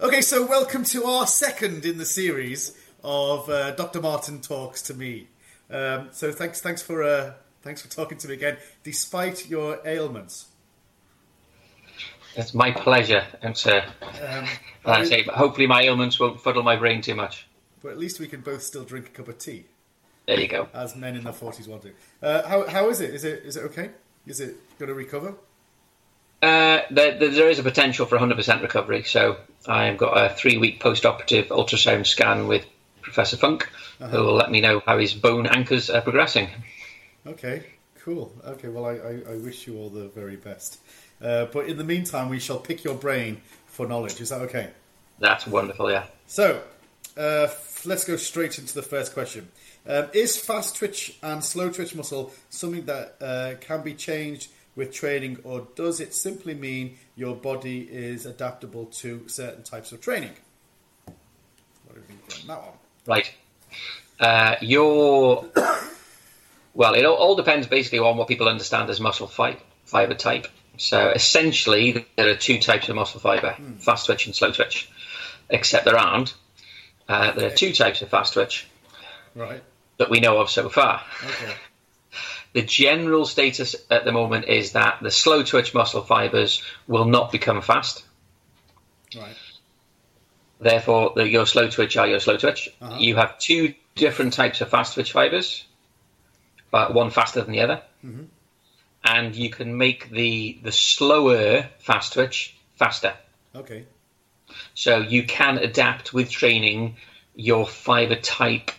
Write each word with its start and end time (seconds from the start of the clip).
Okay, 0.00 0.20
so 0.20 0.44
welcome 0.46 0.84
to 0.84 1.04
our 1.04 1.26
second 1.26 1.84
in 1.86 1.96
the 1.98 2.04
series 2.04 2.76
of 3.02 3.48
uh, 3.48 3.70
Dr. 3.72 4.00
Martin 4.00 4.40
talks 4.40 4.82
to 4.82 4.94
me. 4.94 5.28
Um, 5.70 6.08
so 6.12 6.32
thanks, 6.32 6.60
thanks 6.60 6.82
for 6.82 7.02
uh, 7.02 7.32
thanks 7.62 7.80
for 7.82 7.88
talking 7.88 8.18
to 8.18 8.28
me 8.28 8.34
again, 8.34 8.58
despite 8.84 9.48
your 9.48 9.80
ailments. 9.86 10.46
It's 12.36 12.52
my 12.52 12.70
pleasure, 12.70 13.24
and 13.40 13.56
sir. 13.56 13.82
Um, 14.02 14.46
I 14.84 15.04
say, 15.04 15.22
hopefully 15.22 15.66
my 15.66 15.82
ailments 15.82 16.20
won't 16.20 16.40
fuddle 16.40 16.62
my 16.62 16.76
brain 16.76 17.00
too 17.00 17.14
much. 17.14 17.46
but 17.82 17.90
at 17.92 17.98
least 17.98 18.20
we 18.20 18.26
can 18.28 18.42
both 18.42 18.62
still 18.62 18.84
drink 18.84 19.06
a 19.06 19.10
cup 19.10 19.28
of 19.28 19.38
tea, 19.38 19.64
There 20.26 20.38
you 20.38 20.46
go. 20.48 20.68
as 20.74 20.94
men 20.94 21.16
in 21.16 21.24
their 21.24 21.32
forties 21.32 21.66
want 21.66 21.82
to. 21.82 21.92
Uh, 22.22 22.46
how 22.46 22.66
how 22.68 22.90
is 22.90 23.00
it? 23.00 23.14
Is 23.14 23.24
it 23.24 23.44
is 23.44 23.56
it 23.56 23.62
okay? 23.64 23.90
Is 24.26 24.40
it 24.40 24.56
going 24.78 24.88
to 24.88 24.94
recover? 24.94 25.34
Uh, 26.46 26.82
there, 26.90 27.18
there 27.18 27.50
is 27.50 27.58
a 27.58 27.62
potential 27.64 28.06
for 28.06 28.16
100% 28.16 28.62
recovery, 28.62 29.02
so 29.02 29.36
I've 29.66 29.98
got 29.98 30.12
a 30.12 30.32
three-week 30.32 30.78
post-operative 30.78 31.48
ultrasound 31.48 32.06
scan 32.06 32.46
with 32.46 32.64
Professor 33.02 33.36
Funk, 33.36 33.68
who 33.98 34.18
will 34.18 34.34
let 34.34 34.52
me 34.52 34.60
know 34.60 34.80
how 34.86 34.96
his 34.96 35.12
bone 35.12 35.48
anchors 35.48 35.90
are 35.90 36.02
progressing. 36.02 36.48
Okay, 37.26 37.66
cool. 37.98 38.32
Okay, 38.44 38.68
well, 38.68 38.86
I, 38.86 38.92
I, 38.92 39.32
I 39.32 39.36
wish 39.38 39.66
you 39.66 39.76
all 39.76 39.90
the 39.90 40.06
very 40.06 40.36
best. 40.36 40.78
Uh, 41.20 41.46
but 41.46 41.66
in 41.66 41.78
the 41.78 41.84
meantime, 41.84 42.28
we 42.28 42.38
shall 42.38 42.60
pick 42.60 42.84
your 42.84 42.94
brain 42.94 43.40
for 43.66 43.88
knowledge. 43.88 44.20
Is 44.20 44.28
that 44.28 44.40
okay? 44.42 44.70
That's 45.18 45.48
wonderful, 45.48 45.90
yeah. 45.90 46.04
So, 46.28 46.62
uh, 47.16 47.48
let's 47.84 48.04
go 48.04 48.14
straight 48.14 48.60
into 48.60 48.72
the 48.72 48.82
first 48.82 49.14
question. 49.14 49.48
Um, 49.84 50.06
is 50.12 50.38
fast 50.38 50.76
twitch 50.76 51.18
and 51.24 51.42
slow 51.42 51.70
twitch 51.70 51.96
muscle 51.96 52.32
something 52.50 52.84
that 52.84 53.16
uh, 53.20 53.54
can 53.60 53.82
be 53.82 53.94
changed 53.94 54.50
with 54.76 54.92
training, 54.92 55.38
or 55.42 55.66
does 55.74 55.98
it 56.00 56.14
simply 56.14 56.54
mean 56.54 56.96
your 57.16 57.34
body 57.34 57.80
is 57.90 58.26
adaptable 58.26 58.86
to 58.86 59.26
certain 59.28 59.62
types 59.62 59.90
of 59.90 60.00
training? 60.00 60.32
What 61.06 61.94
do 61.94 62.00
you 62.00 62.06
think 62.06 62.42
on 62.42 62.46
that 62.48 62.62
one? 62.62 62.74
Right. 63.06 63.32
Uh, 64.20 64.56
your 64.60 65.46
well, 66.74 66.94
it 66.94 67.04
all, 67.04 67.16
all 67.16 67.36
depends 67.36 67.66
basically 67.66 67.98
on 67.98 68.16
what 68.16 68.28
people 68.28 68.48
understand 68.48 68.88
as 68.90 69.00
muscle 69.00 69.26
fi- 69.26 69.58
fiber 69.84 70.14
type. 70.14 70.46
So 70.78 71.10
essentially, 71.10 72.06
there 72.16 72.28
are 72.28 72.36
two 72.36 72.58
types 72.58 72.88
of 72.88 72.96
muscle 72.96 73.20
fiber: 73.20 73.56
fast 73.78 74.06
twitch 74.06 74.26
and 74.26 74.34
slow 74.34 74.52
twitch. 74.52 74.90
Except 75.48 75.84
there 75.84 75.96
aren't. 75.96 76.34
Uh, 77.08 77.32
there 77.32 77.46
are 77.46 77.54
two 77.54 77.72
types 77.72 78.02
of 78.02 78.08
fast 78.08 78.32
twitch 78.32 78.66
Right. 79.34 79.62
that 79.98 80.10
we 80.10 80.18
know 80.18 80.38
of 80.40 80.50
so 80.50 80.68
far. 80.68 81.02
Okay. 81.24 81.52
The 82.56 82.62
general 82.62 83.26
status 83.26 83.76
at 83.90 84.06
the 84.06 84.12
moment 84.12 84.46
is 84.46 84.72
that 84.72 85.00
the 85.02 85.10
slow 85.10 85.42
twitch 85.42 85.74
muscle 85.74 86.00
fibers 86.00 86.62
will 86.86 87.04
not 87.04 87.30
become 87.30 87.60
fast. 87.60 88.02
Right. 89.14 89.36
Therefore, 90.58 91.12
the, 91.14 91.28
your 91.28 91.44
slow 91.44 91.68
twitch 91.68 91.98
are 91.98 92.06
your 92.06 92.18
slow 92.18 92.38
twitch. 92.38 92.70
Uh-huh. 92.80 92.96
You 92.98 93.16
have 93.16 93.38
two 93.38 93.74
different 93.94 94.32
types 94.32 94.62
of 94.62 94.70
fast 94.70 94.94
twitch 94.94 95.12
fibers, 95.12 95.66
but 96.70 96.94
one 96.94 97.10
faster 97.10 97.42
than 97.42 97.52
the 97.52 97.60
other. 97.60 97.82
Mm-hmm. 98.02 98.24
And 99.04 99.36
you 99.36 99.50
can 99.50 99.76
make 99.76 100.08
the 100.08 100.58
the 100.62 100.72
slower 100.72 101.68
fast 101.80 102.14
twitch 102.14 102.56
faster. 102.76 103.12
Okay. 103.54 103.84
So 104.72 105.00
you 105.00 105.24
can 105.24 105.58
adapt 105.58 106.14
with 106.14 106.30
training 106.30 106.96
your 107.34 107.66
fiber 107.66 108.16
type 108.16 108.70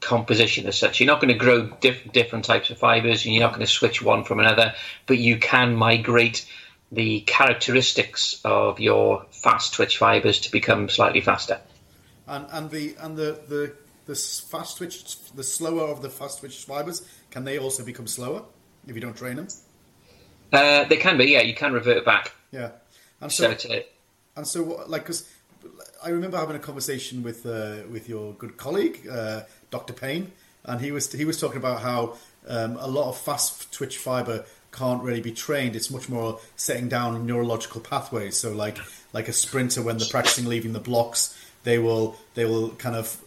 composition 0.00 0.66
as 0.66 0.78
such. 0.78 1.00
You're 1.00 1.06
not 1.06 1.20
going 1.20 1.32
to 1.32 1.38
grow 1.38 1.66
diff- 1.80 2.12
different 2.12 2.44
types 2.44 2.70
of 2.70 2.78
fibers, 2.78 3.24
and 3.24 3.34
you're 3.34 3.42
not 3.42 3.54
going 3.54 3.66
to 3.66 3.72
switch 3.72 4.02
one 4.02 4.24
from 4.24 4.40
another, 4.40 4.74
but 5.06 5.18
you 5.18 5.38
can 5.38 5.74
migrate 5.74 6.46
the 6.90 7.20
characteristics 7.20 8.40
of 8.44 8.80
your 8.80 9.26
fast 9.30 9.74
twitch 9.74 9.98
fibers 9.98 10.40
to 10.40 10.50
become 10.50 10.88
slightly 10.88 11.20
faster. 11.20 11.60
And 12.26 12.46
and 12.50 12.70
the 12.70 12.94
and 13.00 13.16
the 13.16 13.38
the 13.48 13.72
the 14.06 14.14
fast 14.14 14.78
twitch, 14.78 15.16
the 15.34 15.44
slower 15.44 15.84
of 15.88 16.02
the 16.02 16.08
fast 16.08 16.40
twitch 16.40 16.64
fibers, 16.64 17.06
can 17.30 17.44
they 17.44 17.58
also 17.58 17.84
become 17.84 18.06
slower 18.06 18.42
if 18.86 18.94
you 18.94 19.00
don't 19.00 19.16
train 19.16 19.36
them? 19.36 19.48
Uh, 20.50 20.84
they 20.84 20.96
can 20.96 21.18
be, 21.18 21.26
yeah. 21.26 21.42
You 21.42 21.54
can 21.54 21.74
revert 21.74 22.04
back. 22.06 22.32
Yeah. 22.50 22.70
And 23.20 23.30
So, 23.30 23.54
so, 23.54 23.80
and 24.36 24.46
so, 24.46 24.84
like, 24.86 25.02
because 25.02 25.28
I 26.02 26.08
remember 26.10 26.38
having 26.38 26.56
a 26.56 26.60
conversation 26.60 27.22
with 27.22 27.44
uh, 27.44 27.82
with 27.90 28.08
your 28.08 28.32
good 28.34 28.56
colleague, 28.56 29.06
uh, 29.10 29.42
Dr. 29.70 29.92
Payne, 29.92 30.32
and 30.64 30.80
he 30.80 30.92
was 30.92 31.12
he 31.12 31.24
was 31.24 31.40
talking 31.40 31.58
about 31.58 31.80
how 31.82 32.16
um, 32.48 32.76
a 32.78 32.88
lot 32.88 33.08
of 33.08 33.18
fast 33.18 33.72
twitch 33.72 33.98
fiber 33.98 34.44
can't 34.72 35.02
really 35.02 35.20
be 35.20 35.32
trained. 35.32 35.76
It's 35.76 35.90
much 35.90 36.08
more 36.08 36.40
setting 36.56 36.88
down 36.88 37.26
neurological 37.26 37.80
pathways. 37.80 38.36
So, 38.36 38.52
like 38.52 38.78
like 39.12 39.28
a 39.28 39.32
sprinter 39.32 39.82
when 39.82 39.98
they're 39.98 40.08
practicing 40.08 40.46
leaving 40.46 40.72
the 40.72 40.80
blocks, 40.80 41.36
they 41.64 41.78
will 41.78 42.16
they 42.34 42.44
will 42.44 42.70
kind 42.70 42.96
of 42.96 43.22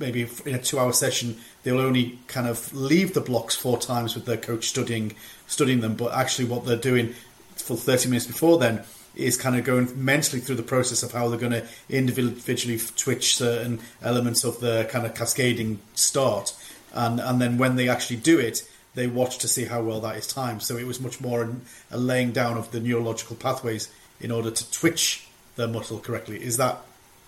maybe 0.00 0.28
in 0.44 0.54
a 0.54 0.58
two 0.58 0.78
hour 0.78 0.92
session 0.92 1.36
they'll 1.62 1.80
only 1.80 2.18
kind 2.26 2.48
of 2.48 2.74
leave 2.74 3.14
the 3.14 3.20
blocks 3.20 3.54
four 3.54 3.78
times 3.78 4.16
with 4.16 4.24
their 4.24 4.36
coach 4.36 4.64
studying 4.64 5.14
studying 5.46 5.80
them, 5.80 5.94
but 5.94 6.12
actually 6.12 6.44
what 6.44 6.64
they're 6.64 6.76
doing 6.76 7.14
for 7.54 7.76
30 7.76 8.08
minutes 8.08 8.26
before 8.26 8.58
then 8.58 8.84
is 9.16 9.36
kind 9.36 9.56
of 9.56 9.64
going 9.64 10.04
mentally 10.04 10.40
through 10.40 10.56
the 10.56 10.62
process 10.62 11.02
of 11.02 11.12
how 11.12 11.28
they're 11.28 11.38
going 11.38 11.52
to 11.52 11.66
individually 11.88 12.78
twitch 12.96 13.36
certain 13.36 13.80
elements 14.02 14.44
of 14.44 14.60
the 14.60 14.86
kind 14.90 15.06
of 15.06 15.14
cascading 15.14 15.80
start. 15.94 16.54
And, 16.92 17.20
and 17.20 17.40
then 17.40 17.58
when 17.58 17.76
they 17.76 17.88
actually 17.88 18.16
do 18.16 18.38
it, 18.38 18.68
they 18.94 19.06
watch 19.06 19.38
to 19.38 19.48
see 19.48 19.64
how 19.64 19.82
well 19.82 20.00
that 20.00 20.16
is 20.16 20.26
timed. 20.26 20.62
So 20.62 20.76
it 20.76 20.86
was 20.86 21.00
much 21.00 21.20
more 21.20 21.42
an, 21.42 21.62
a 21.90 21.98
laying 21.98 22.32
down 22.32 22.56
of 22.56 22.70
the 22.70 22.80
neurological 22.80 23.36
pathways 23.36 23.92
in 24.20 24.30
order 24.30 24.50
to 24.50 24.70
twitch 24.70 25.26
the 25.56 25.66
muscle 25.66 25.98
correctly. 25.98 26.42
Is 26.42 26.56
that 26.58 26.78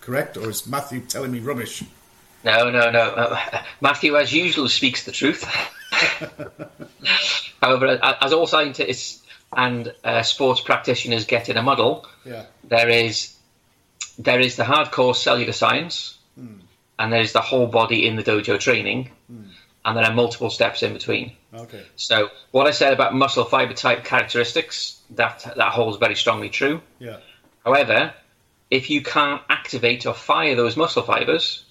correct? 0.01 0.37
Or 0.37 0.51
is 0.51 0.67
Matthew 0.67 1.01
telling 1.01 1.33
me 1.33 1.41
rubbish? 1.41 1.83
no, 2.45 2.71
no, 2.71 2.91
no. 2.91 3.01
Uh, 3.01 3.63
Matthew, 3.81 4.17
as 4.17 4.33
usual, 4.33 4.69
speaks 4.69 5.05
the 5.05 5.13
truth. 5.13 5.45
However, 7.63 7.99
as 8.03 8.33
all 8.33 8.47
scientists 8.47 9.23
and 9.57 9.93
uh, 10.05 10.23
sports 10.23 10.61
practitioners 10.61 11.25
get 11.25 11.49
in 11.49 11.57
a 11.57 11.63
muddle, 11.63 12.07
Yeah. 12.25 12.45
there 12.65 12.89
is 12.89 13.35
there 14.19 14.41
is 14.41 14.57
the 14.57 14.65
hardcore 14.65 15.15
cellular 15.15 15.53
science, 15.53 16.19
and 16.99 17.13
there 17.13 17.21
is 17.21 17.33
the 17.33 17.41
whole 17.41 17.67
body 17.69 18.07
in 18.07 18.17
the 18.17 18.23
dojo 18.23 18.59
training, 18.59 19.11
and 19.85 19.97
there 19.97 20.05
are 20.05 20.13
multiple 20.15 20.51
steps 20.51 20.83
in 20.83 20.93
between. 20.93 21.33
Okay. 21.55 21.83
So, 21.97 22.29
what 22.51 22.67
I 22.67 22.73
said 22.73 22.93
about 22.93 23.15
muscle 23.15 23.45
fiber 23.45 23.75
type 23.75 24.05
characteristics 24.05 25.01
that 25.11 25.45
that 25.57 25.73
holds 25.73 25.97
very 25.99 26.15
strongly 26.17 26.51
true. 26.51 26.81
Yeah. 26.99 27.19
However, 27.65 28.13
if 28.71 28.91
you 28.91 29.03
can't 29.03 29.41
activate 29.49 30.05
or 30.07 30.15
fire 30.15 30.55
those 30.57 30.77
muscle 30.77 31.03
fibers, 31.03 31.65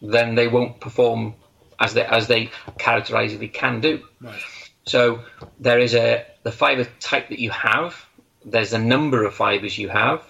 then 0.00 0.34
they 0.34 0.48
won't 0.48 0.80
perform 0.80 1.34
as 1.80 1.94
they 1.94 2.04
as 2.04 2.26
they 2.28 2.50
characterizably 2.78 3.48
can 3.48 3.80
do. 3.80 4.04
Right. 4.20 4.40
So 4.88 5.24
there 5.60 5.78
is 5.78 5.94
a 5.94 6.24
the 6.42 6.52
fiber 6.52 6.86
type 7.00 7.28
that 7.28 7.38
you 7.38 7.50
have. 7.50 8.06
There's 8.44 8.70
the 8.70 8.78
number 8.78 9.24
of 9.24 9.34
fibers 9.34 9.76
you 9.78 9.88
have. 9.88 10.22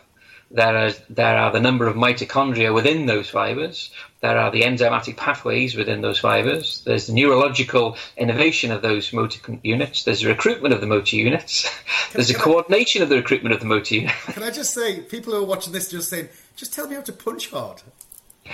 There 0.51 0.87
is 0.87 1.01
there 1.11 1.37
are 1.37 1.53
the 1.53 1.61
number 1.61 1.87
of 1.87 1.95
mitochondria 1.95 2.73
within 2.75 3.07
those 3.07 3.29
fibers. 3.29 3.91
There 4.21 4.39
are 4.39 4.51
the 4.51 4.63
enzymatic 4.63 5.17
pathways 5.17 5.77
within 5.77 6.01
those 6.01 6.19
fibers. 6.19 6.83
There's 6.85 7.07
the 7.07 7.13
neurological 7.13 7.97
innervation 8.17 8.73
of 8.73 8.83
those 8.83 9.13
motor 9.13 9.41
units. 9.63 10.05
There's 10.05 10.23
the 10.23 10.29
recruitment 10.29 10.75
of 10.75 10.81
the 10.81 10.87
motor 10.87 11.17
units. 11.17 11.71
There's 12.13 12.29
the 12.29 12.35
coordination 12.35 13.03
of 13.03 13.11
the 13.11 13.17
recruitment 13.17 13.55
of 13.55 13.61
the 13.61 13.67
motor 13.67 13.95
units. 13.95 14.27
Can 14.33 14.43
I 14.43 14.51
just 14.51 14.73
say, 14.73 15.01
people 15.03 15.35
who 15.35 15.43
are 15.43 15.47
watching 15.47 15.73
this 15.73 15.91
just 15.91 16.09
saying, 16.09 16.31
just 16.57 16.73
tell 16.73 16.89
me 16.89 16.97
how 16.97 17.03
to 17.03 17.13
punch 17.13 17.51
hard. 17.51 17.83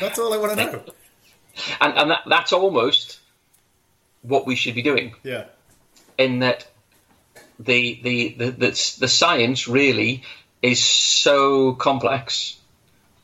That's 0.01 0.19
all 0.19 0.35
I 0.35 0.37
want 0.37 0.59
to 0.59 0.65
know. 0.65 0.85
and 1.81 1.97
and 1.97 2.11
that, 2.11 2.23
that's 2.27 2.53
almost 2.53 3.21
what 4.23 4.47
we 4.47 4.57
should 4.57 4.75
be 4.75 4.83
doing. 4.83 5.15
Yeah. 5.23 5.45
In 6.19 6.41
that 6.41 6.67
the 7.59 8.01
the 8.03 8.35
the 8.39 8.51
the, 8.51 8.97
the 9.01 9.09
science 9.09 9.69
really 9.69 10.23
is 10.63 10.85
so 10.85 11.75
complex 11.75 12.57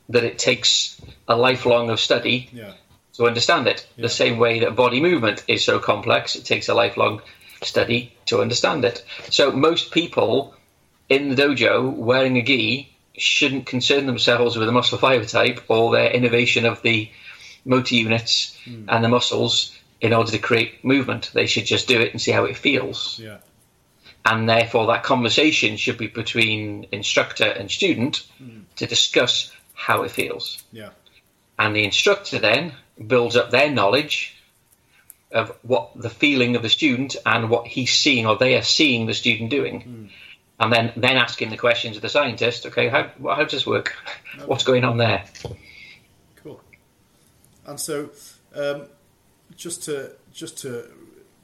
that 0.09 0.25
it 0.25 0.39
takes 0.39 1.01
a 1.29 1.37
lifelong 1.37 1.91
of 1.91 2.01
study 2.01 2.49
Yeah. 2.53 2.73
to 3.17 3.27
understand 3.27 3.67
it. 3.67 3.87
Yeah. 3.97 4.03
The 4.03 4.09
same 4.09 4.39
way 4.39 4.61
that 4.61 4.77
body 4.77 5.01
movement 5.01 5.45
is 5.47 5.65
so 5.65 5.79
complex, 5.79 6.37
it 6.37 6.45
takes 6.45 6.69
a 6.69 6.75
lifelong 6.75 7.23
study 7.63 8.13
to 8.27 8.41
understand 8.41 8.85
it. 8.85 9.05
So 9.31 9.53
most 9.53 9.93
people 9.93 10.55
in 11.09 11.29
the 11.29 11.37
dojo 11.37 11.93
wearing 11.95 12.37
a 12.39 12.43
gi 12.43 12.89
shouldn't 13.17 13.67
concern 13.67 14.07
themselves 14.07 14.57
with 14.57 14.67
the 14.67 14.73
muscle 14.73 14.99
fiber 14.99 15.25
type 15.25 15.63
or 15.69 15.93
their 15.93 16.11
innervation 16.11 16.65
of 16.65 16.83
the 16.83 17.11
motor 17.65 17.95
units 17.95 18.57
hmm. 18.65 18.85
and 18.89 19.05
the 19.05 19.09
muscles 19.09 19.77
in 20.01 20.13
order 20.13 20.31
to 20.31 20.39
create 20.39 20.85
movement. 20.85 21.31
They 21.35 21.47
should 21.47 21.67
just 21.67 21.89
do 21.89 22.01
it 22.01 22.13
and 22.13 22.21
see 22.21 22.31
how 22.33 22.45
it 22.45 22.57
feels 22.57 23.19
Yeah. 23.23 23.39
and 24.25 24.49
therefore 24.49 24.87
that 24.89 25.03
conversation 25.03 25.77
should 25.77 25.99
be 25.99 26.07
between 26.09 26.87
instructor 26.93 27.45
and 27.45 27.71
student 27.71 28.27
to 28.77 28.87
discuss 28.87 29.53
how 29.75 30.03
it 30.03 30.11
feels. 30.11 30.63
Yeah. 30.73 30.91
And 31.59 31.75
the 31.77 31.85
instructor 31.85 32.39
then 32.39 32.73
builds 33.07 33.37
up 33.37 33.51
their 33.51 33.71
knowledge 33.71 34.35
of 35.33 35.57
what 35.63 35.91
the 35.95 36.11
feeling 36.11 36.57
of 36.57 36.63
the 36.63 36.69
student 36.69 37.17
and 37.25 37.49
what 37.51 37.67
he's 37.67 37.95
seeing 37.95 38.27
or 38.27 38.37
they 38.37 38.57
are 38.57 38.63
seeing 38.63 39.07
the 39.07 39.15
student 39.15 39.51
doing. 39.51 40.11
and 40.59 40.71
then 40.73 40.93
then 40.97 41.17
asking 41.17 41.49
the 41.51 41.57
questions 41.57 41.97
of 41.97 42.03
the 42.03 42.09
scientist. 42.09 42.67
Okay, 42.67 42.89
how 42.89 43.11
how 43.23 43.43
does 43.45 43.53
this 43.53 43.67
work? 43.67 43.95
What's 44.47 44.65
going 44.65 44.85
on 44.85 44.97
there? 44.99 45.25
Cool. 46.43 46.61
And 47.67 47.79
so, 47.81 48.11
um, 48.55 48.87
just 49.61 49.85
to 49.85 50.13
just 50.33 50.59
to 50.59 50.91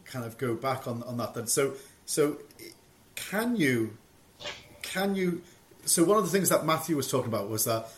kind 0.06 0.24
of 0.24 0.38
go 0.38 0.54
back 0.54 0.88
on 0.88 1.02
on 1.04 1.18
that 1.18 1.34
then. 1.34 1.46
So 1.46 1.74
so 2.06 2.38
can 3.14 3.56
you 3.56 3.96
can 4.82 5.14
you? 5.14 5.42
So 5.84 6.02
one 6.02 6.16
of 6.16 6.24
the 6.24 6.30
things 6.30 6.48
that 6.48 6.64
Matthew 6.64 6.96
was 6.96 7.08
talking 7.08 7.28
about 7.28 7.48
was 7.48 7.64
that 7.64 7.88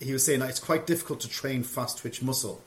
he 0.00 0.12
was 0.12 0.24
saying 0.24 0.40
that 0.40 0.48
it's 0.48 0.60
quite 0.60 0.86
difficult 0.86 1.20
to 1.20 1.28
train 1.28 1.64
fast 1.64 1.98
twitch 1.98 2.22
muscle, 2.22 2.62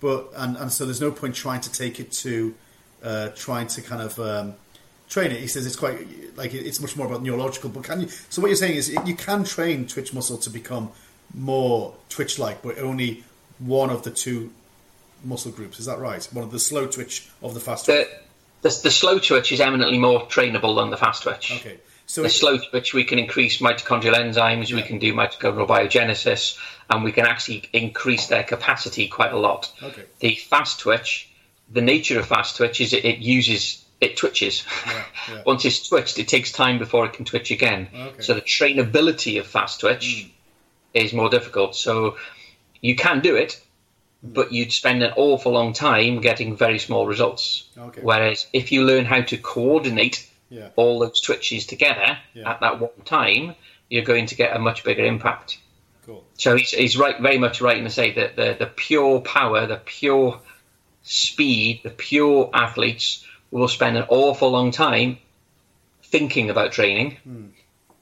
but 0.00 0.28
and 0.36 0.56
and 0.56 0.72
so 0.72 0.84
there's 0.84 1.00
no 1.00 1.12
point 1.12 1.34
trying 1.34 1.60
to 1.60 1.72
take 1.72 2.00
it 2.00 2.10
to 2.12 2.54
uh, 3.02 3.28
trying 3.36 3.68
to 3.68 3.80
kind 3.80 4.02
of 4.02 4.18
um, 4.18 4.54
train 5.08 5.30
it. 5.30 5.40
He 5.40 5.46
says 5.46 5.64
it's 5.64 5.76
quite 5.76 6.36
like 6.36 6.52
it's 6.54 6.80
much 6.80 6.96
more 6.96 7.06
about 7.06 7.22
neurological. 7.22 7.70
But 7.70 7.84
can 7.84 8.00
you? 8.00 8.08
So 8.30 8.42
what 8.42 8.48
you're 8.48 8.56
saying 8.56 8.76
is 8.76 8.88
you 8.88 9.14
can 9.14 9.44
train 9.44 9.86
twitch 9.86 10.12
muscle 10.12 10.38
to 10.38 10.50
become 10.50 10.90
more 11.32 11.94
twitch 12.08 12.38
like, 12.38 12.62
but 12.62 12.78
only 12.78 13.22
one 13.58 13.90
of 13.90 14.02
the 14.02 14.10
two 14.10 14.50
muscle 15.26 15.52
groups. 15.52 15.78
Is 15.78 15.86
that 15.86 15.98
right? 15.98 16.24
One 16.32 16.44
of 16.44 16.50
the 16.50 16.58
slow 16.58 16.86
twitch 16.86 17.28
of 17.42 17.54
the 17.54 17.60
fast 17.60 17.86
twitch. 17.86 18.08
The, 18.62 18.68
the, 18.68 18.80
the 18.84 18.90
slow 18.90 19.18
twitch 19.18 19.52
is 19.52 19.60
eminently 19.60 19.98
more 19.98 20.26
trainable 20.26 20.76
than 20.76 20.90
the 20.90 20.96
fast 20.96 21.22
twitch. 21.22 21.52
Okay. 21.52 21.78
So 22.06 22.22
the 22.22 22.28
it- 22.28 22.30
slow 22.30 22.58
twitch, 22.58 22.94
we 22.94 23.04
can 23.04 23.18
increase 23.18 23.58
mitochondrial 23.58 24.14
enzymes, 24.14 24.72
we 24.72 24.82
can 24.82 24.98
do 24.98 25.12
mitochondrial 25.12 25.66
biogenesis, 25.66 26.58
and 26.88 27.02
we 27.04 27.12
can 27.12 27.26
actually 27.26 27.68
increase 27.72 28.28
their 28.28 28.44
capacity 28.44 29.08
quite 29.08 29.32
a 29.32 29.38
lot. 29.38 29.72
Okay. 29.82 30.04
The 30.20 30.36
fast 30.36 30.80
twitch, 30.80 31.28
the 31.70 31.82
nature 31.82 32.18
of 32.18 32.26
fast 32.26 32.56
twitch 32.56 32.80
is 32.80 32.92
it, 32.92 33.04
it 33.04 33.18
uses 33.18 33.84
it 34.00 34.16
twitches. 34.16 34.64
Yeah, 34.86 35.04
yeah. 35.30 35.42
Once 35.46 35.64
it's 35.64 35.88
twitched, 35.88 36.18
it 36.18 36.28
takes 36.28 36.52
time 36.52 36.78
before 36.78 37.06
it 37.06 37.14
can 37.14 37.24
twitch 37.24 37.50
again. 37.50 37.88
Okay. 37.94 38.22
So 38.22 38.34
the 38.34 38.42
trainability 38.42 39.40
of 39.40 39.46
fast 39.46 39.80
twitch 39.80 40.24
hmm. 40.24 40.30
is 40.94 41.12
more 41.12 41.30
difficult. 41.30 41.74
So 41.74 42.16
you 42.80 42.94
can 42.94 43.20
do 43.20 43.36
it, 43.36 43.60
but 44.22 44.52
you'd 44.52 44.72
spend 44.72 45.02
an 45.02 45.12
awful 45.16 45.52
long 45.52 45.72
time 45.72 46.20
getting 46.20 46.56
very 46.56 46.78
small 46.78 47.06
results. 47.06 47.68
Okay. 47.76 48.00
Whereas 48.02 48.46
if 48.52 48.72
you 48.72 48.84
learn 48.84 49.04
how 49.04 49.22
to 49.22 49.36
coordinate 49.36 50.28
Yeah. 50.48 50.68
all 50.76 50.98
those 51.00 51.20
twitches 51.20 51.66
together 51.66 52.18
Yeah. 52.34 52.50
at 52.50 52.60
that 52.60 52.80
one 52.80 52.90
time, 53.04 53.54
you're 53.88 54.04
going 54.04 54.26
to 54.26 54.34
get 54.34 54.56
a 54.56 54.58
much 54.58 54.84
bigger 54.84 55.04
impact. 55.04 55.58
Cool. 56.04 56.24
So 56.34 56.56
he's, 56.56 56.70
he's 56.70 56.96
right, 56.96 57.20
very 57.20 57.38
much 57.38 57.60
right 57.60 57.76
in 57.76 57.84
to 57.84 57.90
say 57.90 58.12
that 58.12 58.36
the, 58.36 58.56
the 58.58 58.66
pure 58.66 59.20
power, 59.20 59.66
the 59.66 59.80
pure 59.84 60.40
speed, 61.02 61.80
the 61.82 61.90
pure 61.90 62.50
athletes 62.52 63.24
will 63.50 63.68
spend 63.68 63.96
an 63.96 64.06
awful 64.08 64.50
long 64.50 64.70
time 64.70 65.18
thinking 66.02 66.50
about 66.50 66.72
training, 66.72 67.16
hmm. 67.22 67.46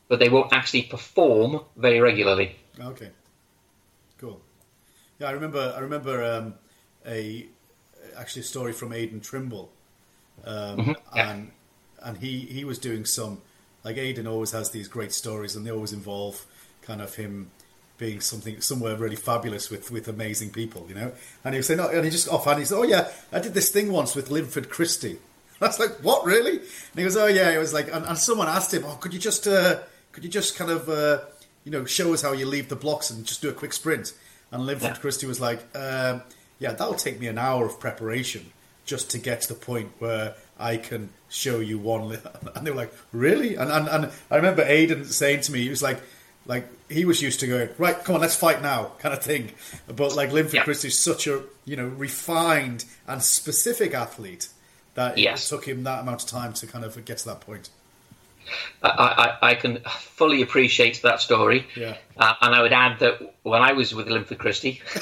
but 0.09 0.19
they 0.19 0.29
won't 0.29 0.53
actually 0.53 0.83
perform 0.83 1.61
very 1.77 2.01
regularly. 2.01 2.57
Okay. 2.79 3.11
Yeah, 5.19 5.29
I 5.29 5.33
remember. 5.33 5.73
I 5.77 5.81
remember 5.81 6.25
um, 6.25 6.55
a 7.07 7.47
actually 8.17 8.41
a 8.41 8.45
story 8.45 8.73
from 8.73 8.93
Aidan 8.93 9.21
Trimble, 9.21 9.71
um, 10.45 10.97
yeah. 11.15 11.31
and 11.31 11.51
and 12.03 12.19
he 12.19 12.41
he 12.41 12.65
was 12.65 12.79
doing 12.79 13.05
some 13.05 13.41
like 13.85 13.97
Aidan 13.97 14.27
always 14.27 14.51
has 14.53 14.71
these 14.71 14.89
great 14.89 15.13
stories, 15.13 15.55
and 15.55 15.67
they 15.67 15.71
always 15.71 15.93
involve 15.93 16.45
kind 16.83 17.01
of 17.01 17.15
him 17.15 17.51
being 17.97 18.21
something 18.21 18.61
somewhere 18.61 18.97
really 18.97 19.17
fabulous 19.17 19.71
with 19.71 19.91
with 19.91 20.09
amazing 20.09 20.51
people, 20.51 20.87
you 20.89 20.95
know. 20.95 21.13
And 21.45 21.55
he 21.55 21.59
was 21.59 21.67
saying, 21.67 21.81
oh, 21.81 21.89
and 21.89 22.05
he 22.05 22.11
just 22.11 22.29
offhand 22.29 22.59
he 22.59 22.65
said, 22.65 22.79
"Oh 22.79 22.83
yeah, 22.83 23.09
I 23.33 23.39
did 23.39 23.55
this 23.55 23.71
thing 23.71 23.93
once 23.93 24.15
with 24.15 24.31
Linford 24.31 24.69
Christie." 24.69 25.19
I 25.61 25.67
was 25.67 25.79
like, 25.79 25.93
"What, 26.03 26.25
really?" 26.25 26.59
And 26.59 26.97
he 26.97 27.03
goes, 27.03 27.17
"Oh 27.17 27.27
yeah." 27.27 27.51
It 27.51 27.59
was 27.59 27.73
like, 27.73 27.87
and, 27.93 28.05
and 28.05 28.19
someone 28.19 28.49
asked 28.49 28.75
him, 28.75 28.85
"Oh, 28.85 28.97
could 28.97 29.15
you 29.15 29.21
just 29.21 29.47
uh, 29.47 29.81
could 30.13 30.25
you 30.25 30.31
just 30.31 30.57
kind 30.57 30.71
of 30.71 30.89
uh, 30.89 31.21
you 31.65 31.71
know 31.71 31.85
show 31.85 32.13
us 32.13 32.23
how 32.23 32.33
you 32.33 32.47
leave 32.47 32.69
the 32.69 32.77
blocks 32.77 33.11
and 33.11 33.25
just 33.25 33.43
do 33.43 33.49
a 33.49 33.53
quick 33.53 33.73
sprint?" 33.73 34.13
And 34.55 34.65
Linford 34.65 34.91
Yeah. 34.91 34.97
Christie 34.97 35.27
was 35.27 35.41
like, 35.41 35.61
um, 35.77 36.23
"Yeah, 36.59 36.73
that'll 36.73 36.95
take 36.95 37.21
me 37.21 37.27
an 37.27 37.37
hour 37.39 37.67
of 37.67 37.79
preparation 37.79 38.53
just 38.87 39.11
to 39.11 39.19
get 39.19 39.43
to 39.43 39.49
the 39.49 39.55
point 39.55 39.91
where 39.99 40.35
I 40.59 40.77
can 40.79 41.11
show 41.29 41.59
you 41.61 41.79
one." 41.79 42.09
li-" 42.09 42.19
And 42.55 42.65
they 42.67 42.71
were 42.71 42.77
like, 42.85 42.95
"Really?" 43.13 43.57
And 43.57 43.71
and, 43.71 43.89
and 43.89 44.13
I 44.31 44.37
remember 44.37 44.63
Aidan 44.63 45.05
saying 45.05 45.43
to 45.43 45.53
me, 45.53 45.61
he 45.63 45.69
was 45.69 45.83
like. 45.83 46.01
Like 46.47 46.67
he 46.91 47.07
was 47.07 47.23
used 47.23 47.41
to 47.41 47.47
going 47.47 47.71
right, 47.79 47.97
come 48.05 48.17
on, 48.17 48.21
let's 48.21 48.37
fight 48.37 48.61
now, 48.61 48.93
kind 48.99 49.15
of 49.15 49.23
thing. 49.23 49.53
But 49.87 50.15
like 50.15 50.31
Linford 50.31 50.53
Yeah. 50.57 50.65
Christie's 50.65 50.99
such 50.99 51.27
a 51.27 51.43
you 51.65 51.75
know 51.75 51.87
refined 51.87 52.85
and 53.07 53.23
specific 53.23 53.95
athlete 53.95 54.49
that 54.95 55.17
Yes. 55.17 55.47
it 55.47 55.49
took 55.49 55.65
him 55.67 55.85
that 55.85 56.01
amount 56.01 56.23
of 56.23 56.29
time 56.29 56.53
to 56.53 56.67
kind 56.67 56.85
of 56.85 57.03
get 57.07 57.17
to 57.17 57.25
that 57.31 57.41
point. 57.41 57.71
I, 58.83 59.37
I, 59.43 59.51
I 59.51 59.55
can 59.55 59.79
fully 59.89 60.43
appreciate 60.43 61.03
that 61.03 61.21
story. 61.21 61.67
Yeah. 61.77 61.97
Uh, 62.17 62.35
and 62.41 62.55
I 62.55 62.63
would 62.63 62.73
add 62.73 62.99
that 63.01 63.35
when 63.43 63.63
I 63.63 63.73
was 63.73 63.95
with 63.95 64.09
Linford 64.09 64.39
Christie, 64.39 64.81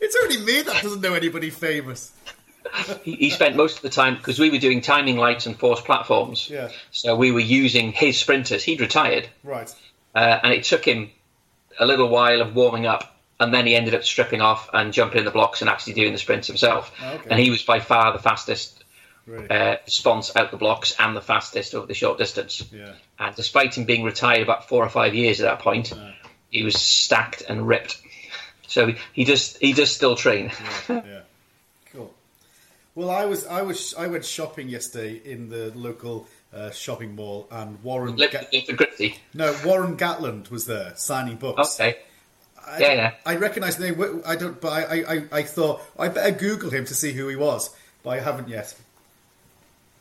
It's 0.00 0.16
only 0.22 0.38
me 0.38 0.60
that 0.62 0.82
doesn't 0.82 1.00
know 1.00 1.14
anybody 1.14 1.48
famous. 1.50 2.12
he, 3.02 3.12
he 3.16 3.30
spent 3.30 3.56
most 3.56 3.76
of 3.76 3.82
the 3.82 3.88
time 3.88 4.16
because 4.16 4.38
we 4.38 4.50
were 4.50 4.58
doing 4.58 4.80
timing 4.82 5.16
lights 5.16 5.46
and 5.46 5.58
force 5.58 5.80
platforms. 5.80 6.50
Yeah. 6.50 6.68
So 6.90 7.16
we 7.16 7.30
were 7.32 7.40
using 7.40 7.92
his 7.92 8.18
sprinters. 8.18 8.62
He'd 8.64 8.80
retired, 8.80 9.28
Right. 9.42 9.72
uh, 10.14 10.40
and 10.42 10.52
it 10.52 10.64
took 10.64 10.84
him 10.84 11.10
a 11.80 11.86
little 11.86 12.08
while 12.08 12.42
of 12.42 12.54
warming 12.54 12.84
up, 12.86 13.16
and 13.40 13.52
then 13.54 13.66
he 13.66 13.74
ended 13.74 13.94
up 13.94 14.04
stripping 14.04 14.42
off 14.42 14.68
and 14.74 14.92
jumping 14.92 15.20
in 15.20 15.24
the 15.24 15.30
blocks 15.30 15.60
and 15.62 15.70
actually 15.70 15.94
doing 15.94 16.12
the 16.12 16.18
sprints 16.18 16.46
himself. 16.48 16.92
Okay. 17.02 17.26
And 17.30 17.40
he 17.40 17.48
was 17.50 17.62
by 17.62 17.80
far 17.80 18.12
the 18.12 18.18
fastest 18.18 18.83
Right. 19.26 19.50
uh, 19.50 19.76
response 19.86 20.36
out 20.36 20.50
the 20.50 20.58
blocks 20.58 20.94
and 20.98 21.16
the 21.16 21.22
fastest 21.22 21.74
over 21.74 21.86
the 21.86 21.94
short 21.94 22.18
distance. 22.18 22.62
yeah. 22.72 22.92
And 23.18 23.34
despite 23.34 23.74
him 23.76 23.84
being 23.84 24.04
retired 24.04 24.42
about 24.42 24.68
four 24.68 24.84
or 24.84 24.88
five 24.90 25.14
years 25.14 25.40
at 25.40 25.44
that 25.44 25.60
point, 25.60 25.92
he 26.50 26.62
was 26.62 26.74
stacked 26.80 27.42
and 27.48 27.66
ripped. 27.66 28.00
So 28.66 28.92
he 29.12 29.24
just 29.24 29.58
he 29.58 29.72
does 29.72 29.90
still 29.94 30.14
train. 30.16 30.50
Yeah. 30.88 31.20
Cool. 31.92 32.12
Well, 32.94 33.10
I 33.10 33.24
was 33.24 33.46
I 33.46 33.62
was 33.62 33.94
I 33.94 34.08
went 34.08 34.24
shopping 34.24 34.68
yesterday 34.68 35.20
in 35.24 35.48
the 35.48 35.72
local 35.74 36.26
uh, 36.52 36.70
shopping 36.70 37.14
mall, 37.16 37.48
and 37.50 37.82
Warren 37.82 38.16
Lip- 38.16 38.30
Ga- 38.32 38.74
Christie. 38.76 39.16
no 39.32 39.56
Warren 39.64 39.96
Gatland 39.96 40.50
was 40.50 40.66
there 40.66 40.92
signing 40.96 41.36
books. 41.36 41.80
Okay. 41.80 41.96
I, 42.66 42.78
Yeah, 42.78 42.92
yeah. 42.94 43.14
I 43.26 43.36
recognise 43.36 43.76
the 43.76 43.90
name. 43.90 44.22
I 44.26 44.36
don't, 44.36 44.60
but 44.60 44.72
I, 44.72 45.02
I, 45.14 45.24
I 45.32 45.42
thought 45.42 45.80
I 45.98 46.08
better 46.08 46.30
Google 46.36 46.70
him 46.70 46.84
to 46.86 46.94
see 46.94 47.12
who 47.12 47.28
he 47.28 47.36
was, 47.36 47.74
but 48.02 48.10
I 48.10 48.20
haven't 48.20 48.48
yet. 48.48 48.74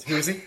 Who 0.08 0.16
is 0.18 0.28
he? 0.28 0.42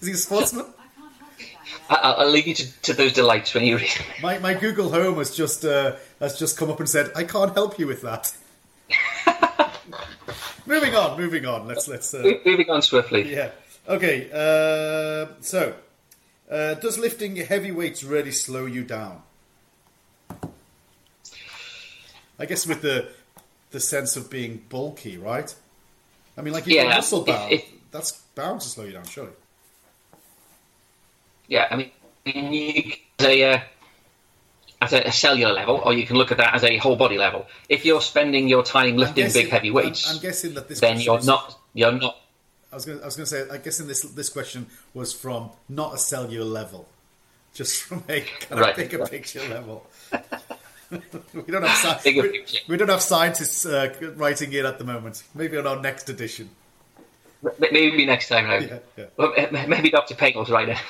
Is 0.00 0.06
he 0.06 0.12
a 0.12 0.16
sportsman? 0.16 0.66
I 0.78 0.84
can't 0.98 1.12
help 1.18 1.30
you, 1.38 1.46
Daniel. 1.46 1.80
I- 1.90 1.94
I'll, 1.96 2.14
I'll 2.26 2.30
leave 2.30 2.46
you 2.46 2.54
to, 2.54 2.82
to 2.82 2.92
those 2.92 3.12
delights 3.12 3.54
when 3.54 3.64
you 3.64 3.76
read. 3.76 3.88
My, 4.22 4.38
my 4.38 4.54
Google 4.54 4.90
Home 4.90 5.16
has 5.18 5.34
just 5.34 5.64
uh, 5.64 5.96
has 6.20 6.38
just 6.38 6.56
come 6.58 6.70
up 6.70 6.80
and 6.80 6.88
said, 6.88 7.10
"I 7.16 7.24
can't 7.24 7.52
help 7.54 7.78
you 7.78 7.86
with 7.86 8.02
that." 8.02 8.32
moving 10.66 10.94
on, 10.94 11.18
moving 11.18 11.46
on. 11.46 11.66
Let's 11.66 11.88
let's. 11.88 12.12
Uh, 12.14 12.32
Moving 12.44 12.70
on 12.70 12.82
swiftly. 12.82 13.32
yeah. 13.32 13.50
Okay. 13.88 14.28
Uh, 14.32 15.32
so, 15.40 15.74
uh, 16.50 16.74
does 16.74 16.98
lifting 16.98 17.36
heavy 17.36 17.70
weights 17.72 18.02
really 18.04 18.32
slow 18.32 18.66
you 18.66 18.82
down? 18.84 19.22
I 22.38 22.44
guess 22.46 22.66
with 22.66 22.82
the 22.82 23.08
the 23.70 23.80
sense 23.80 24.16
of 24.16 24.30
being 24.30 24.62
bulky, 24.68 25.16
right? 25.16 25.54
I 26.36 26.42
mean, 26.42 26.52
like 26.52 26.64
if 26.64 26.68
you're 26.68 26.84
Yeah, 26.84 26.96
muscle 26.96 27.20
if- 27.20 27.26
bound, 27.26 27.52
if- 27.52 27.64
that's 27.90 28.20
bound 28.36 28.60
to 28.60 28.68
slow 28.68 28.84
you 28.84 28.92
down, 28.92 29.04
surely. 29.06 29.32
Yeah, 31.48 31.66
I 31.70 31.76
mean, 31.76 31.90
you 32.52 32.92
as 33.18 33.24
a 33.26 33.42
uh, 33.54 33.60
at 34.82 34.92
a, 34.92 35.10
cellular 35.12 35.52
level, 35.52 35.76
or 35.84 35.92
you 35.92 36.06
can 36.06 36.16
look 36.16 36.30
at 36.30 36.38
that 36.38 36.54
as 36.54 36.62
a 36.64 36.76
whole 36.76 36.96
body 36.96 37.18
level. 37.18 37.46
If 37.68 37.84
you're 37.84 38.00
spending 38.00 38.46
your 38.46 38.62
time 38.62 38.96
lifting 38.96 39.24
guessing- 39.24 39.42
big 39.44 39.50
heavy 39.50 39.70
weights, 39.70 40.08
I'm, 40.08 40.16
I'm 40.16 40.22
guessing 40.22 40.54
that 40.54 40.68
this 40.68 40.78
then 40.80 40.94
question 40.94 41.04
you're 41.06 41.18
is- 41.18 41.26
not 41.26 41.58
you're 41.74 41.92
not 41.92 42.16
I 42.72 42.74
was 42.76 42.84
going. 42.84 43.00
I 43.00 43.04
was 43.06 43.16
going 43.16 43.26
to 43.26 43.30
say. 43.30 43.48
I 43.50 43.58
guess 43.58 43.80
in 43.80 43.88
this 43.88 44.02
this 44.02 44.28
question 44.28 44.66
was 44.92 45.12
from 45.12 45.50
not 45.68 45.94
a 45.94 45.98
cellular 45.98 46.44
level, 46.44 46.86
just 47.54 47.82
from 47.84 48.02
a 48.08 48.20
kind 48.20 48.60
Right. 48.60 48.70
of 48.70 48.76
bigger 48.76 49.06
picture 49.06 49.40
level. 49.48 49.86
we 50.90 51.42
don't 51.48 51.62
have 51.62 51.98
sci- 52.00 52.20
we, 52.20 52.44
we 52.68 52.76
don't 52.76 52.88
have 52.90 53.00
scientists 53.02 53.64
uh, 53.66 53.94
writing 54.16 54.52
in 54.52 54.66
at 54.66 54.78
the 54.78 54.84
moment. 54.84 55.22
Maybe 55.34 55.56
on 55.56 55.66
our 55.66 55.80
next 55.80 56.08
edition. 56.08 56.50
Maybe 57.58 58.06
next 58.06 58.28
time 58.28 58.46
round. 58.46 58.68
Yeah, 58.68 58.78
yeah. 58.96 59.04
Well, 59.16 59.32
maybe 59.68 59.90
Dr. 59.90 60.14
Pagels 60.14 60.50
right 60.50 60.68
now. 60.68 60.80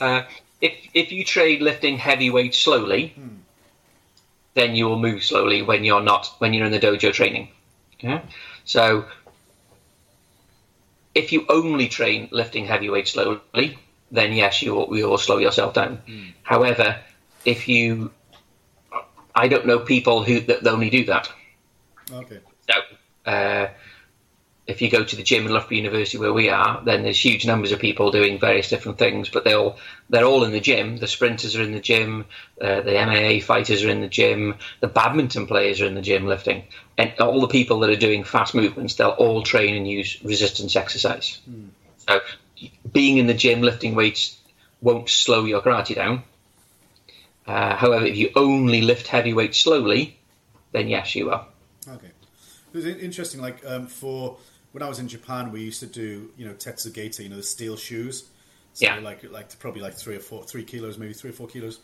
uh, 0.00 0.22
if 0.60 0.72
if 0.94 1.12
you 1.12 1.24
trade 1.24 1.62
lifting 1.62 1.98
heavy 1.98 2.30
weights 2.30 2.58
slowly, 2.58 3.14
then 4.54 4.74
you 4.74 4.86
will 4.86 4.98
move 4.98 5.22
slowly 5.22 5.62
when 5.62 5.84
you're 5.84 6.02
not 6.02 6.26
when 6.38 6.52
you're 6.54 6.66
in 6.66 6.72
the 6.72 6.80
dojo 6.80 7.12
training. 7.12 7.48
Yeah. 8.00 8.22
So 8.64 9.06
if 11.14 11.32
you 11.32 11.46
only 11.48 11.88
train 11.88 12.28
lifting 12.30 12.64
heavy 12.66 12.90
weights 12.90 13.12
slowly, 13.12 13.78
then 14.10 14.32
yes, 14.32 14.62
you 14.62 14.74
will, 14.74 14.96
you 14.96 15.08
will 15.08 15.18
slow 15.18 15.38
yourself 15.38 15.74
down. 15.74 16.00
However, 16.42 16.98
if 17.44 17.68
you 17.68 18.10
I 19.34 19.48
don't 19.48 19.66
know 19.66 19.78
people 19.78 20.22
who 20.22 20.40
that 20.40 20.66
only 20.66 20.90
do 20.90 21.04
that. 21.06 21.30
Okay. 22.10 22.40
So, 22.68 22.74
uh, 23.26 23.68
if 24.66 24.80
you 24.80 24.90
go 24.90 25.02
to 25.02 25.16
the 25.16 25.22
gym 25.22 25.44
in 25.46 25.52
Loughborough 25.52 25.76
University 25.76 26.18
where 26.18 26.32
we 26.32 26.48
are, 26.48 26.82
then 26.84 27.02
there's 27.02 27.22
huge 27.22 27.44
numbers 27.46 27.72
of 27.72 27.80
people 27.80 28.12
doing 28.12 28.38
various 28.38 28.68
different 28.68 28.96
things, 28.96 29.28
but 29.28 29.44
they 29.44 29.54
all 29.54 29.76
they're 30.08 30.24
all 30.24 30.44
in 30.44 30.52
the 30.52 30.60
gym. 30.60 30.98
The 30.98 31.08
sprinters 31.08 31.56
are 31.56 31.62
in 31.62 31.72
the 31.72 31.80
gym, 31.80 32.26
uh, 32.60 32.80
the 32.82 32.92
MMA 32.92 33.42
fighters 33.42 33.82
are 33.82 33.90
in 33.90 34.00
the 34.00 34.08
gym, 34.08 34.54
the 34.80 34.86
badminton 34.86 35.46
players 35.46 35.80
are 35.80 35.86
in 35.86 35.94
the 35.94 36.00
gym 36.00 36.26
lifting, 36.26 36.64
and 36.96 37.12
all 37.18 37.40
the 37.40 37.48
people 37.48 37.80
that 37.80 37.90
are 37.90 37.96
doing 37.96 38.22
fast 38.22 38.54
movements, 38.54 38.94
they'll 38.94 39.10
all 39.10 39.42
train 39.42 39.74
and 39.74 39.88
use 39.88 40.22
resistance 40.22 40.76
exercise. 40.76 41.40
Mm. 41.50 41.68
So 41.96 42.20
being 42.92 43.18
in 43.18 43.26
the 43.26 43.34
gym 43.34 43.62
lifting 43.62 43.96
weights 43.96 44.38
won't 44.80 45.08
slow 45.08 45.44
your 45.44 45.60
karate 45.60 45.96
down. 45.96 46.22
Uh, 47.46 47.74
however, 47.74 48.06
if 48.06 48.16
you 48.16 48.30
only 48.36 48.82
lift 48.82 49.08
heavy 49.08 49.32
weights 49.32 49.58
slowly, 49.58 50.16
then 50.70 50.88
yes, 50.88 51.16
you 51.16 51.26
will. 51.26 51.44
It 52.72 52.76
was 52.76 52.86
interesting. 52.86 53.40
Like 53.40 53.64
um, 53.66 53.86
for 53.86 54.36
when 54.72 54.82
I 54.82 54.88
was 54.88 54.98
in 54.98 55.08
Japan, 55.08 55.52
we 55.52 55.62
used 55.62 55.80
to 55.80 55.86
do 55.86 56.30
you 56.36 56.46
know 56.46 56.54
Tetsugeta, 56.54 57.22
you 57.22 57.28
know 57.28 57.36
the 57.36 57.42
steel 57.42 57.76
shoes. 57.76 58.24
So 58.74 58.86
yeah. 58.86 58.98
Like 59.00 59.30
like 59.30 59.58
probably 59.58 59.82
like 59.82 59.94
three 59.94 60.16
or 60.16 60.20
four, 60.20 60.44
three 60.44 60.64
kilos, 60.64 60.98
maybe 60.98 61.12
three 61.12 61.30
or 61.30 61.34
four 61.34 61.46
kilos, 61.46 61.78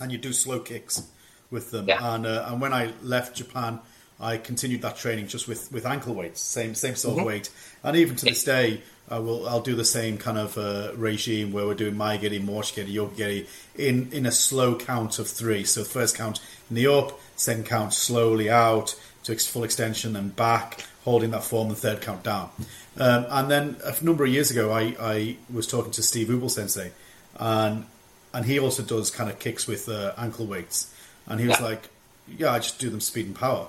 and 0.00 0.12
you 0.12 0.18
do 0.18 0.32
slow 0.32 0.60
kicks 0.60 1.02
with 1.50 1.70
them. 1.70 1.88
Yeah. 1.88 2.14
And 2.14 2.26
uh, 2.26 2.46
and 2.48 2.60
when 2.60 2.72
I 2.72 2.92
left 3.02 3.36
Japan, 3.36 3.80
I 4.20 4.36
continued 4.36 4.82
that 4.82 4.96
training 4.96 5.26
just 5.26 5.48
with, 5.48 5.72
with 5.72 5.84
ankle 5.84 6.14
weights, 6.14 6.40
same 6.40 6.74
same 6.74 6.94
sort 6.94 7.14
of 7.14 7.18
mm-hmm. 7.18 7.26
weight, 7.26 7.50
and 7.82 7.96
even 7.96 8.14
to 8.16 8.26
this 8.26 8.44
day, 8.44 8.82
I 9.08 9.18
will 9.18 9.48
I'll 9.48 9.60
do 9.60 9.74
the 9.74 9.84
same 9.84 10.16
kind 10.16 10.38
of 10.38 10.56
uh, 10.56 10.92
regime 10.94 11.50
where 11.52 11.66
we're 11.66 11.74
doing 11.74 11.96
Mae-Geri, 11.96 12.38
Mawashigeri, 12.38 12.92
Yoko-Geri 12.92 13.48
in 13.74 14.12
in 14.12 14.24
a 14.24 14.32
slow 14.32 14.76
count 14.76 15.18
of 15.18 15.26
three. 15.26 15.64
So 15.64 15.82
first 15.82 16.16
count 16.16 16.40
in 16.70 16.76
the 16.76 16.86
up, 16.86 17.18
second 17.34 17.66
count 17.66 17.92
slowly 17.92 18.48
out 18.48 18.94
to 19.24 19.36
full 19.36 19.64
extension 19.64 20.16
and 20.16 20.34
back, 20.34 20.84
holding 21.04 21.30
that 21.30 21.44
form, 21.44 21.68
and 21.68 21.76
third 21.76 22.00
count 22.00 22.22
down. 22.22 22.50
Um, 22.98 23.26
and 23.30 23.50
then 23.50 23.76
a 23.84 24.04
number 24.04 24.24
of 24.24 24.30
years 24.30 24.50
ago, 24.50 24.72
I, 24.72 24.94
I 25.00 25.36
was 25.52 25.66
talking 25.66 25.92
to 25.92 26.02
Steve 26.02 26.28
Ubl 26.28 26.50
Sensei, 26.50 26.92
and 27.36 27.86
and 28.34 28.46
he 28.46 28.58
also 28.58 28.82
does 28.82 29.10
kind 29.10 29.30
of 29.30 29.38
kicks 29.38 29.66
with 29.66 29.88
uh, 29.88 30.12
ankle 30.16 30.46
weights, 30.46 30.92
and 31.26 31.40
he 31.40 31.46
was 31.46 31.58
yeah. 31.60 31.66
like, 31.66 31.88
"Yeah, 32.36 32.52
I 32.52 32.58
just 32.58 32.78
do 32.78 32.90
them 32.90 33.00
speed 33.00 33.26
and 33.26 33.36
power." 33.36 33.68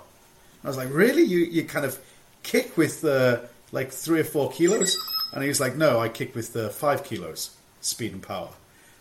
And 0.62 0.66
I 0.66 0.68
was 0.68 0.78
like, 0.78 0.90
"Really? 0.92 1.24
You 1.24 1.40
you 1.40 1.64
kind 1.64 1.86
of 1.86 2.00
kick 2.44 2.76
with 2.78 3.04
uh, 3.06 3.40
like 3.72 3.92
three 3.92 4.20
or 4.20 4.26
four 4.26 4.52
kilos?" 4.52 4.98
And 5.34 5.42
he 5.42 5.50
was 5.50 5.60
like, 5.60 5.76
"No, 5.76 6.00
I 6.00 6.10
kick 6.10 6.36
with 6.36 6.56
uh, 6.56 6.70
five 6.70 7.04
kilos 7.04 7.56
speed 7.82 8.14
and 8.14 8.22
power." 8.22 8.50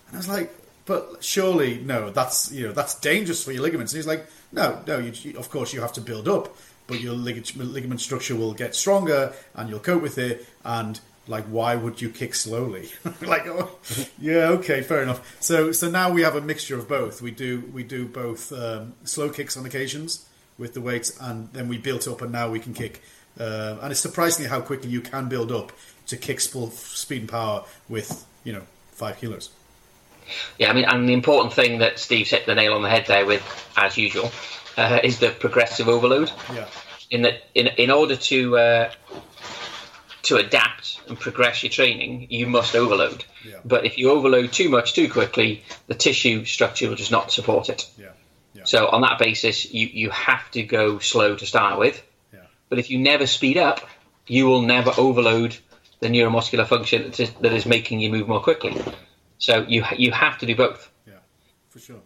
And 0.09 0.16
I 0.16 0.18
was 0.18 0.28
like, 0.28 0.54
"But 0.87 1.19
surely, 1.25 1.79
no, 1.79 2.11
that's 2.11 2.53
you 2.53 2.67
know 2.67 2.73
that's 2.73 2.95
dangerous 2.97 3.43
for 3.45 3.53
your 3.53 3.62
ligaments." 3.62 3.93
And 3.93 3.99
he's 3.99 4.07
like, 4.07 4.27
"No, 4.53 4.83
no, 4.87 4.99
you, 4.99 5.39
of 5.39 5.51
course 5.51 5.73
you 5.73 5.81
have 5.81 5.93
to 5.95 6.01
build 6.01 6.29
up." 6.29 6.57
but 6.87 7.01
your 7.01 7.15
ligament 7.15 8.01
structure 8.01 8.37
will 8.37 8.53
get 8.53 8.75
stronger 8.75 9.33
and 9.55 9.71
you'll 9.71 9.81
cope 9.81 10.03
with 10.03 10.19
it. 10.19 10.47
And 10.65 11.01
like, 11.27 11.45
why 11.45 11.77
would 11.77 12.01
you 12.01 12.11
kick 12.11 12.35
slowly? 12.35 12.91
like, 13.23 13.47
oh, 13.47 13.79
yeah, 14.19 14.49
okay, 14.49 14.83
fair 14.83 15.03
enough. 15.03 15.37
So, 15.41 15.73
so 15.73 15.91
now 15.91 16.11
we 16.11 16.23
have 16.23 16.37
a 16.37 16.41
mixture 16.41 16.77
of 16.77 16.89
both. 16.89 17.23
We 17.23 17.31
do 17.31 17.71
we 17.73 17.83
do 17.83 18.07
both 18.07 18.53
um, 18.53 18.95
slow 19.05 19.31
kicks 19.31 19.57
on 19.57 19.65
occasions 19.65 20.27
with 20.59 20.75
the 20.75 20.81
weights, 20.81 21.17
and 21.21 21.51
then 21.53 21.69
we 21.69 21.79
built 21.79 22.07
up, 22.07 22.21
and 22.23 22.33
now 22.33 22.51
we 22.51 22.59
can 22.59 22.75
kick. 22.75 23.03
Uh, 23.39 23.79
and 23.81 23.91
it's 23.91 24.01
surprisingly 24.01 24.51
how 24.51 24.61
quickly 24.61 24.91
you 24.91 25.01
can 25.01 25.29
build 25.29 25.51
up 25.51 25.73
to 26.07 26.17
kick 26.17 26.41
full 26.41 26.71
speed 26.71 27.23
and 27.23 27.29
power 27.31 27.65
with 27.89 28.27
you 28.45 28.53
know 28.53 28.62
five 28.91 29.19
kilos. 29.19 29.51
Yeah, 30.59 30.71
I 30.71 30.73
mean, 30.73 30.85
and 30.85 31.09
the 31.09 31.12
important 31.12 31.55
thing 31.55 31.79
that 31.79 31.99
Steve 31.99 32.29
hit 32.29 32.47
the 32.47 32.55
nail 32.55 32.75
on 32.75 32.83
the 32.83 32.88
head 32.88 33.07
there 33.07 33.26
with, 33.26 33.43
as 33.76 33.97
usual, 33.97 34.31
uh, 34.76 35.00
is 35.02 35.19
the 35.19 35.31
progressive 35.31 35.88
overload. 35.88 36.31
Yeah. 36.52 36.67
In 37.11 37.23
that, 37.23 37.43
in 37.55 37.67
in 37.67 37.91
order 37.91 38.17
to 38.17 38.57
uh, 38.57 38.93
to 40.23 40.37
adapt 40.37 41.00
and 41.09 41.19
progress 41.19 41.62
your 41.62 41.71
training, 41.71 42.29
you 42.31 42.47
must 42.47 42.75
overload. 42.75 43.25
Yeah. 43.45 43.59
But 43.64 43.85
if 43.85 43.99
you 43.99 44.11
overload 44.11 44.52
too 44.52 44.69
much 44.69 44.95
too 44.95 45.11
quickly, 45.11 45.64
the 45.88 45.95
tissue 45.95 46.45
structure 46.45 46.88
will 46.88 46.97
just 46.97 47.11
not 47.11 47.33
support 47.33 47.69
it. 47.69 47.91
Yeah. 47.99 48.07
Yeah. 48.55 48.64
So 48.64 48.87
on 48.88 49.00
that 49.02 49.19
basis, 49.19 49.73
you, 49.73 49.88
you 49.88 50.11
have 50.11 50.50
to 50.52 50.62
go 50.62 50.99
slow 50.99 51.37
to 51.37 51.47
start 51.47 51.79
with. 51.79 52.02
Yeah. 52.33 52.41
But 52.69 52.79
if 52.79 52.91
you 52.91 52.99
never 52.99 53.26
speed 53.26 53.57
up, 53.57 53.81
you 54.26 54.47
will 54.47 54.62
never 54.62 54.93
overload 54.97 55.57
the 56.00 56.09
neuromuscular 56.09 56.67
function 56.67 57.02
that 57.05 57.21
is, 57.21 57.31
that 57.41 57.52
is 57.52 57.67
making 57.67 58.00
you 58.00 58.11
move 58.11 58.29
more 58.29 58.41
quickly. 58.41 58.76
So 59.43 59.67
you 59.69 59.85
you 59.97 60.13
have 60.13 60.39
to 60.39 60.47
do 60.47 60.55
both. 60.55 60.89
Yeah, 61.05 61.15
for 61.69 61.81
sure. 61.81 62.01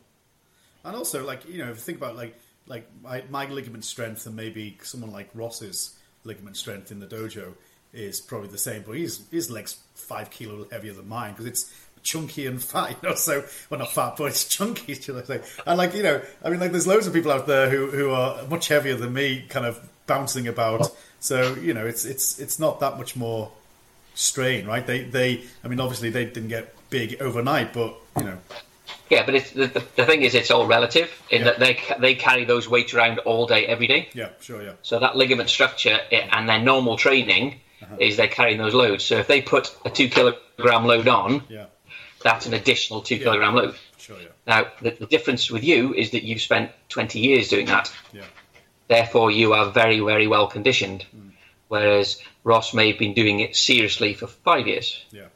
And 0.84 0.96
also, 0.96 1.22
like 1.22 1.46
you 1.46 1.58
know, 1.58 1.70
if 1.70 1.76
you 1.76 1.82
think 1.82 1.98
about 1.98 2.16
like 2.16 2.34
like 2.66 2.88
my, 3.02 3.24
my 3.28 3.46
ligament 3.46 3.84
strength 3.84 4.24
and 4.24 4.34
maybe 4.34 4.78
someone 4.82 5.12
like 5.12 5.28
Ross's 5.34 5.94
ligament 6.24 6.56
strength 6.56 6.90
in 6.90 6.98
the 6.98 7.06
dojo 7.06 7.52
is 7.92 8.22
probably 8.22 8.48
the 8.48 8.56
same, 8.56 8.84
but 8.86 8.96
his 8.96 9.20
his 9.30 9.50
legs 9.50 9.76
five 9.94 10.30
kilo 10.30 10.66
heavier 10.72 10.94
than 10.94 11.10
mine 11.10 11.32
because 11.32 11.44
it's 11.44 11.70
chunky 12.02 12.46
and 12.46 12.62
fat, 12.70 12.96
you 13.02 13.08
know. 13.10 13.14
So 13.14 13.44
well, 13.68 13.80
not 13.80 13.92
fat, 13.92 14.14
but 14.16 14.24
it's 14.24 14.48
chunky, 14.48 14.94
should 14.94 15.18
I 15.18 15.24
say? 15.24 15.42
And 15.66 15.76
like 15.76 15.92
you 15.92 16.04
know, 16.04 16.22
I 16.42 16.48
mean, 16.48 16.58
like 16.58 16.70
there's 16.70 16.86
loads 16.86 17.06
of 17.06 17.12
people 17.12 17.32
out 17.32 17.46
there 17.46 17.68
who 17.68 17.90
who 17.90 18.12
are 18.12 18.46
much 18.46 18.68
heavier 18.68 18.96
than 18.96 19.12
me, 19.12 19.44
kind 19.50 19.66
of 19.66 19.86
bouncing 20.06 20.48
about. 20.48 20.90
So 21.20 21.54
you 21.56 21.74
know, 21.74 21.86
it's 21.86 22.06
it's 22.06 22.38
it's 22.38 22.58
not 22.58 22.80
that 22.80 22.96
much 22.96 23.14
more 23.14 23.52
strain, 24.16 24.66
right? 24.66 24.84
They 24.84 25.04
they, 25.04 25.44
I 25.62 25.68
mean, 25.68 25.78
obviously 25.78 26.10
they 26.10 26.24
didn't 26.24 26.48
get 26.48 26.74
big 26.90 27.22
overnight, 27.22 27.72
but 27.72 27.94
you 28.18 28.24
know, 28.24 28.38
yeah, 29.08 29.24
but 29.24 29.36
it's, 29.36 29.50
the, 29.52 29.66
the 29.94 30.04
thing 30.04 30.22
is, 30.22 30.34
it's 30.34 30.50
all 30.50 30.66
relative 30.66 31.10
in 31.30 31.42
yeah. 31.42 31.44
that 31.44 31.60
they 31.60 31.78
they 32.00 32.14
carry 32.16 32.44
those 32.44 32.68
weights 32.68 32.94
around 32.94 33.20
all 33.20 33.46
day, 33.46 33.66
every 33.66 33.86
day. 33.86 34.08
Yeah, 34.14 34.30
sure, 34.40 34.62
yeah. 34.62 34.72
So 34.82 34.98
that 34.98 35.14
ligament 35.16 35.48
structure 35.48 35.98
and 36.10 36.48
their 36.48 36.60
normal 36.60 36.96
training 36.96 37.60
uh-huh. 37.82 37.96
is 38.00 38.16
they're 38.16 38.26
carrying 38.26 38.58
those 38.58 38.74
loads. 38.74 39.04
So 39.04 39.18
if 39.18 39.28
they 39.28 39.42
put 39.42 39.76
a 39.84 39.90
two 39.90 40.08
kilogram 40.08 40.86
load 40.86 41.06
on, 41.06 41.42
yeah. 41.48 41.66
that's 42.24 42.46
an 42.46 42.54
additional 42.54 43.02
two 43.02 43.16
yeah. 43.16 43.24
kilogram 43.24 43.54
load. 43.54 43.76
Sure, 43.98 44.16
yeah. 44.18 44.28
Now 44.46 44.66
the, 44.80 44.90
the 44.90 45.06
difference 45.06 45.50
with 45.50 45.62
you 45.62 45.94
is 45.94 46.10
that 46.10 46.24
you've 46.24 46.40
spent 46.40 46.72
twenty 46.88 47.20
years 47.20 47.48
doing 47.48 47.66
that. 47.66 47.92
Yeah. 48.12 48.22
Therefore, 48.88 49.32
you 49.32 49.52
are 49.52 49.70
very, 49.70 49.98
very 49.98 50.28
well 50.28 50.46
conditioned. 50.46 51.04
Mm. 51.14 51.25
Whereas 51.68 52.20
Ross 52.44 52.72
may 52.74 52.90
have 52.90 52.98
been 52.98 53.14
doing 53.14 53.40
it 53.40 53.56
seriously 53.56 54.14
for 54.14 54.26
five 54.26 54.66
years. 54.66 55.04
Yeah. 55.10 55.26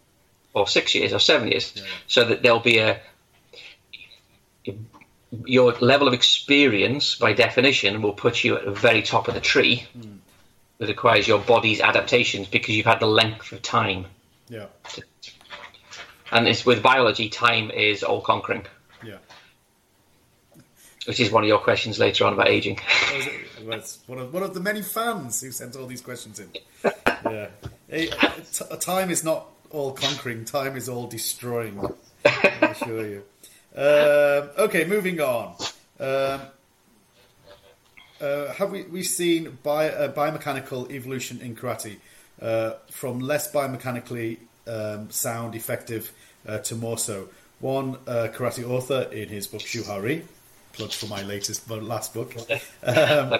Or 0.53 0.67
six 0.67 0.95
years 0.95 1.13
or 1.13 1.21
seven 1.21 1.49
years, 1.49 1.73
yeah. 1.77 1.83
so 2.07 2.25
that 2.25 2.43
there'll 2.43 2.61
be 2.61 2.79
a 2.79 3.01
your 5.45 5.73
level 5.75 6.09
of 6.09 6.15
experience, 6.15 7.15
by 7.15 7.33
definition, 7.33 8.03
will 8.03 8.13
put 8.13 8.43
you 8.43 8.57
at 8.57 8.65
the 8.65 8.73
very 8.73 9.03
top 9.03 9.29
of 9.29 9.35
the 9.35 9.41
tree. 9.41 9.87
Mm. 9.97 10.19
That 10.79 10.89
requires 10.89 11.29
your 11.29 11.39
body's 11.39 11.81
adaptations 11.83 12.49
because 12.49 12.75
you've 12.75 12.87
had 12.87 13.01
the 13.01 13.07
length 13.07 13.53
of 13.53 13.61
time. 13.61 14.07
Yeah. 14.49 14.67
And 16.33 16.49
it's 16.49 16.65
with 16.65 16.83
biology, 16.83 17.29
time 17.29 17.71
is 17.71 18.03
all 18.03 18.23
conquering. 18.23 18.65
Which 21.11 21.19
is 21.19 21.33
one 21.33 21.43
of 21.43 21.49
your 21.49 21.59
questions 21.59 21.99
later 21.99 22.25
on 22.25 22.35
about 22.35 22.47
aging. 22.47 22.79
it's 23.59 23.99
one 24.07 24.21
of, 24.21 24.33
one 24.33 24.45
of 24.45 24.55
the 24.55 24.61
many 24.61 24.81
fans 24.81 25.41
who 25.41 25.51
sent 25.51 25.75
all 25.75 25.87
these 25.87 26.03
questions 26.03 26.39
in. 26.39 26.51
yeah. 27.25 27.49
A, 27.91 28.07
time 28.77 29.11
is 29.11 29.25
not 29.25 29.49
all 29.71 29.91
conquering, 29.91 30.45
time 30.45 30.77
is 30.77 30.89
all 30.89 31.09
destroying. 31.09 31.85
I 32.25 32.77
assure 32.81 33.09
you. 33.09 33.25
Uh, 33.77 34.51
okay, 34.57 34.85
moving 34.85 35.21
on. 35.21 35.57
Um, 35.99 36.43
uh, 38.21 38.53
have 38.53 38.71
we 38.71 38.85
we 38.85 39.03
seen 39.03 39.59
bi- 39.65 39.89
uh, 39.89 40.13
biomechanical 40.13 40.93
evolution 40.93 41.41
in 41.41 41.57
karate 41.57 41.97
uh, 42.41 42.75
from 42.89 43.19
less 43.19 43.51
biomechanically 43.51 44.39
um, 44.69 45.11
sound, 45.11 45.57
effective 45.57 46.13
uh, 46.47 46.59
to 46.59 46.77
more 46.77 46.99
so? 46.99 47.31
One 47.59 47.97
uh, 48.07 48.29
karate 48.33 48.65
author 48.65 49.09
in 49.11 49.29
his 49.29 49.49
book 49.49 49.63
Shuhari, 49.63 50.23
plug 50.73 50.93
for 50.93 51.07
my 51.07 51.23
latest 51.23 51.69
last 51.71 52.15
book, 52.15 52.35
um, 52.83 53.39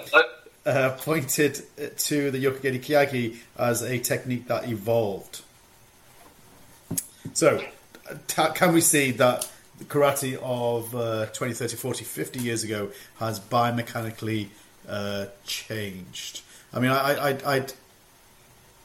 pointed 0.97 1.61
to 1.97 2.31
the 2.31 2.43
Yoko-Geri 2.43 2.79
Keage 2.79 3.37
as 3.57 3.81
a 3.81 3.99
technique 3.99 4.47
that 4.47 4.69
evolved. 4.69 5.41
So, 7.33 7.63
can 8.27 8.73
we 8.73 8.81
see 8.81 9.11
that 9.11 9.49
karate 9.85 10.37
of 10.41 10.95
uh, 10.95 11.27
20, 11.27 11.53
30, 11.53 11.75
40, 11.75 12.03
50 12.05 12.39
years 12.39 12.63
ago 12.63 12.91
has 13.19 13.39
biomechanically 13.39 14.47
uh, 14.87 15.25
changed. 15.45 16.41
I 16.73 16.79
mean, 16.79 16.91
I, 16.91 17.31
I, 17.31 17.55
I'd, 17.55 17.73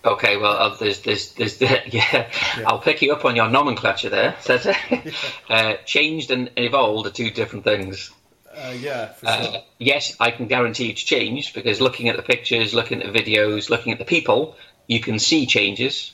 Okay, 0.04 0.36
well, 0.36 0.52
uh, 0.52 0.76
there's, 0.76 1.00
there's, 1.02 1.32
there's, 1.32 1.60
yeah, 1.60 1.82
yeah, 1.88 2.28
I'll 2.64 2.78
pick 2.78 3.02
you 3.02 3.12
up 3.12 3.24
on 3.24 3.34
your 3.34 3.48
nomenclature 3.48 4.08
there. 4.08 4.36
uh, 5.50 5.74
changed 5.84 6.30
and 6.30 6.50
evolved 6.56 7.08
are 7.08 7.10
two 7.10 7.30
different 7.30 7.64
things. 7.64 8.12
Uh, 8.56 8.74
yeah, 8.80 9.12
uh, 9.22 9.42
sure. 9.42 9.62
yes, 9.78 10.16
I 10.18 10.30
can 10.30 10.46
guarantee 10.46 10.88
it's 10.88 11.02
changed 11.02 11.54
because 11.54 11.80
looking 11.80 12.08
at 12.08 12.16
the 12.16 12.22
pictures, 12.22 12.72
looking 12.72 13.02
at 13.02 13.12
the 13.12 13.18
videos, 13.18 13.68
looking 13.68 13.92
at 13.92 13.98
the 13.98 14.04
people, 14.04 14.56
you 14.86 15.00
can 15.00 15.18
see 15.18 15.46
changes. 15.46 16.12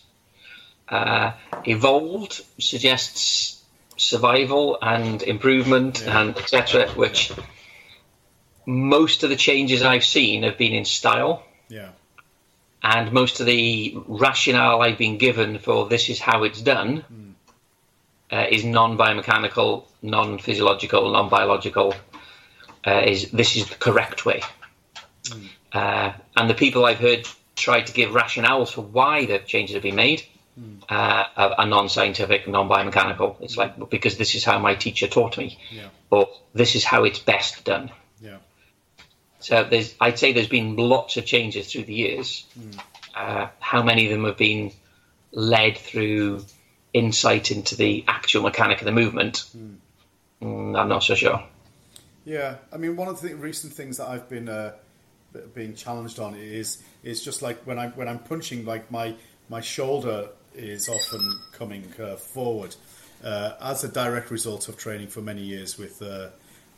Uh, 0.89 1.33
evolved 1.65 2.43
suggests 2.59 3.63
survival 3.97 4.77
and 4.83 5.23
improvement 5.23 6.03
yeah. 6.05 6.21
and 6.21 6.37
etc. 6.37 6.89
Which 6.91 7.33
most 8.67 9.23
of 9.23 9.31
the 9.31 9.37
changes 9.37 9.83
I've 9.83 10.05
seen 10.05 10.43
have 10.43 10.59
been 10.59 10.73
in 10.73 10.85
style. 10.85 11.45
Yeah. 11.69 11.91
and 12.83 13.13
most 13.13 13.41
of 13.41 13.47
the 13.47 13.97
rationale 14.09 14.83
I've 14.83 14.99
been 14.99 15.17
given 15.17 15.59
for 15.59 15.89
this 15.89 16.11
is 16.11 16.19
how 16.19 16.43
it's 16.43 16.61
done 16.61 17.05
uh, 18.33 18.47
is 18.51 18.65
non-biomechanical, 18.65 19.85
non-physiological, 20.01 21.13
non-biological. 21.13 21.95
Uh, 22.87 23.03
is 23.07 23.31
this 23.31 23.57
is 23.57 23.69
the 23.69 23.77
correct 23.77 24.25
way? 24.27 24.43
Uh, 25.73 26.13
and 26.37 26.51
the 26.51 26.55
people 26.55 26.85
I've 26.85 26.99
heard 26.99 27.27
try 27.57 27.81
to 27.81 27.93
give 27.93 28.11
rationales 28.11 28.73
for 28.73 28.83
why 28.83 29.25
the 29.27 29.39
changes 29.39 29.75
have 29.75 29.83
been 29.83 29.95
made 29.95 30.23
uh, 30.91 31.25
are, 31.37 31.55
are 31.59 31.67
non-scientific, 31.67 32.47
non-biomechanical. 32.49 33.37
It's 33.41 33.57
like 33.57 33.89
because 33.89 34.19
this 34.19 34.35
is 34.35 34.45
how 34.45 34.59
my 34.59 34.75
teacher 34.75 35.07
taught 35.07 35.39
me, 35.39 35.59
Yeah. 35.71 35.89
or 36.11 36.29
this 36.55 36.75
is 36.75 36.85
how 36.85 37.05
it's 37.05 37.19
best 37.21 37.65
done. 37.65 37.91
Yeah. 38.21 38.39
So 39.41 39.65
there's, 39.65 39.95
I'd 40.01 40.19
say 40.19 40.33
there's 40.33 40.49
been 40.49 40.77
lots 40.77 41.17
of 41.17 41.25
changes 41.25 41.73
through 41.73 41.85
the 41.85 41.95
years. 41.95 42.45
Uh, 43.15 43.49
how 43.61 43.83
many 43.83 44.07
of 44.07 44.13
them 44.13 44.25
have 44.25 44.37
been 44.37 44.73
led 45.33 45.79
through 45.79 46.45
insight 46.93 47.51
into 47.51 47.77
the 47.77 48.05
actual 48.09 48.43
mechanic 48.43 48.81
of 48.81 48.85
the 48.85 48.93
movement? 48.93 49.45
Mm, 50.43 50.79
I'm 50.79 50.89
not 50.89 51.03
so 51.03 51.15
sure. 51.15 51.43
Yeah, 52.25 52.57
I 52.73 52.77
mean, 52.77 52.97
one 52.97 53.09
of 53.09 53.21
the 53.21 53.35
recent 53.35 53.73
things 53.73 53.97
that 53.97 54.09
I've 54.09 54.29
been 54.29 54.49
uh, 54.49 54.73
being 55.55 55.75
challenged 55.75 56.19
on 56.19 56.35
is 56.37 56.83
is 57.03 57.25
just 57.25 57.43
like 57.43 57.59
when 57.67 57.79
I'm 57.79 57.93
when 57.93 58.09
I'm 58.09 58.21
punching, 58.21 58.65
like 58.65 58.91
my 58.91 59.15
my 59.49 59.61
shoulder 59.61 60.29
is 60.55 60.89
often 60.89 61.41
coming 61.53 61.85
uh, 62.01 62.17
forward 62.17 62.77
uh, 63.25 63.53
as 63.61 63.85
a 63.85 63.89
direct 63.89 64.31
result 64.31 64.69
of 64.69 64.77
training 64.77 65.09
for 65.09 65.21
many 65.21 65.43
years 65.43 65.79
with 65.79 66.01
uh, 66.03 66.29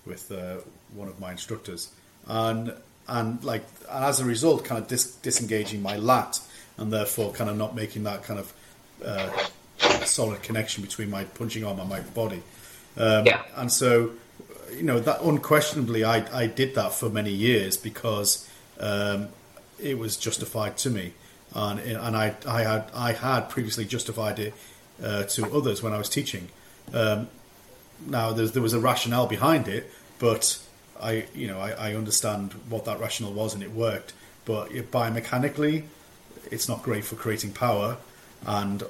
with 0.07 0.31
uh, 0.33 0.57
one 0.95 1.09
of 1.09 1.21
my 1.21 1.33
instructors, 1.33 1.91
and 2.27 2.73
and 3.09 3.43
like 3.45 3.65
and 3.91 4.05
as 4.05 4.21
a 4.21 4.25
result, 4.25 4.65
kind 4.65 4.81
of 4.81 4.89
dis- 4.89 5.15
disengaging 5.17 5.83
my 5.83 5.97
lat, 5.97 6.41
and 6.79 6.93
therefore 6.93 7.33
kind 7.33 7.51
of 7.51 7.57
not 7.57 7.75
making 7.75 8.05
that 8.05 8.23
kind 8.23 8.41
of 8.41 8.53
uh, 9.05 9.31
solid 10.07 10.43
connection 10.43 10.83
between 10.83 11.11
my 11.11 11.25
punching 11.25 11.65
arm 11.65 11.81
and 11.81 11.89
my 11.89 12.01
body. 12.01 12.43
Um, 12.97 13.27
Yeah. 13.27 13.43
And 13.57 13.71
so, 13.71 14.13
you 14.77 14.83
know, 14.83 15.01
that 15.01 15.23
unquestionably, 15.23 16.05
I, 16.05 16.25
I 16.37 16.47
did 16.47 16.75
that 16.75 16.93
for 16.93 17.09
many 17.09 17.31
years 17.31 17.77
because 17.77 18.49
um, 18.81 19.29
it 19.81 19.99
was 19.99 20.17
justified 20.17 20.77
to 20.79 20.91
me, 20.91 21.13
and 21.55 21.81
and 21.81 22.17
I 22.17 22.35
I 22.47 22.63
had 22.63 22.91
I 22.95 23.13
had 23.13 23.49
previously 23.49 23.85
justified 23.85 24.39
it 24.39 24.55
uh, 25.03 25.25
to 25.25 25.53
others 25.55 25.83
when 25.83 25.93
I 25.93 25.99
was 25.99 26.09
teaching. 26.09 26.49
Um, 26.93 27.29
now 28.07 28.33
there 28.33 28.63
was 28.63 28.75
a 28.75 28.81
rationale 28.81 29.27
behind 29.27 29.69
it, 29.69 29.91
but 30.19 30.59
I 31.01 31.27
you 31.35 31.47
know 31.47 31.61
I, 31.61 31.91
I 31.91 31.95
understand 31.95 32.53
what 32.69 32.85
that 32.85 33.01
rationale 33.01 33.33
was 33.33 33.55
and 33.55 33.63
it 33.63 33.71
worked. 33.71 34.13
But 34.45 34.73
it, 34.73 34.91
biomechanically, 34.91 35.85
it's 36.51 36.69
not 36.69 36.83
great 36.83 37.05
for 37.05 37.17
creating 37.17 37.53
power, 37.53 37.97
and 38.47 38.83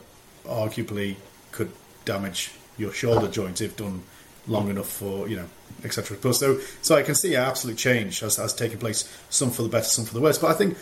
arguably 0.45 1.17
could 1.53 1.71
damage 2.05 2.51
your 2.77 2.93
shoulder 2.93 3.29
joints 3.29 3.61
if 3.61 3.77
done 3.77 4.03
long 4.47 4.69
enough 4.69 4.89
for 4.89 5.29
you 5.29 5.37
know 5.37 5.49
etc. 5.85 6.17
So 6.33 6.59
so 6.83 6.97
I 6.97 7.03
can 7.03 7.15
see 7.15 7.37
absolute 7.37 7.77
change 7.77 8.21
has, 8.21 8.37
has 8.37 8.55
taken 8.55 8.79
place, 8.79 9.11
some 9.31 9.51
for 9.51 9.63
the 9.63 9.69
better, 9.69 9.85
some 9.85 10.05
for 10.05 10.15
the 10.15 10.21
worse. 10.21 10.39
But 10.39 10.51
I 10.51 10.55
think 10.55 10.77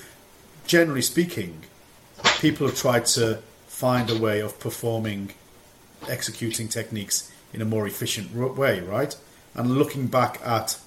generally 0.67 1.03
speaking, 1.03 1.63
people 2.41 2.67
have 2.67 2.77
tried 2.77 3.07
to 3.07 3.41
find 3.67 4.11
a 4.11 4.19
way 4.19 4.41
of 4.41 4.59
performing, 4.61 5.33
executing 6.09 6.69
techniques 6.69 7.33
in 7.53 7.61
a 7.61 7.65
more 7.65 7.87
efficient 7.87 8.35
way, 8.35 8.81
right? 8.81 9.17
And 9.55 9.73
looking 9.73 10.07
back 10.07 10.41
at 10.45 10.79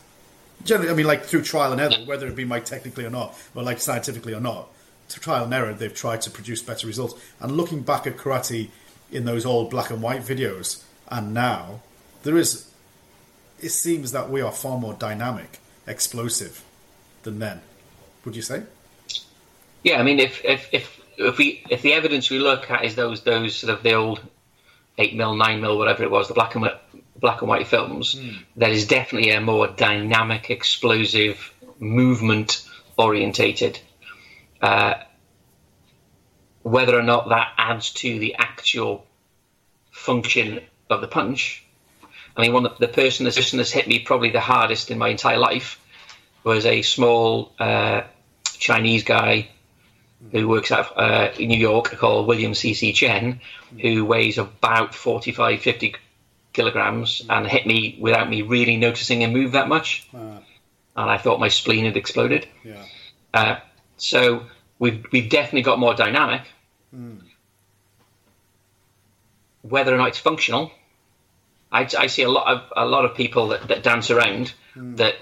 generally, 0.63 0.91
I 0.91 0.95
mean, 0.95 1.05
like 1.05 1.25
through 1.25 1.43
trial 1.43 1.71
and 1.71 1.81
error, 1.81 2.03
whether 2.05 2.27
it 2.27 2.35
be 2.35 2.45
like 2.45 2.65
technically 2.65 3.05
or 3.05 3.09
not, 3.09 3.37
or 3.53 3.63
like 3.63 3.79
scientifically 3.79 4.33
or 4.33 4.39
not, 4.39 4.69
to 5.09 5.19
trial 5.19 5.43
and 5.43 5.53
error, 5.53 5.73
they've 5.73 5.93
tried 5.93 6.21
to 6.21 6.31
produce 6.31 6.61
better 6.61 6.87
results. 6.87 7.13
And 7.39 7.51
looking 7.51 7.81
back 7.81 8.07
at 8.07 8.17
karate 8.17 8.69
in 9.11 9.25
those 9.25 9.45
old 9.45 9.69
black 9.69 9.91
and 9.91 10.01
white 10.01 10.21
videos, 10.21 10.83
and 11.09 11.33
now, 11.33 11.81
there 12.23 12.37
is, 12.37 12.64
it 13.59 13.69
seems 13.69 14.11
that 14.11 14.29
we 14.29 14.41
are 14.41 14.51
far 14.51 14.77
more 14.77 14.93
dynamic, 14.93 15.59
explosive 15.87 16.63
than 17.23 17.39
then. 17.39 17.61
Would 18.23 18.35
you 18.35 18.41
say? 18.41 18.63
Yeah, 19.83 19.99
I 19.99 20.03
mean, 20.03 20.19
if 20.19 20.43
if 20.43 20.69
if 20.71 21.01
if 21.17 21.37
we 21.37 21.63
if 21.69 21.81
the 21.81 21.93
evidence 21.93 22.29
we 22.29 22.39
look 22.39 22.69
at 22.71 22.83
is 22.83 22.95
those 22.95 23.23
those 23.23 23.55
sort 23.55 23.73
of 23.73 23.83
the 23.83 23.93
old 23.93 24.21
eight 24.97 25.15
mil, 25.15 25.35
nine 25.35 25.61
mil, 25.61 25.77
whatever 25.77 26.03
it 26.03 26.11
was, 26.11 26.27
the 26.27 26.33
black 26.33 26.55
and 26.55 26.63
white, 26.63 26.79
black 27.19 27.41
and 27.41 27.49
white 27.49 27.67
films, 27.67 28.19
there 28.55 28.71
is 28.71 28.87
definitely 28.87 29.31
a 29.31 29.41
more 29.41 29.67
dynamic, 29.67 30.49
explosive, 30.49 31.53
movement 31.79 32.67
orientated. 32.97 33.79
Uh, 34.61 34.95
whether 36.63 36.97
or 36.97 37.03
not 37.03 37.29
that 37.29 37.53
adds 37.57 37.91
to 37.91 38.17
the 38.17 38.35
actual 38.35 39.05
function 39.91 40.61
of 40.89 41.01
the 41.01 41.07
punch. 41.07 41.64
I 42.37 42.41
mean, 42.41 42.53
one 42.53 42.65
of 42.65 42.77
the 42.77 42.87
person 42.87 43.23
that's 43.23 43.51
that's 43.51 43.71
hit 43.71 43.87
me 43.87 43.99
probably 43.99 44.29
the 44.31 44.41
hardest 44.41 44.91
in 44.91 44.97
my 44.97 45.09
entire 45.09 45.37
life 45.37 45.79
was 46.43 46.65
a 46.65 46.81
small 46.81 47.51
uh, 47.59 48.01
Chinese 48.57 49.03
guy 49.03 49.47
who 50.31 50.47
works 50.47 50.71
out 50.71 50.91
of 50.91 50.97
uh, 50.97 51.31
in 51.39 51.49
New 51.49 51.57
York 51.59 51.91
called 51.97 52.27
William 52.27 52.53
C.C. 52.53 52.93
Chen, 52.93 53.39
who 53.81 54.05
weighs 54.05 54.37
about 54.37 54.93
45, 54.95 55.61
50 55.61 55.95
kilograms 56.53 57.21
and 57.29 57.45
hit 57.47 57.65
me 57.67 57.97
without 57.99 58.29
me 58.29 58.41
really 58.41 58.77
noticing 58.77 59.21
him 59.21 59.33
move 59.33 59.51
that 59.53 59.67
much. 59.67 60.07
Uh, 60.13 60.39
And 60.97 61.09
I 61.11 61.17
thought 61.17 61.39
my 61.39 61.49
spleen 61.49 61.85
had 61.85 61.97
exploded. 61.97 62.47
yeah. 62.63 62.83
Uh, 63.33 63.59
so 63.97 64.45
we've, 64.79 65.05
we've 65.11 65.29
definitely 65.29 65.61
got 65.63 65.77
more 65.79 65.93
dynamic. 65.93 66.41
Whether 69.61 69.93
or 69.93 69.97
not 69.97 70.09
it's 70.09 70.19
functional, 70.19 70.71
I, 71.75 71.87
I 71.99 72.07
see 72.07 72.23
a 72.23 72.29
lot 72.29 72.47
of 72.47 72.73
a 72.75 72.85
lot 72.85 73.03
of 73.05 73.15
people 73.15 73.49
that, 73.49 73.67
that 73.67 73.83
dance 73.83 74.09
around 74.09 74.53
that 74.75 75.15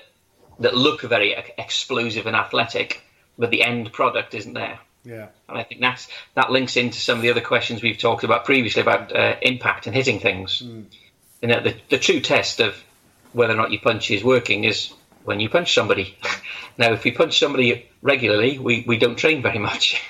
that 0.60 0.76
look 0.76 1.02
very 1.02 1.36
explosive 1.58 2.28
and 2.28 2.36
athletic, 2.36 3.02
but 3.38 3.50
the 3.50 3.63
end 3.63 3.92
product 3.92 4.36
isn't 4.36 4.54
there. 4.54 4.80
Yeah. 5.04 5.28
And 5.50 5.58
I 5.58 5.63
think 5.63 5.82
that's 5.82 6.08
that 6.36 6.52
links 6.52 6.78
into 6.78 7.00
some 7.00 7.18
of 7.18 7.24
the 7.24 7.32
other 7.32 7.42
questions 7.42 7.82
we've 7.82 7.98
talked 7.98 8.24
about 8.24 8.46
previously 8.46 8.82
about 8.84 9.16
uh, 9.16 9.36
impact 9.42 9.88
and 9.88 9.96
hitting 9.96 10.20
things. 10.20 10.62
You 11.42 11.48
know, 11.48 11.62
the, 11.62 11.76
the 11.89 11.98
true 11.98 12.22
test 12.22 12.60
of 12.60 12.82
whether 13.34 13.54
or 13.54 13.58
not 13.58 13.72
your 13.72 13.82
punch 13.82 14.12
is 14.12 14.24
working 14.24 14.63
is 14.63 14.94
when 15.26 15.39
you 15.39 15.50
punch 15.50 15.74
somebody. 15.74 16.16
now, 16.78 16.94
if 16.94 17.04
we 17.04 17.12
punch 17.12 17.39
somebody 17.39 17.89
regularly, 18.02 18.60
we, 18.60 18.86
we 18.88 18.98
don't 18.98 19.18
train 19.18 19.42
very 19.42 19.60
much. 19.60 20.02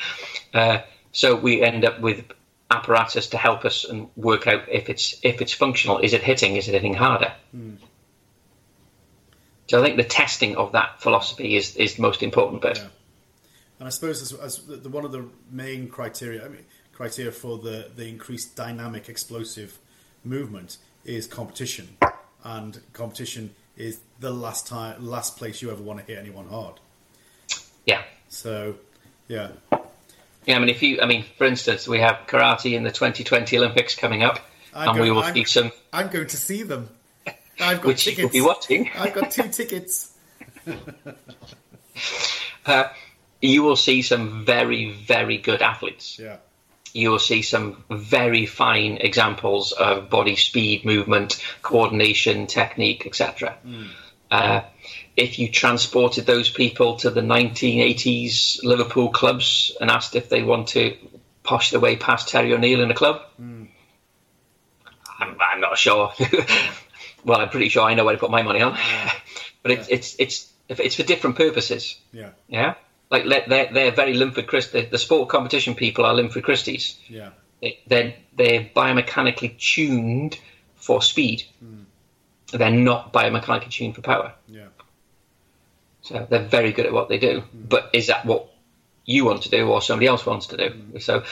uh, 0.54 0.78
so 1.10 1.34
we 1.34 1.62
end 1.62 1.84
up 1.84 2.00
with 2.00 2.24
apparatus 2.70 3.28
to 3.28 3.36
help 3.36 3.64
us 3.64 3.84
and 3.84 4.08
work 4.16 4.46
out 4.46 4.68
if 4.68 4.88
it's 4.88 5.16
if 5.22 5.40
it's 5.40 5.52
functional. 5.52 5.98
Is 5.98 6.12
it 6.12 6.22
hitting? 6.22 6.56
Is 6.56 6.68
it 6.68 6.72
hitting 6.72 6.94
harder? 6.94 7.32
Hmm. 7.52 7.74
So 9.68 9.80
I 9.80 9.84
think 9.84 9.96
the 9.96 10.04
testing 10.04 10.56
of 10.56 10.72
that 10.72 11.00
philosophy 11.00 11.56
is, 11.56 11.76
is 11.76 11.96
the 11.96 12.02
most 12.02 12.22
important 12.22 12.62
bit. 12.62 12.78
Yeah. 12.78 12.86
And 13.80 13.86
I 13.86 13.90
suppose 13.90 14.22
as, 14.22 14.32
as 14.32 14.58
the, 14.64 14.76
the, 14.76 14.88
one 14.88 15.04
of 15.04 15.12
the 15.12 15.26
main 15.50 15.88
criteria, 15.88 16.44
I 16.44 16.48
mean, 16.48 16.64
criteria 16.92 17.32
for 17.32 17.58
the, 17.58 17.90
the 17.94 18.08
increased 18.08 18.54
dynamic, 18.56 19.08
explosive 19.08 19.78
movement 20.24 20.78
is 21.04 21.26
competition, 21.26 21.96
and 22.44 22.80
competition 22.92 23.54
is 23.76 24.00
the 24.20 24.30
last 24.30 24.66
time, 24.66 25.04
last 25.04 25.36
place 25.36 25.60
you 25.60 25.70
ever 25.70 25.82
want 25.82 25.98
to 25.98 26.04
hit 26.04 26.18
anyone 26.18 26.46
hard. 26.46 26.74
Yeah. 27.84 28.02
So, 28.28 28.76
yeah, 29.28 29.50
Yeah, 30.46 30.56
I 30.56 30.58
mean, 30.60 30.68
if 30.68 30.82
you, 30.82 31.00
I 31.02 31.06
mean, 31.06 31.24
for 31.36 31.44
instance, 31.44 31.86
we 31.88 31.98
have 32.00 32.20
karate 32.26 32.74
in 32.74 32.84
the 32.84 32.92
2020 32.92 33.58
Olympics 33.58 33.94
coming 33.96 34.22
up, 34.22 34.38
I'm 34.72 34.90
and 34.90 35.00
we 35.00 35.06
going- 35.06 35.16
will 35.16 35.22
I'm- 35.24 35.34
see 35.34 35.44
some, 35.44 35.72
I'm 35.92 36.08
going 36.08 36.28
to 36.28 36.36
see 36.36 36.62
them. 36.62 36.88
I've 37.60 37.78
got 37.80 37.84
which 37.86 38.06
you 38.06 38.22
will 38.24 38.30
be 38.30 38.40
watching. 38.40 38.90
I've 38.96 39.14
got 39.14 39.30
two 39.30 39.48
tickets. 39.48 40.12
Uh, 42.66 42.88
you 43.40 43.62
will 43.62 43.76
see 43.76 44.02
some 44.02 44.44
very, 44.44 44.90
very 44.92 45.38
good 45.38 45.62
athletes. 45.62 46.18
Yeah, 46.18 46.38
You 46.92 47.10
will 47.12 47.20
see 47.20 47.42
some 47.42 47.84
very 47.88 48.44
fine 48.44 48.96
examples 49.00 49.70
of 49.72 50.10
body 50.10 50.34
speed, 50.34 50.84
movement, 50.84 51.40
coordination, 51.62 52.48
technique, 52.48 53.06
etc. 53.06 53.56
Uh, 54.32 54.62
if 55.16 55.38
you 55.38 55.48
transported 55.50 56.26
those 56.26 56.50
people 56.50 56.96
to 56.96 57.10
the 57.10 57.22
1980s 57.22 58.62
Liverpool 58.62 59.08
clubs 59.10 59.74
and 59.80 59.90
asked 59.90 60.14
if 60.14 60.28
they 60.28 60.42
want 60.42 60.68
to 60.68 60.96
posh 61.42 61.70
their 61.70 61.80
way 61.80 61.96
past 61.96 62.28
Terry 62.28 62.52
O'Neill 62.52 62.80
in 62.82 62.90
a 62.90 62.94
club, 62.94 63.22
I'm, 63.38 65.36
I'm 65.40 65.60
not 65.60 65.78
sure. 65.78 66.12
well, 67.24 67.40
I'm 67.40 67.48
pretty 67.48 67.68
sure 67.68 67.84
I 67.84 67.94
know 67.94 68.04
where 68.04 68.14
to 68.14 68.20
put 68.20 68.30
my 68.30 68.42
money 68.42 68.60
on. 68.62 68.76
but 69.62 69.72
it's 69.72 69.88
it's 69.88 70.16
it's 70.18 70.52
it's 70.68 70.96
for 70.96 71.02
different 71.02 71.36
purposes. 71.36 71.96
yeah, 72.12 72.30
Yeah, 72.48 72.74
like 73.10 73.24
let- 73.24 73.48
they're 73.48 73.72
they're 73.72 73.92
very 73.92 74.14
Linford 74.14 74.46
Christ. 74.46 74.72
The, 74.72 74.82
the 74.82 74.98
sport 74.98 75.28
competition 75.28 75.74
people 75.74 76.04
are 76.04 76.14
Linford 76.14 76.42
Christies. 76.44 76.96
yeah, 77.08 77.30
They- 77.62 77.78
They're 77.86 78.14
they're 78.36 78.70
biomechanically 78.76 79.58
tuned 79.58 80.38
for 80.74 81.00
speed. 81.00 81.44
Hmm. 81.60 81.84
They're 82.52 82.70
not 82.70 83.12
biomechanically 83.12 83.70
tuned 83.70 83.94
for 83.94 84.02
power. 84.02 84.32
yeah, 84.48 84.66
So 86.06 86.26
they're 86.28 86.46
very 86.46 86.72
good 86.72 86.86
at 86.86 86.92
what 86.92 87.08
they 87.08 87.18
do. 87.18 87.42
But 87.52 87.90
is 87.92 88.06
that 88.06 88.24
what 88.24 88.48
you 89.06 89.24
want 89.24 89.42
to 89.42 89.50
do 89.50 89.68
or 89.68 89.80
somebody 89.80 90.08
else 90.08 90.26
wants 90.26 90.48
to 90.48 90.56
do. 90.56 91.00
So 91.00 91.22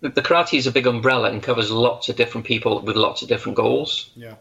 the, 0.00 0.08
the 0.08 0.22
karate 0.22 0.58
is 0.58 0.66
a 0.66 0.72
big 0.72 0.86
umbrella 0.86 1.30
and 1.30 1.42
covers 1.42 1.70
lots 1.70 2.08
of 2.08 2.16
different 2.16 2.46
people 2.46 2.80
with 2.80 2.96
lots 2.96 3.22
of 3.22 3.28
different 3.28 3.56
goals. 3.56 4.10
Yeah. 4.16 4.34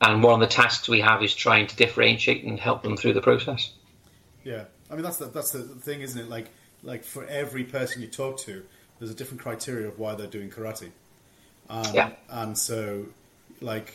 And 0.00 0.22
one 0.22 0.34
of 0.34 0.48
the 0.48 0.54
tasks 0.54 0.88
we 0.88 1.00
have 1.00 1.22
is 1.22 1.34
trying 1.34 1.66
to 1.66 1.76
differentiate 1.76 2.44
and 2.44 2.58
help 2.58 2.82
them 2.82 2.96
through 2.96 3.14
the 3.14 3.20
process. 3.20 3.72
Yeah, 4.44 4.64
I 4.90 4.94
mean 4.94 5.02
that's 5.02 5.16
the, 5.16 5.26
that's 5.26 5.52
the 5.52 5.62
thing, 5.62 6.02
isn't 6.02 6.20
it? 6.20 6.28
Like 6.28 6.48
like 6.82 7.04
for 7.04 7.24
every 7.26 7.64
person 7.64 8.02
you 8.02 8.08
talk 8.08 8.38
to, 8.40 8.62
there's 8.98 9.10
a 9.10 9.14
different 9.14 9.40
criteria 9.40 9.88
of 9.88 9.98
why 9.98 10.14
they're 10.14 10.26
doing 10.26 10.50
karate. 10.50 10.90
Um, 11.70 11.84
Yeah. 11.94 12.10
And 12.28 12.58
so, 12.58 13.06
like 13.60 13.94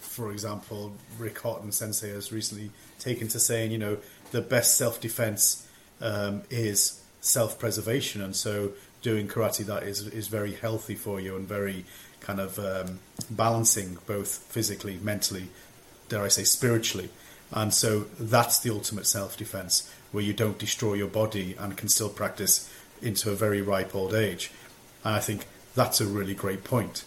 for 0.00 0.32
example, 0.32 0.94
Rick 1.18 1.38
Hotton 1.40 1.70
Sensei 1.70 2.10
has 2.10 2.32
recently 2.32 2.70
taken 2.98 3.28
to 3.28 3.38
saying, 3.38 3.70
you 3.70 3.78
know, 3.78 3.98
the 4.30 4.40
best 4.40 4.76
self 4.76 5.00
defense 5.00 5.66
um, 6.00 6.42
is 6.50 7.02
self 7.20 7.58
preservation, 7.58 8.22
and 8.22 8.34
so 8.34 8.72
doing 9.02 9.28
karate 9.28 9.64
that 9.66 9.82
is 9.82 10.06
is 10.08 10.28
very 10.28 10.54
healthy 10.54 10.94
for 10.94 11.20
you 11.20 11.36
and 11.36 11.46
very 11.46 11.84
kind 12.20 12.40
of 12.40 12.58
um, 12.58 12.98
balancing 13.30 13.98
both 14.06 14.28
physically, 14.50 14.98
mentally, 15.02 15.48
dare 16.08 16.22
I 16.22 16.28
say, 16.28 16.44
spiritually. 16.44 17.10
And 17.50 17.72
so 17.72 18.06
that's 18.18 18.58
the 18.60 18.70
ultimate 18.70 19.06
self 19.06 19.36
defense, 19.36 19.90
where 20.12 20.24
you 20.24 20.32
don't 20.32 20.58
destroy 20.58 20.94
your 20.94 21.08
body 21.08 21.56
and 21.58 21.76
can 21.76 21.88
still 21.88 22.10
practice 22.10 22.70
into 23.00 23.30
a 23.30 23.34
very 23.34 23.62
ripe 23.62 23.94
old 23.94 24.14
age. 24.14 24.50
And 25.04 25.14
I 25.14 25.20
think 25.20 25.46
that's 25.74 26.00
a 26.00 26.06
really 26.06 26.34
great 26.34 26.64
point. 26.64 27.04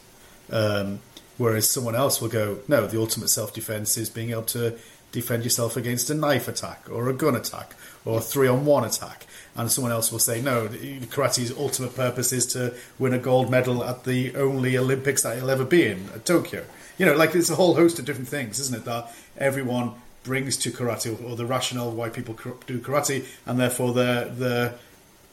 Um, 0.51 0.99
whereas 1.37 1.69
someone 1.69 1.95
else 1.95 2.21
will 2.21 2.29
go, 2.29 2.59
no, 2.67 2.87
the 2.87 2.99
ultimate 2.99 3.29
self 3.29 3.53
defense 3.53 3.97
is 3.97 4.09
being 4.09 4.31
able 4.31 4.43
to 4.43 4.77
defend 5.11 5.43
yourself 5.43 5.77
against 5.77 6.09
a 6.09 6.13
knife 6.13 6.47
attack 6.47 6.89
or 6.89 7.09
a 7.09 7.13
gun 7.13 7.35
attack 7.35 7.75
or 8.05 8.19
a 8.19 8.21
three 8.21 8.47
on 8.47 8.65
one 8.65 8.83
attack. 8.83 9.25
And 9.55 9.69
someone 9.69 9.91
else 9.91 10.11
will 10.11 10.19
say, 10.19 10.41
no, 10.41 10.67
karate's 10.67 11.51
ultimate 11.57 11.95
purpose 11.95 12.31
is 12.31 12.45
to 12.47 12.73
win 12.97 13.13
a 13.13 13.19
gold 13.19 13.51
medal 13.51 13.83
at 13.83 14.05
the 14.05 14.33
only 14.35 14.77
Olympics 14.77 15.23
that 15.23 15.37
you'll 15.37 15.49
ever 15.49 15.65
be 15.65 15.85
in, 15.85 16.09
at 16.15 16.25
Tokyo. 16.25 16.63
You 16.97 17.05
know, 17.05 17.15
like 17.15 17.33
there's 17.33 17.49
a 17.49 17.55
whole 17.55 17.75
host 17.75 17.99
of 17.99 18.05
different 18.05 18.29
things, 18.29 18.59
isn't 18.59 18.75
it, 18.75 18.85
that 18.85 19.13
everyone 19.37 19.93
brings 20.23 20.55
to 20.55 20.71
karate 20.71 21.21
or, 21.29 21.35
the 21.35 21.45
rationale 21.45 21.91
why 21.91 22.09
people 22.09 22.35
do 22.67 22.79
karate 22.79 23.25
and 23.45 23.59
therefore 23.59 23.91
the, 23.93 24.31
the 24.37 24.73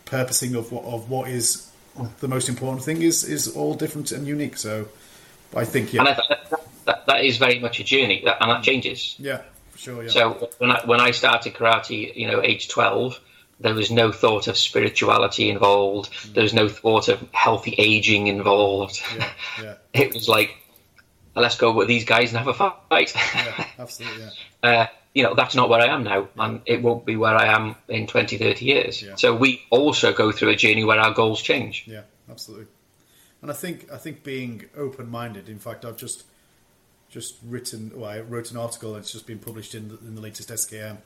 purposing 0.07 0.55
of 0.55 0.73
what, 0.73 0.85
of 0.85 1.11
what 1.11 1.29
is 1.29 1.71
the 2.21 2.29
most 2.29 2.49
important 2.49 2.85
thing 2.85 3.03
is, 3.03 3.23
is 3.23 3.55
all 3.55 3.75
different 3.75 4.11
and 4.13 4.27
unique. 4.27 4.57
So 4.57 4.89
I 5.55 5.65
think, 5.65 5.93
yeah, 5.93 6.05
that, 6.05 6.65
that, 6.87 7.07
that 7.07 7.25
is 7.25 7.37
very 7.37 7.59
much 7.59 7.81
a 7.81 7.85
journey, 7.85 8.23
that, 8.25 8.39
and 8.41 8.51
that 8.51 8.63
changes. 8.63 9.15
yeah, 9.19 9.43
sure, 9.79 10.03
yeah. 10.03 10.09
So 10.11 10.51
when 10.59 10.71
I, 10.71 10.83
when 10.85 11.01
I 11.01 11.13
started 11.13 11.55
karate, 11.55 12.15
you 12.15 12.27
know, 12.27 12.43
age 12.43 12.69
12, 12.69 13.19
there 13.61 13.75
was 13.75 13.91
no 13.91 14.13
thought 14.13 14.47
of 14.49 14.57
spirituality 14.57 15.49
involved. 15.51 16.35
There 16.35 16.43
was 16.43 16.55
no 16.55 16.69
thought 16.69 17.09
of 17.09 17.27
healthy 17.33 17.75
aging 17.79 18.27
involved. 18.27 19.01
yeah, 19.17 19.31
yeah, 19.63 19.75
It 19.93 20.15
was 20.15 20.29
like, 20.29 20.57
let's 21.35 21.57
go 21.57 21.73
with 21.73 21.89
these 21.89 22.05
guys 22.05 22.31
and 22.31 22.39
have 22.39 22.49
a 22.49 22.55
fight. 22.55 23.15
yeah, 23.35 23.65
absolutely, 23.79 24.25
yeah. 24.63 24.71
uh, 24.71 24.87
you 25.15 25.23
know, 25.25 25.35
that's 25.35 25.55
not 25.55 25.69
where 25.69 25.81
I 25.81 25.87
am 25.87 26.05
now, 26.05 26.29
and 26.39 26.61
it 26.67 26.83
won't 26.83 27.05
be 27.05 27.17
where 27.17 27.35
I 27.35 27.47
am 27.47 27.75
in 27.89 28.07
20, 28.07 28.39
30 28.39 28.65
years. 28.65 29.03
Yeah. 29.03 29.15
So 29.17 29.35
we 29.35 29.63
also 29.71 30.13
go 30.13 30.31
through 30.31 30.51
a 30.51 30.57
journey 30.57 30.85
where 30.85 31.01
our 31.01 31.13
goals 31.13 31.41
change. 31.43 31.85
Yeah, 31.87 32.03
absolutely. 32.31 32.67
And 33.43 33.51
I 33.51 33.55
think 33.55 33.91
I 33.93 33.97
think 33.97 34.23
being 34.25 34.65
open 34.77 35.09
minded. 35.11 35.49
In 35.49 35.59
fact, 35.59 35.85
I've 35.85 35.97
just 35.97 36.25
just 37.11 37.37
written. 37.47 37.93
Well, 37.95 38.11
I 38.11 38.21
wrote 38.21 38.51
an 38.51 38.57
article. 38.57 38.97
It's 38.97 39.13
just 39.13 39.27
been 39.27 39.39
published 39.39 39.75
in 39.75 39.89
the, 39.89 39.99
in 39.99 40.15
the 40.15 40.21
latest 40.21 40.51
SKM 40.51 40.99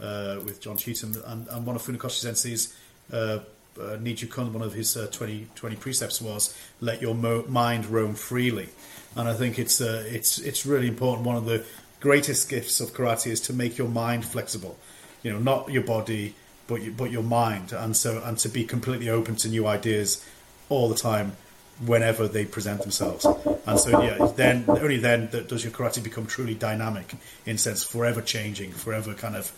uh, 0.00 0.40
with 0.44 0.60
John 0.60 0.76
Cheetham 0.76 1.22
and, 1.26 1.46
and 1.48 1.66
one 1.66 1.76
of 1.76 1.82
Funakoshi 1.82 2.20
Sensei's. 2.20 2.76
Uh, 3.12 3.40
uh, 3.78 3.96
Niju 3.98 4.30
Kun, 4.30 4.52
one 4.52 4.62
of 4.62 4.72
his 4.72 4.96
uh, 4.96 5.06
20, 5.10 5.48
20 5.54 5.76
precepts 5.76 6.20
was 6.20 6.56
let 6.80 7.02
your 7.02 7.14
mo- 7.14 7.44
mind 7.46 7.86
roam 7.86 8.14
freely, 8.14 8.70
and 9.14 9.28
I 9.28 9.34
think 9.34 9.58
it's 9.58 9.80
uh, 9.80 10.04
it's 10.06 10.38
it's 10.38 10.64
really 10.64 10.88
important. 10.88 11.26
One 11.26 11.36
of 11.36 11.44
the 11.44 11.64
greatest 12.00 12.48
gifts 12.48 12.80
of 12.80 12.92
karate 12.92 13.28
is 13.28 13.40
to 13.42 13.52
make 13.52 13.76
your 13.76 13.88
mind 13.88 14.24
flexible. 14.24 14.78
You 15.22 15.32
know, 15.32 15.38
not 15.38 15.70
your 15.70 15.82
body, 15.82 16.34
but 16.66 16.82
your, 16.82 16.92
but 16.92 17.10
your 17.10 17.22
mind, 17.22 17.72
and 17.72 17.96
so 17.96 18.22
and 18.24 18.38
to 18.38 18.48
be 18.48 18.64
completely 18.64 19.08
open 19.08 19.36
to 19.36 19.48
new 19.48 19.66
ideas 19.66 20.24
all 20.68 20.88
the 20.88 20.96
time, 20.96 21.36
whenever 21.84 22.28
they 22.28 22.44
present 22.44 22.82
themselves. 22.82 23.24
And 23.66 23.78
so, 23.78 24.02
yeah, 24.02 24.32
then 24.36 24.64
only 24.68 24.98
then 24.98 25.28
that 25.30 25.48
does 25.48 25.64
your 25.64 25.72
karate 25.72 26.02
become 26.02 26.26
truly 26.26 26.54
dynamic 26.54 27.14
in 27.44 27.58
sense, 27.58 27.82
forever 27.82 28.22
changing, 28.22 28.72
forever 28.72 29.14
kind 29.14 29.36
of 29.36 29.52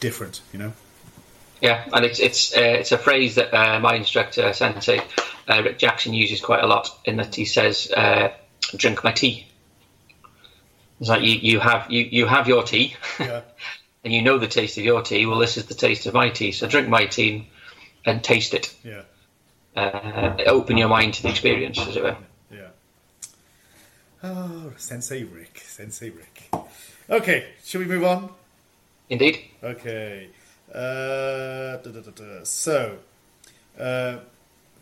different. 0.00 0.40
You 0.52 0.58
know. 0.58 0.72
Yeah, 1.60 1.84
and 1.92 2.04
it's 2.04 2.20
it's 2.20 2.56
uh, 2.56 2.60
it's 2.60 2.92
a 2.92 2.98
phrase 2.98 3.34
that 3.34 3.52
uh, 3.54 3.80
my 3.80 3.94
instructor 3.94 4.52
Sensei 4.52 5.02
uh, 5.48 5.62
Rick 5.62 5.78
Jackson 5.78 6.14
uses 6.14 6.40
quite 6.40 6.62
a 6.62 6.66
lot. 6.66 6.88
In 7.04 7.16
that 7.16 7.34
he 7.34 7.44
says, 7.44 7.90
uh, 7.90 8.30
"Drink 8.76 9.04
my 9.04 9.12
tea." 9.12 9.46
It's 11.00 11.08
like 11.08 11.22
you, 11.22 11.32
you 11.32 11.60
have 11.60 11.90
you, 11.90 12.02
you 12.02 12.26
have 12.26 12.46
your 12.46 12.62
tea, 12.62 12.94
Yeah. 13.18 13.40
and 14.04 14.12
you 14.12 14.22
know 14.22 14.38
the 14.38 14.46
taste 14.46 14.78
of 14.78 14.84
your 14.84 15.02
tea. 15.02 15.26
Well, 15.26 15.38
this 15.38 15.56
is 15.56 15.66
the 15.66 15.74
taste 15.74 16.06
of 16.06 16.14
my 16.14 16.28
tea, 16.30 16.52
so 16.52 16.66
drink 16.66 16.88
my 16.88 17.06
tea 17.06 17.48
and 18.04 18.22
taste 18.22 18.54
it. 18.54 18.74
Yeah. 18.84 19.02
Uh, 19.76 20.34
open 20.46 20.76
your 20.76 20.88
mind 20.88 21.14
to 21.14 21.22
the 21.22 21.28
experience, 21.28 21.78
as 21.78 21.96
it 21.96 22.02
were. 22.02 22.16
Yeah. 22.50 22.68
Oh, 24.22 24.72
Sensei 24.76 25.24
Rick, 25.24 25.62
Sensei 25.64 26.10
Rick. 26.10 26.50
Okay, 27.08 27.46
shall 27.64 27.80
we 27.80 27.86
move 27.86 28.04
on? 28.04 28.30
Indeed. 29.08 29.40
Okay. 29.62 30.28
Uh, 30.72 31.76
da, 31.76 31.90
da, 31.90 32.00
da. 32.00 32.44
So, 32.44 32.98
uh, 33.78 34.18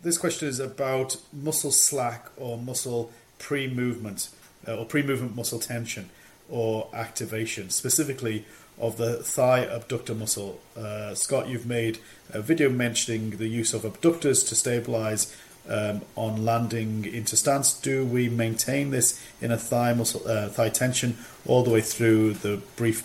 this 0.02 0.18
question 0.18 0.48
is 0.48 0.60
about 0.60 1.16
muscle 1.32 1.72
slack 1.72 2.28
or 2.36 2.58
muscle 2.58 3.10
pre 3.38 3.66
movement, 3.68 4.28
uh, 4.66 4.76
or 4.76 4.84
pre 4.84 5.02
movement 5.02 5.36
muscle 5.36 5.58
tension 5.58 6.10
or 6.50 6.88
activation, 6.92 7.70
specifically 7.70 8.44
of 8.80 8.96
the 8.96 9.16
thigh 9.16 9.60
abductor 9.60 10.14
muscle. 10.14 10.60
Uh, 10.76 11.14
Scott, 11.14 11.48
you've 11.48 11.66
made 11.66 11.98
a 12.30 12.40
video 12.40 12.68
mentioning 12.68 13.30
the 13.30 13.48
use 13.48 13.74
of 13.74 13.84
abductors 13.84 14.44
to 14.44 14.54
stabilize 14.54 15.34
um, 15.68 16.02
on 16.16 16.44
landing 16.44 17.04
into 17.04 17.36
stance. 17.36 17.72
Do 17.74 18.04
we 18.04 18.28
maintain 18.28 18.90
this 18.90 19.22
in 19.40 19.50
a 19.50 19.58
thigh 19.58 19.92
muscle 19.92 20.26
uh, 20.26 20.48
thigh 20.48 20.70
tension 20.70 21.18
all 21.46 21.62
the 21.62 21.70
way 21.70 21.80
through 21.80 22.34
the 22.34 22.60
brief 22.76 23.02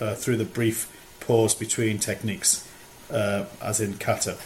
uh, 0.00 0.14
through 0.14 0.36
the 0.36 0.44
brief 0.44 0.88
pause 1.20 1.54
between 1.54 1.98
techniques, 1.98 2.68
uh, 3.10 3.44
as 3.60 3.80
in 3.80 3.98
kata? 3.98 4.38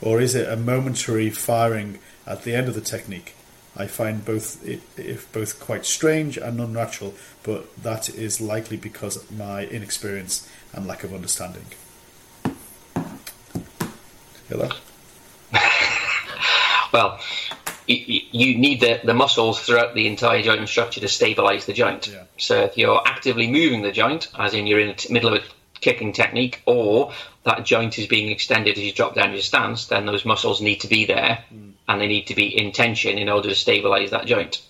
Or 0.00 0.20
is 0.20 0.34
it 0.34 0.48
a 0.48 0.56
momentary 0.56 1.30
firing 1.30 1.98
at 2.26 2.42
the 2.42 2.54
end 2.54 2.68
of 2.68 2.74
the 2.74 2.80
technique? 2.80 3.34
I 3.78 3.86
find 3.86 4.24
both 4.24 4.66
if 4.66 5.30
both 5.32 5.60
quite 5.60 5.84
strange 5.84 6.36
and 6.36 6.60
unnatural, 6.60 7.14
but 7.42 7.74
that 7.82 8.08
is 8.08 8.40
likely 8.40 8.76
because 8.76 9.16
of 9.16 9.36
my 9.36 9.64
inexperience 9.66 10.48
and 10.72 10.86
lack 10.86 11.04
of 11.04 11.12
understanding. 11.12 11.66
That? 14.48 14.76
Well, 16.92 17.20
you, 17.86 18.56
need 18.56 18.80
the, 18.80 19.00
the 19.04 19.12
muscles 19.12 19.60
throughout 19.60 19.94
the 19.94 20.06
entire 20.06 20.40
joint 20.40 20.66
structure 20.68 21.00
to 21.00 21.08
stabilize 21.08 21.66
the 21.66 21.72
joint. 21.72 22.08
Yeah. 22.08 22.22
So 22.38 22.62
if 22.62 22.78
you're 22.78 23.02
actively 23.06 23.50
moving 23.50 23.82
the 23.82 23.92
joint, 23.92 24.28
as 24.38 24.54
in 24.54 24.66
you're 24.66 24.80
in 24.80 24.88
the 24.88 24.94
t- 24.94 25.12
middle 25.12 25.34
of 25.34 25.42
a 25.42 25.46
kicking 25.80 26.12
technique, 26.12 26.62
or 26.64 27.12
that 27.44 27.64
joint 27.64 27.98
is 27.98 28.06
being 28.06 28.30
extended 28.30 28.78
as 28.78 28.82
you 28.82 28.92
drop 28.92 29.14
down 29.14 29.32
your 29.32 29.42
stance, 29.42 29.86
then 29.86 30.06
those 30.06 30.24
muscles 30.24 30.60
need 30.62 30.80
to 30.80 30.88
be 30.88 31.04
there 31.04 31.44
hmm. 31.50 31.70
And 31.88 32.00
they 32.00 32.08
need 32.08 32.26
to 32.26 32.34
be 32.34 32.46
in 32.46 32.72
tension 32.72 33.18
in 33.18 33.28
order 33.28 33.48
to 33.48 33.54
stabilize 33.54 34.10
that 34.10 34.26
joint. 34.26 34.62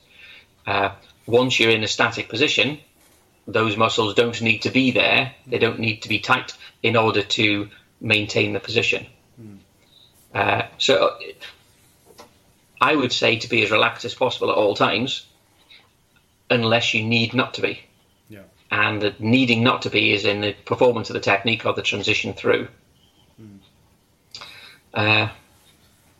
Uh, 0.67 0.91
once 1.27 1.59
you're 1.59 1.71
in 1.71 1.83
a 1.83 1.89
static 1.89 2.29
position, 2.29 2.79
those 3.47 3.77
muscles 3.77 4.15
don't 4.15 4.41
need 4.43 4.63
to 4.63 4.71
be 4.71 4.91
there. 4.91 5.35
They 5.47 5.59
don't 5.59 5.79
need 5.79 6.03
to 6.03 6.09
be 6.09 6.19
tight 6.19 6.57
in 6.83 6.97
order 6.97 7.23
to 7.23 7.69
maintain 8.01 8.53
the 8.53 8.61
position. 8.61 9.07
Uh, 10.35 10.67
so 10.77 11.17
I 12.81 12.95
would 12.95 13.13
say 13.13 13.39
to 13.39 13.49
be 13.49 13.63
as 13.65 13.71
relaxed 13.71 14.05
as 14.05 14.15
possible 14.15 14.51
at 14.51 14.57
all 14.57 14.75
times, 14.75 15.27
unless 16.51 16.93
you 16.93 17.03
need 17.03 17.33
not 17.33 17.55
to 17.55 17.63
be. 17.63 17.81
Yeah. 18.29 18.43
And 18.71 19.01
the 19.01 19.15
needing 19.19 19.65
not 19.65 19.83
to 19.83 19.91
be 19.91 20.13
is 20.13 20.25
in 20.27 20.43
the 20.43 20.53
performance 20.53 21.09
of 21.09 21.15
the 21.15 21.21
technique 21.21 21.65
or 21.65 21.73
the 21.73 21.83
transition 21.83 22.35
through. 22.35 22.69
Uh, 24.93 25.29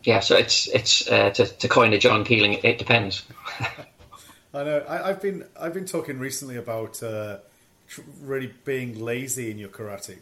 yeah, 0.07 0.21
so 0.21 0.37
it's 0.37 0.67
it's 0.67 1.05
uh, 1.11 1.31
to, 1.31 1.45
to 1.45 1.67
coin 1.67 1.91
a 1.91 1.97
John 1.97 2.23
Keeling. 2.23 2.53
It 2.63 2.77
depends. 2.77 3.25
I 4.53 4.63
know. 4.63 4.77
I, 4.87 5.09
I've 5.09 5.21
been 5.21 5.43
I've 5.59 5.73
been 5.73 5.85
talking 5.85 6.17
recently 6.17 6.55
about 6.55 7.03
uh, 7.03 7.39
tr- 7.89 8.01
really 8.21 8.53
being 8.63 9.03
lazy 9.03 9.51
in 9.51 9.57
your 9.57 9.67
karate, 9.67 10.19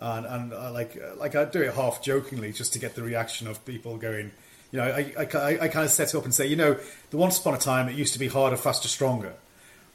and 0.00 0.26
and 0.26 0.52
uh, 0.52 0.72
like 0.72 1.00
like 1.16 1.36
I 1.36 1.44
do 1.44 1.62
it 1.62 1.74
half 1.74 2.02
jokingly 2.02 2.50
just 2.50 2.72
to 2.72 2.80
get 2.80 2.96
the 2.96 3.04
reaction 3.04 3.46
of 3.46 3.64
people 3.64 3.98
going. 3.98 4.32
You 4.72 4.80
know, 4.80 4.86
I, 4.86 5.14
I, 5.16 5.38
I, 5.38 5.58
I 5.60 5.68
kind 5.68 5.84
of 5.84 5.92
set 5.92 6.08
it 6.08 6.16
up 6.16 6.24
and 6.24 6.34
say, 6.34 6.48
you 6.48 6.56
know, 6.56 6.76
the 7.10 7.16
once 7.16 7.38
upon 7.38 7.54
a 7.54 7.58
time 7.58 7.88
it 7.88 7.94
used 7.94 8.14
to 8.14 8.18
be 8.18 8.26
harder, 8.26 8.56
faster, 8.56 8.88
stronger. 8.88 9.34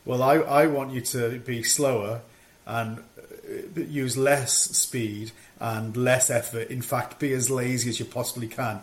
Well, 0.06 0.24
I, 0.24 0.36
I 0.36 0.68
want 0.68 0.94
you 0.94 1.02
to 1.02 1.40
be 1.40 1.62
slower 1.64 2.22
and 2.66 3.00
uh, 3.18 3.82
use 3.82 4.16
less 4.16 4.54
speed 4.54 5.34
and 5.60 5.98
less 5.98 6.30
effort. 6.30 6.70
In 6.70 6.82
fact, 6.82 7.20
be 7.20 7.34
as 7.34 7.50
lazy 7.50 7.90
as 7.90 8.00
you 8.00 8.06
possibly 8.06 8.48
can. 8.48 8.80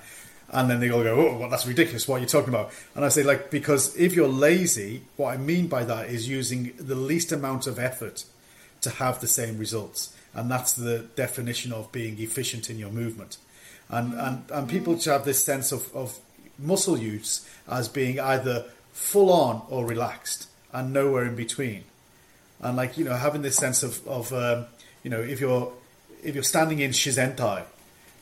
And 0.50 0.70
then 0.70 0.78
they 0.80 0.90
all 0.90 1.02
go, 1.02 1.14
"Oh, 1.14 1.38
well, 1.38 1.50
that's 1.50 1.66
ridiculous! 1.66 2.06
What 2.06 2.16
are 2.16 2.20
you 2.20 2.26
talking 2.26 2.50
about?" 2.50 2.70
And 2.94 3.04
I 3.04 3.09
say, 3.09 3.24
like, 3.24 3.50
because 3.50 3.96
if 3.96 4.14
you're 4.14 4.28
lazy, 4.28 5.02
what 5.16 5.35
I 5.35 5.37
mean 5.37 5.66
by 5.66 5.85
that 5.85 6.09
is 6.09 6.28
using 6.28 6.72
the 6.78 6.94
least 6.94 7.32
amount 7.32 7.66
of 7.66 7.78
effort 7.78 8.24
to 8.82 8.90
have 8.90 9.20
the 9.20 9.26
same 9.26 9.59
results, 9.59 10.14
and 10.35 10.50
that's 10.50 10.72
the 10.72 11.00
definition 11.16 11.72
of 11.72 11.90
being 11.90 12.20
efficient 12.20 12.70
in 12.70 12.78
your 12.78 12.90
movement. 12.90 13.38
And 13.88 14.14
and 14.14 14.44
and 14.50 14.68
people 14.68 14.96
have 15.00 15.24
this 15.24 15.44
sense 15.44 15.72
of, 15.72 15.94
of 15.94 16.18
muscle 16.59 16.96
use 16.96 17.48
as 17.68 17.88
being 17.88 18.20
either 18.20 18.66
full 18.92 19.32
on 19.32 19.62
or 19.68 19.85
relaxed, 19.85 20.48
and 20.72 20.92
nowhere 20.92 21.24
in 21.24 21.35
between. 21.35 21.85
And 22.61 22.76
like 22.76 22.96
you 22.96 23.04
know, 23.04 23.14
having 23.14 23.42
this 23.42 23.56
sense 23.56 23.82
of 23.82 24.06
of 24.06 24.32
um, 24.32 24.66
you 25.02 25.11
know, 25.11 25.20
if 25.20 25.40
you're 25.40 25.72
if 26.22 26.35
you're 26.35 26.44
standing 26.44 26.80
in 26.80 26.90
shizentai, 26.90 27.64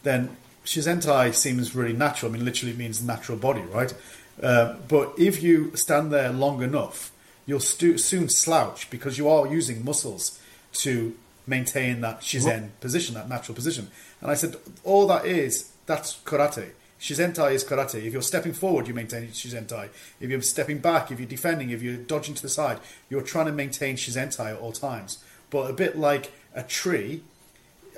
then 0.03 0.37
shizentai 0.65 1.35
seems 1.35 1.75
really 1.75 1.93
natural. 1.93 2.31
I 2.31 2.35
mean, 2.35 2.45
literally 2.45 2.75
means 2.75 3.03
natural 3.03 3.39
body, 3.39 3.63
right? 3.63 3.95
Uh, 4.43 4.77
but 4.89 5.13
if 5.19 5.43
you 5.43 5.75
stand 5.77 6.13
there 6.13 6.33
long 6.33 6.63
enough, 6.63 7.13
you'll 7.47 7.61
stu- 7.61 7.99
soon 7.99 8.29
slouch 8.29 8.91
because 8.91 9.19
you 9.19 9.29
are 9.29 9.47
using 9.47 9.85
muscles 9.85 10.41
to 10.73 11.15
maintain 11.47 12.01
that 12.01 12.21
shizen 12.21 12.71
position, 12.81 13.15
that 13.15 13.29
natural 13.29 13.55
position. 13.55 13.91
And 14.21 14.31
I 14.31 14.35
said, 14.35 14.57
all 14.83 15.07
that 15.09 15.27
is, 15.27 15.71
that's 15.87 16.17
karate. 16.25 16.71
Shizentai 16.99 17.53
is 17.53 17.65
karate. 17.65 18.03
If 18.03 18.13
you're 18.15 18.23
stepping 18.23 18.55
forward, 18.55 18.89
you 18.89 18.95
maintain 18.95 19.29
shizentai. 19.29 19.91
If 20.21 20.31
you're 20.31 20.41
stepping 20.41 20.79
back, 20.79 21.11
if 21.11 21.21
you're 21.21 21.29
defending, 21.29 21.71
if 21.71 21.83
you're 21.83 21.97
dodging 21.97 22.35
to 22.35 22.43
the 22.43 22.49
side, 22.49 22.79
you're 23.11 23.23
trying 23.23 23.47
to 23.47 23.53
maintain 23.53 23.97
shizentai 23.97 24.55
at 24.55 24.59
all 24.59 24.73
times. 24.73 25.23
But 25.51 25.71
a 25.71 25.75
bit 25.75 25.99
like 25.99 26.33
a 26.55 26.63
tree, 26.63 27.23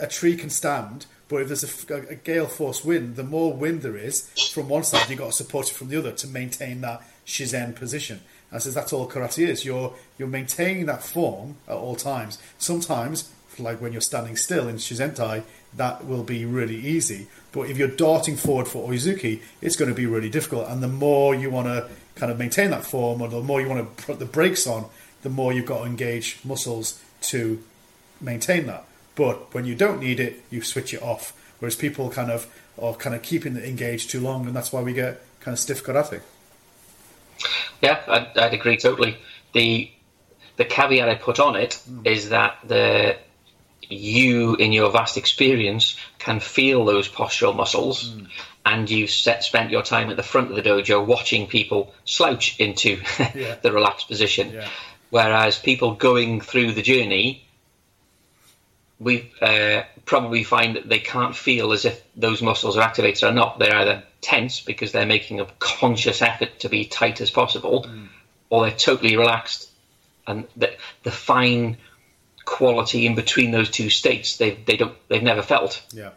a 0.01 0.09
tree 0.09 0.37
can 0.37 0.51
stand, 0.51 1.07
but 1.29 1.43
if 1.43 1.49
there's 1.49 1.65
a, 1.91 1.95
a 2.11 2.15
gale 2.15 2.47
force 2.47 2.85
wind, 2.85 3.17
the 3.17 3.25
more 3.25 3.53
wind 3.53 3.83
there 3.83 3.97
is 3.97 4.29
from 4.53 4.69
one 4.69 4.85
side, 4.85 5.09
you've 5.09 5.19
got 5.19 5.27
to 5.27 5.33
support 5.33 5.69
it 5.69 5.75
from 5.75 5.89
the 5.89 5.99
other 5.99 6.13
to 6.13 6.29
maintain 6.29 6.81
that 6.83 7.03
shizen 7.27 7.75
position. 7.75 8.21
And 8.51 8.63
says 8.63 8.75
that's 8.75 8.93
all 8.93 9.09
karate 9.09 9.47
is. 9.47 9.65
You're 9.65 9.95
you're 10.19 10.29
maintaining 10.29 10.87
that 10.87 11.03
form 11.03 11.57
at 11.67 11.75
all 11.75 11.97
times. 11.97 12.39
Sometimes, 12.59 13.31
like 13.59 13.81
when 13.81 13.93
you're 13.93 14.01
standing 14.01 14.37
still 14.37 14.69
in 14.69 14.77
shizentai, 14.77 15.43
that 15.77 16.05
will 16.07 16.23
be 16.23 16.45
really 16.45 16.77
easy. 16.77 17.27
But 17.51 17.71
if 17.71 17.77
you're 17.77 17.89
darting 17.89 18.37
forward 18.37 18.69
for 18.69 18.89
oizuki, 18.89 19.41
it's 19.61 19.75
going 19.75 19.89
to 19.89 19.95
be 19.95 20.07
really 20.07 20.31
difficult. 20.31 20.69
And 20.69 20.83
the 20.83 20.89
more 20.89 21.35
you 21.35 21.51
want 21.51 21.67
to 21.67 21.89
kind 22.15 22.31
of 22.31 22.39
maintain 22.39 22.71
that 22.71 22.85
form, 22.85 23.21
or 23.21 23.29
the 23.29 23.41
more 23.41 23.61
you 23.61 23.69
want 23.69 23.97
to 23.97 24.05
put 24.05 24.21
the 24.21 24.27
brakes 24.27 24.67
on, 24.67 24.87
the 25.23 25.29
more 25.29 25.53
you've 25.53 25.67
got 25.67 25.81
to 25.81 25.85
engage 25.85 26.39
muscles 26.45 27.03
to 27.23 27.63
maintain 28.21 28.67
that. 28.67 28.85
But 29.17 29.53
when 29.55 29.65
you 29.65 29.75
don't 29.75 29.99
need 30.01 30.21
it, 30.21 30.45
you 30.51 30.63
switch 30.63 30.95
it 30.95 31.03
off. 31.03 31.33
Whereas 31.59 31.75
people 31.75 32.11
kind 32.11 32.31
of 32.31 32.47
are 32.81 32.95
kind 32.95 33.17
of 33.17 33.23
keeping 33.23 33.57
it 33.57 33.65
engaged 33.65 34.11
too 34.11 34.21
long, 34.21 34.47
and 34.47 34.55
that's 34.55 34.73
why 34.73 34.83
we 34.83 34.93
get 34.93 35.21
kind 35.41 35.55
of 35.55 35.59
stiff 35.59 35.83
karate. 35.83 36.21
Yeah, 37.83 38.01
I'd, 38.07 38.37
I'd 38.39 38.55
agree 38.55 38.77
totally. 38.77 39.17
The 39.53 39.91
the 40.57 40.65
caveat 40.65 41.09
I 41.09 41.15
put 41.17 41.39
on 41.39 41.57
it 41.57 41.75
Hmm. 41.87 42.07
is 42.07 42.31
that 42.31 42.59
the 42.65 43.17
you, 43.89 44.57
in 44.57 44.73
your 44.73 44.91
vast 44.91 45.17
experience, 45.17 45.97
can 46.19 46.41
feel 46.41 46.85
those 46.85 47.09
postural 47.09 47.55
muscles, 47.55 48.11
Hmm. 48.11 48.25
and 48.65 48.91
you've 48.91 49.11
set, 49.11 49.45
spent 49.45 49.71
your 49.71 49.83
time 49.83 50.11
at 50.11 50.17
the 50.17 50.23
front 50.25 50.51
of 50.51 50.57
the 50.57 50.63
dojo 50.63 51.05
watching 51.07 51.47
people 51.47 51.95
slouch 52.05 52.59
into 52.59 53.01
Yeah. 53.35 53.57
the 53.63 53.71
relaxed 53.73 54.09
position. 54.09 54.53
Yeah. 54.55 54.69
Whereas 55.11 55.59
people 55.59 55.95
going 55.95 56.41
through 56.41 56.73
the 56.73 56.83
journey, 56.83 57.46
we 58.99 59.31
uh, 59.43 59.83
probably 60.05 60.43
find 60.43 60.77
that 60.77 60.89
they 60.89 60.99
can't 60.99 61.37
feel 61.37 61.73
as 61.73 61.85
if 61.85 62.03
those 62.17 62.41
muscles 62.41 62.77
are 62.77 62.83
activated 62.83 63.25
or 63.25 63.33
not. 63.33 63.59
They're 63.59 63.75
either 63.75 64.03
tense 64.21 64.61
because 64.61 64.93
they're 64.93 65.07
making 65.07 65.41
a 65.41 65.47
conscious 65.59 66.23
effort 66.23 66.61
to 66.61 66.69
be 66.69 66.87
tight 66.87 67.21
as 67.21 67.31
possible, 67.31 67.87
or 68.49 68.63
they're 68.63 68.77
totally 68.77 69.17
relaxed, 69.17 69.71
and 70.27 70.47
the, 70.57 70.75
the 71.03 71.11
fine 71.11 71.77
quality 72.45 73.07
in 73.07 73.17
between 73.17 73.51
those 73.51 73.69
two 73.69 73.91
states 73.91 74.37
they 74.37 74.53
they 74.67 74.77
don't 74.77 74.97
they've 75.09 75.23
never 75.23 75.43
felt. 75.43 75.83
Yeah. 75.93 76.11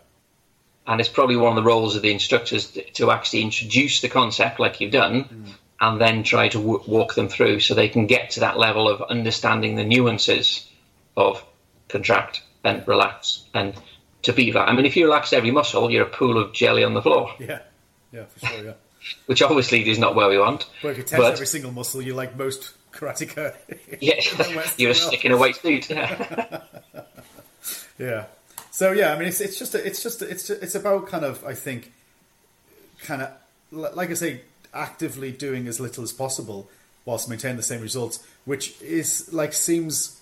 And 0.87 0.99
it's 0.99 1.09
probably 1.09 1.35
one 1.35 1.55
of 1.55 1.55
the 1.55 1.67
roles 1.67 1.95
of 1.95 2.01
the 2.01 2.11
instructors 2.11 2.71
to 2.93 3.11
actually 3.11 3.41
introduce 3.41 4.01
the 4.01 4.09
concept 4.09 4.59
like 4.59 4.79
you've 4.79 4.91
done, 4.91 5.55
and 5.81 6.01
then 6.01 6.23
try 6.23 6.47
to 6.47 6.57
w- 6.57 6.83
walk 6.87 7.13
them 7.13 7.27
through 7.27 7.59
so 7.59 7.73
they 7.73 7.89
can 7.89 8.07
get 8.07 8.31
to 8.31 8.39
that 8.39 8.57
level 8.57 8.87
of 8.87 9.01
understanding 9.03 9.75
the 9.75 9.83
nuances 9.83 10.67
of 11.15 11.43
contract 11.89 12.41
and 12.63 12.87
relax 12.87 13.43
and 13.53 13.73
to 14.23 14.33
be 14.33 14.51
that. 14.51 14.67
I 14.67 14.73
mean, 14.73 14.85
if 14.85 14.95
you 14.97 15.05
relax 15.05 15.33
every 15.33 15.51
muscle, 15.51 15.89
you're 15.89 16.05
a 16.05 16.09
pool 16.09 16.37
of 16.37 16.53
jelly 16.53 16.83
on 16.83 16.93
the 16.93 17.01
floor, 17.01 17.33
Yeah. 17.39 17.59
Yeah, 18.11 18.25
for 18.25 18.45
sure, 18.47 18.65
yeah. 18.65 18.73
which 19.27 19.41
obviously 19.41 19.87
is 19.89 19.99
not 19.99 20.15
where 20.15 20.27
we 20.27 20.37
want. 20.39 20.67
But 20.81 20.89
if 20.89 20.97
you 20.97 21.03
test 21.03 21.21
But- 21.21 21.33
every 21.33 21.45
single 21.47 21.71
muscle, 21.71 22.01
you're 22.01 22.15
like 22.15 22.35
most 22.37 22.73
karateka. 22.91 23.55
Yeah, 24.01 24.19
you're 24.77 24.91
a 24.91 24.95
stick 24.95 25.25
in 25.25 25.31
a 25.31 25.37
white 25.37 25.55
suit. 25.55 25.89
Yeah. 25.89 26.61
Yeah. 27.97 28.25
So 28.71 28.91
yeah, 28.91 29.13
I 29.13 29.19
mean, 29.19 29.27
it's 29.27 29.41
it's 29.41 29.59
just 29.59 29.75
a, 29.75 29.85
it's 29.85 30.01
just 30.01 30.21
a, 30.21 30.29
it's 30.29 30.49
it's 30.49 30.75
about 30.75 31.07
kind 31.07 31.25
of 31.25 31.43
I 31.45 31.53
think, 31.53 31.91
kind 33.03 33.21
of 33.21 33.29
like 33.71 34.09
I 34.09 34.13
say, 34.13 34.41
actively 34.73 35.31
doing 35.31 35.67
as 35.67 35.79
little 35.79 36.03
as 36.03 36.11
possible 36.13 36.69
whilst 37.05 37.27
maintaining 37.29 37.57
the 37.57 37.63
same 37.63 37.81
results, 37.81 38.25
which 38.45 38.79
is 38.81 39.31
like 39.33 39.53
seems 39.53 40.18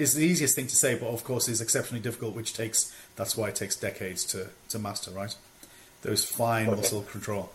is 0.00 0.14
the 0.14 0.24
easiest 0.24 0.56
thing 0.56 0.66
to 0.66 0.74
say, 0.74 0.94
but 0.94 1.08
of 1.08 1.22
course 1.24 1.48
is 1.48 1.60
exceptionally 1.60 2.02
difficult, 2.02 2.34
which 2.34 2.54
takes 2.54 2.94
that's 3.16 3.36
why 3.36 3.48
it 3.48 3.54
takes 3.54 3.76
decades 3.76 4.24
to 4.24 4.48
to 4.70 4.78
master, 4.78 5.10
right? 5.10 5.34
Those 6.02 6.24
fine 6.24 6.66
muscle 6.66 7.02
control. 7.02 7.50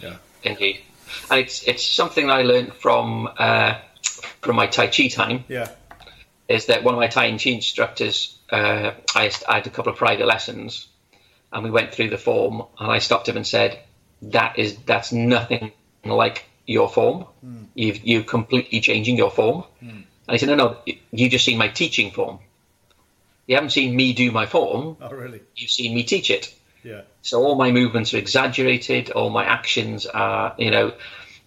Yeah. 0.00 0.16
Indeed, 0.42 0.80
and 1.30 1.40
it's 1.40 1.62
it's 1.62 1.86
something 1.86 2.30
I 2.30 2.42
learned 2.42 2.74
from 2.74 3.28
uh, 3.38 3.78
from 4.42 4.56
my 4.56 4.66
Tai 4.66 4.88
Chi 4.88 5.08
time. 5.08 5.44
Yeah. 5.48 5.70
Is 6.48 6.66
that 6.66 6.82
one 6.82 6.94
of 6.94 7.00
my 7.00 7.08
Tai 7.08 7.36
Chi 7.36 7.50
instructors? 7.50 8.36
Uh, 8.50 8.92
I, 9.14 9.30
I 9.48 9.56
had 9.56 9.66
a 9.66 9.70
couple 9.70 9.92
of 9.92 9.98
private 9.98 10.26
lessons, 10.26 10.88
and 11.52 11.62
we 11.62 11.70
went 11.70 11.92
through 11.92 12.10
the 12.10 12.18
form, 12.18 12.62
and 12.78 12.90
I 12.90 12.98
stopped 12.98 13.28
him 13.28 13.36
and 13.36 13.46
said, 13.46 13.78
"That 14.22 14.58
is 14.58 14.76
that's 14.86 15.12
nothing 15.12 15.72
like 16.04 16.44
your 16.66 16.88
form. 16.88 17.26
You've 17.74 18.04
you're 18.04 18.24
completely 18.24 18.80
changing 18.80 19.16
your 19.16 19.30
form." 19.30 19.64
And 20.28 20.34
he 20.34 20.38
said, 20.38 20.48
"No, 20.48 20.54
no, 20.54 20.76
you 21.10 21.30
just 21.30 21.44
seen 21.44 21.58
my 21.58 21.68
teaching 21.68 22.10
form. 22.10 22.38
You 23.46 23.54
haven't 23.54 23.70
seen 23.70 23.96
me 23.96 24.12
do 24.12 24.30
my 24.30 24.44
form. 24.46 24.98
Oh 25.00 25.08
really? 25.08 25.40
You've 25.56 25.70
seen 25.70 25.94
me 25.94 26.02
teach 26.04 26.30
it." 26.30 26.54
Yeah. 26.84 27.02
So 27.22 27.42
all 27.42 27.54
my 27.56 27.70
movements 27.72 28.14
are 28.14 28.18
exaggerated. 28.18 29.10
All 29.10 29.30
my 29.30 29.44
actions 29.44 30.06
are, 30.06 30.54
you 30.58 30.70
know, 30.70 30.92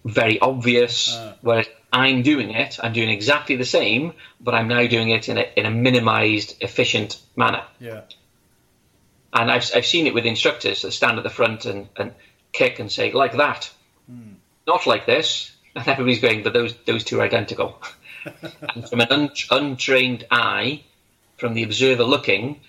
very 0.04 0.40
obvious. 0.40 1.14
Uh. 1.16 1.34
Whereas 1.40 1.68
I'm 1.92 2.22
doing 2.22 2.50
it, 2.50 2.78
I'm 2.82 2.92
doing 2.92 3.10
exactly 3.10 3.56
the 3.56 3.64
same, 3.64 4.14
but 4.40 4.54
I'm 4.54 4.68
now 4.68 4.86
doing 4.86 5.10
it 5.10 5.28
in 5.28 5.38
a 5.38 5.46
in 5.56 5.66
a 5.66 5.70
minimized, 5.70 6.56
efficient 6.60 7.20
manner. 7.36 7.62
Yeah. 7.78 8.02
And 9.32 9.50
I've 9.50 9.70
I've 9.74 9.86
seen 9.86 10.06
it 10.06 10.14
with 10.14 10.26
instructors 10.26 10.82
that 10.82 10.92
stand 10.92 11.18
at 11.18 11.24
the 11.24 11.30
front 11.30 11.66
and, 11.66 11.88
and 11.96 12.12
kick 12.52 12.78
and 12.78 12.90
say 12.90 13.12
like 13.12 13.36
that, 13.36 13.70
not 14.66 14.86
like 14.86 15.06
this, 15.06 15.54
and 15.76 15.86
everybody's 15.86 16.20
going, 16.20 16.42
but 16.42 16.52
those 16.52 16.74
those 16.84 17.04
two 17.04 17.20
are 17.20 17.24
identical. 17.24 17.80
and 18.74 18.88
from 18.88 19.00
an 19.00 19.08
un, 19.10 19.30
untrained 19.50 20.26
eye, 20.30 20.82
from 21.36 21.54
the 21.54 21.62
observer 21.62 22.04
looking, 22.04 22.60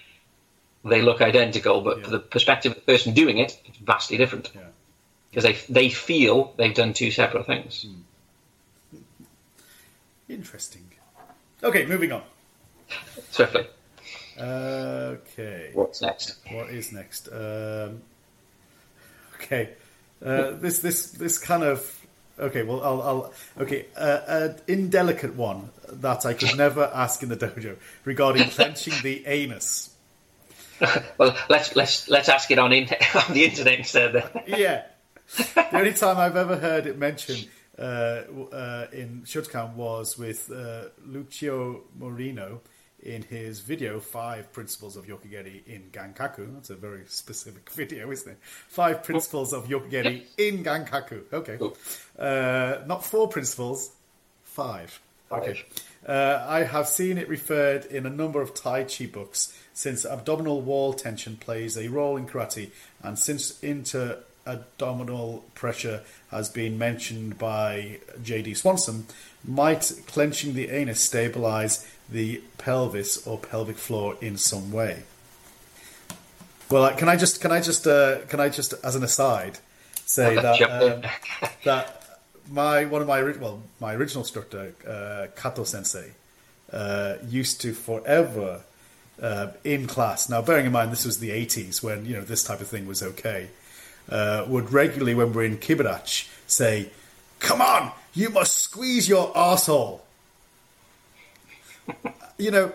they 0.86 1.02
look 1.02 1.22
identical, 1.22 1.82
but 1.82 1.98
Yeah. 2.00 2.04
for 2.06 2.10
the 2.12 2.20
perspective 2.20 2.72
of 2.74 2.76
the 2.78 2.92
person 2.92 3.14
doing 3.14 3.38
it, 3.38 3.60
it's 3.66 3.78
vastly 3.78 4.18
different. 4.18 4.52
Yeah. 4.56 4.62
Because 5.30 5.44
they 5.44 5.74
they 5.74 5.90
feel 5.90 6.54
they've 6.58 6.74
done 6.76 6.94
two 6.94 7.10
separate 7.12 7.46
things. 7.46 7.86
Interesting. 10.30 10.90
Okay, 11.64 11.86
moving 11.86 12.12
on. 12.12 12.24
Swiftly, 13.32 13.68
Okay. 14.38 15.72
what's 15.74 16.02
next? 16.02 16.36
What 16.52 16.70
is 16.70 16.92
next? 16.92 17.30
Um, 17.32 18.02
okay, 19.36 19.70
uh, 20.24 20.52
this 20.52 20.80
this 20.80 21.12
this 21.12 21.38
kind 21.38 21.64
of 21.64 22.03
okay. 22.40 22.64
Well, 22.64 22.84
I'll, 22.84 23.02
I'll 23.02 23.34
okay. 23.62 23.86
Uh, 23.96 24.20
an 24.28 24.56
indelicate 24.68 25.36
one 25.36 25.70
that 25.88 26.26
I 26.26 26.34
could 26.34 26.58
never 26.58 26.90
ask 26.94 27.24
in 27.24 27.30
the 27.30 27.38
dojo 27.38 27.78
regarding 28.06 28.50
clenching 28.50 28.94
the 29.02 29.26
anus. 29.26 29.90
Well, 31.18 31.38
let's 31.48 31.78
let's 31.78 32.10
let's 32.10 32.28
ask 32.28 32.52
it 32.52 32.60
on 32.60 32.74
in, 32.74 32.84
on 33.16 33.34
the 33.34 33.46
internet 33.46 33.80
instead. 33.80 34.14
Then. 34.14 34.24
Yeah, 34.48 34.84
the 35.38 35.78
only 35.78 35.94
time 35.94 36.18
I've 36.18 36.36
ever 36.36 36.58
heard 36.58 36.88
it 36.88 36.98
mentioned 36.98 37.48
uh, 37.78 38.24
uh, 38.52 38.88
in 38.92 39.22
Shotokan 39.26 39.76
was 39.76 40.18
with 40.18 40.52
uh, 40.52 40.90
Lucio 41.06 41.84
Maurino 41.98 42.60
in 43.04 43.22
his 43.24 43.60
video 43.60 44.00
Five 44.00 44.52
Principles 44.54 44.98
of 44.98 45.06
Yokogeri 45.06 45.66
in 45.68 45.84
Gankaku. 45.92 46.54
That's 46.54 46.70
a 46.70 46.76
very 46.76 47.04
specific 47.08 47.70
video, 47.72 48.12
isn't 48.12 48.32
it? 48.32 48.38
Five 48.42 49.04
Principles 49.04 49.54
of 49.54 49.68
Yokogeri 49.68 50.24
in 50.38 50.64
Gankaku. 50.64 51.24
Okay, 51.32 51.60
uh, 52.18 52.84
not 52.86 53.06
four 53.06 53.28
principles, 53.28 53.92
five. 54.44 55.00
Okay. 55.32 55.64
Uh, 56.06 56.46
I 56.48 56.64
have 56.64 56.88
seen 56.88 57.18
it 57.18 57.28
referred 57.28 57.86
in 57.86 58.06
a 58.06 58.10
number 58.10 58.42
of 58.42 58.54
Tai 58.54 58.84
Chi 58.84 59.06
books 59.08 59.58
since 59.74 60.06
abdominal 60.06 60.62
wall 60.62 60.94
tension 60.94 61.38
plays 61.38 61.78
a 61.78 61.88
role 61.88 62.18
in 62.18 62.28
karate, 62.28 62.70
and 63.02 63.18
since 63.18 63.60
inter 63.64 64.20
abdominal 64.46 65.44
pressure 65.56 66.02
has 66.30 66.50
been 66.50 66.78
mentioned 66.78 67.38
by 67.38 68.00
J.D. 68.22 68.54
Swanson, 68.56 69.06
might 69.46 69.92
clenching 70.08 70.54
the 70.54 70.70
anus 70.70 71.02
stabilize 71.02 71.88
the 72.14 72.42
pelvis 72.58 73.28
or 73.28 73.38
pelvic 73.38 73.78
floor 73.78 74.16
in 74.22 74.38
some 74.38 74.72
way? 74.72 75.04
Well, 76.70 76.96
can 76.96 77.10
I 77.10 77.18
just 77.18 77.42
can 77.42 77.52
I 77.52 77.60
just 77.60 77.86
uh, 77.86 78.26
can 78.28 78.40
I 78.40 78.50
just 78.50 78.74
as 78.84 78.96
an 78.96 79.04
aside 79.04 79.60
say 80.06 80.36
that 80.46 80.62
um, 80.62 81.02
that 81.66 82.20
my 82.50 82.86
one 82.86 83.02
of 83.02 83.08
my 83.08 83.22
well 83.22 83.62
my 83.80 83.94
original 83.94 84.24
instructor 84.24 84.74
uh, 84.88 85.28
Kato 85.40 85.64
Sensei 85.64 86.12
uh, 86.72 87.16
used 87.28 87.62
to 87.62 87.74
forever 87.74 88.62
uh, 89.22 89.48
in 89.64 89.88
class. 89.88 90.30
Now, 90.30 90.42
bearing 90.42 90.66
in 90.66 90.72
mind 90.72 90.92
this 90.92 91.06
was 91.06 91.20
the 91.20 91.30
'80s 91.30 91.84
when 91.84 92.06
you 92.06 92.14
know 92.14 92.22
this 92.22 92.44
type 92.44 92.62
of 92.62 92.68
thing 92.68 92.88
was 92.88 93.04
okay. 93.04 93.50
Uh, 94.10 94.46
would 94.50 94.74
regularly, 94.74 95.16
when 95.16 95.32
we're 95.32 95.46
in 95.46 95.58
Kibadachi, 95.58 96.28
say, 96.46 96.90
"Come 97.40 97.62
on, 97.62 97.92
you 98.14 98.30
must 98.30 98.58
squeeze 98.58 99.08
your 99.08 99.32
arsehole." 99.34 100.02
You 102.44 102.52
know, 102.52 102.74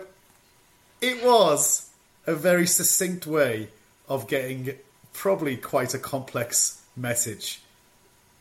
it 0.99 1.23
was 1.23 1.91
a 2.25 2.33
very 2.33 2.65
succinct 2.65 3.27
way 3.27 3.67
of 4.07 4.27
getting 4.27 4.73
probably 5.13 5.57
quite 5.57 5.93
a 5.93 5.99
complex 5.99 6.81
message 6.97 7.61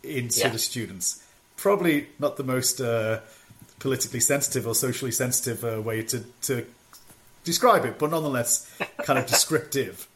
into 0.02 0.40
yeah. 0.40 0.48
the 0.48 0.58
students. 0.58 1.22
Probably 1.58 2.06
not 2.18 2.38
the 2.38 2.44
most 2.44 2.80
uh, 2.80 3.20
politically 3.78 4.20
sensitive 4.20 4.66
or 4.66 4.74
socially 4.74 5.10
sensitive 5.10 5.64
uh, 5.64 5.82
way 5.82 6.02
to, 6.04 6.20
to 6.42 6.64
describe 7.44 7.84
it, 7.84 7.98
but 7.98 8.10
nonetheless 8.10 8.70
kind 9.04 9.18
of 9.18 9.26
descriptive. 9.26 10.08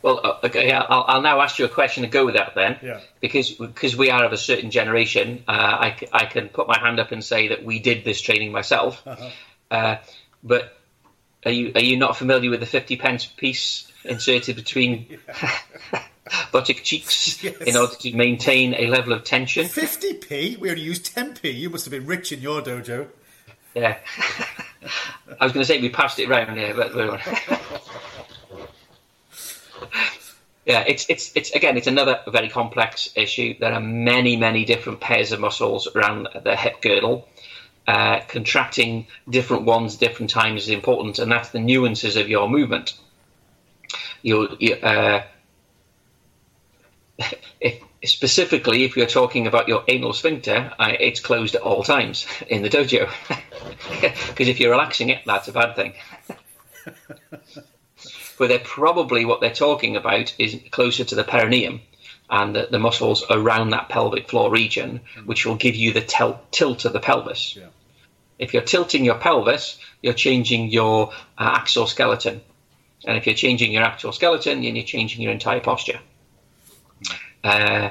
Well, 0.00 0.20
uh, 0.24 0.46
okay, 0.46 0.72
I'll, 0.72 1.04
I'll, 1.06 1.20
now 1.20 1.42
ask 1.42 1.58
you 1.58 1.66
a 1.66 1.68
question 1.68 2.04
to 2.04 2.08
go 2.08 2.24
with 2.24 2.36
that 2.36 2.54
then. 2.54 2.78
Yeah. 2.82 3.00
Because 3.20 3.50
because 3.50 3.94
we 3.94 4.10
are 4.10 4.24
of 4.24 4.32
a 4.32 4.38
certain 4.38 4.70
generation, 4.70 5.44
uh, 5.46 5.52
I, 5.52 5.96
I 6.10 6.24
can 6.24 6.48
put 6.48 6.68
my 6.68 6.78
hand 6.78 6.98
up 6.98 7.12
and 7.12 7.22
say 7.22 7.48
that 7.48 7.64
we 7.64 7.80
did 7.80 8.02
this 8.02 8.22
training 8.22 8.50
myself. 8.50 9.06
Uh-huh. 9.06 9.28
Uh, 9.70 9.96
but 10.42 10.76
are 11.44 11.50
you 11.50 11.72
are 11.74 11.82
you 11.82 11.96
not 11.96 12.16
familiar 12.16 12.50
with 12.50 12.60
the 12.60 12.66
fifty 12.66 12.96
pence 12.96 13.26
piece 13.26 13.90
inserted 14.04 14.56
between 14.56 15.18
buttock 16.52 16.76
cheeks 16.82 17.42
yes. 17.42 17.56
in 17.58 17.76
order 17.76 17.94
to 17.94 18.14
maintain 18.14 18.74
a 18.74 18.86
level 18.86 19.12
of 19.12 19.24
tension? 19.24 19.66
Fifty 19.66 20.14
p. 20.14 20.56
We 20.60 20.70
only 20.70 20.82
use 20.82 21.00
ten 21.00 21.34
p. 21.34 21.50
You 21.50 21.70
must 21.70 21.84
have 21.84 21.92
been 21.92 22.06
rich 22.06 22.32
in 22.32 22.40
your 22.40 22.60
dojo. 22.60 23.08
Yeah. 23.74 23.98
I 25.40 25.44
was 25.44 25.52
going 25.52 25.62
to 25.62 25.64
say 25.64 25.80
we 25.80 25.90
passed 25.90 26.18
it 26.18 26.28
round 26.28 26.58
here, 26.58 26.74
but. 26.74 26.92
yeah, 30.66 30.84
it's 30.86 31.06
it's 31.08 31.32
it's 31.36 31.50
again, 31.52 31.76
it's 31.76 31.86
another 31.86 32.20
very 32.28 32.48
complex 32.48 33.10
issue. 33.14 33.54
There 33.58 33.72
are 33.72 33.80
many 33.80 34.36
many 34.36 34.64
different 34.64 35.00
pairs 35.00 35.32
of 35.32 35.40
muscles 35.40 35.88
around 35.94 36.28
the 36.42 36.56
hip 36.56 36.82
girdle. 36.82 37.28
Uh, 37.86 38.20
contracting 38.28 39.06
different 39.28 39.64
ones 39.64 39.96
different 39.96 40.30
times 40.30 40.62
is 40.62 40.68
important, 40.68 41.18
and 41.18 41.32
that's 41.32 41.48
the 41.48 41.58
nuances 41.58 42.16
of 42.16 42.28
your 42.28 42.48
movement. 42.48 42.94
You, 44.22 44.56
you 44.60 44.74
uh, 44.74 45.22
if, 47.60 47.82
specifically, 48.04 48.84
if 48.84 48.96
you're 48.96 49.06
talking 49.06 49.46
about 49.46 49.68
your 49.68 49.84
anal 49.88 50.12
sphincter, 50.12 50.72
it's 50.78 51.20
closed 51.20 51.54
at 51.54 51.62
all 51.62 51.82
times 51.82 52.26
in 52.48 52.62
the 52.62 52.70
dojo. 52.70 53.10
Because 54.00 54.48
if 54.48 54.60
you're 54.60 54.70
relaxing 54.70 55.10
it, 55.10 55.22
that's 55.26 55.48
a 55.48 55.52
bad 55.52 55.74
thing. 55.74 55.92
but 58.38 58.48
they're 58.48 58.58
probably 58.58 59.24
what 59.24 59.40
they're 59.40 59.52
talking 59.52 59.96
about 59.96 60.34
is 60.38 60.58
closer 60.70 61.04
to 61.04 61.14
the 61.14 61.24
perineum 61.24 61.80
and 62.30 62.54
the, 62.54 62.68
the 62.70 62.78
muscles 62.78 63.24
around 63.28 63.70
that 63.70 63.88
pelvic 63.88 64.28
floor 64.28 64.50
region, 64.50 65.00
which 65.24 65.44
will 65.44 65.56
give 65.56 65.74
you 65.74 65.92
the 65.92 66.00
tel- 66.00 66.40
tilt 66.50 66.84
of 66.84 66.92
the 66.92 67.00
pelvis. 67.00 67.56
Yeah. 67.56 67.66
If 68.38 68.54
you're 68.54 68.62
tilting 68.62 69.04
your 69.04 69.16
pelvis, 69.16 69.78
you're 70.00 70.14
changing 70.14 70.70
your 70.70 71.12
uh, 71.36 71.58
axial 71.60 71.86
skeleton. 71.86 72.40
And 73.04 73.18
if 73.18 73.26
you're 73.26 73.34
changing 73.34 73.72
your 73.72 73.82
axial 73.82 74.12
skeleton, 74.12 74.62
then 74.62 74.76
you're 74.76 74.84
changing 74.84 75.22
your 75.22 75.32
entire 75.32 75.60
posture. 75.60 76.00
Uh, 77.42 77.90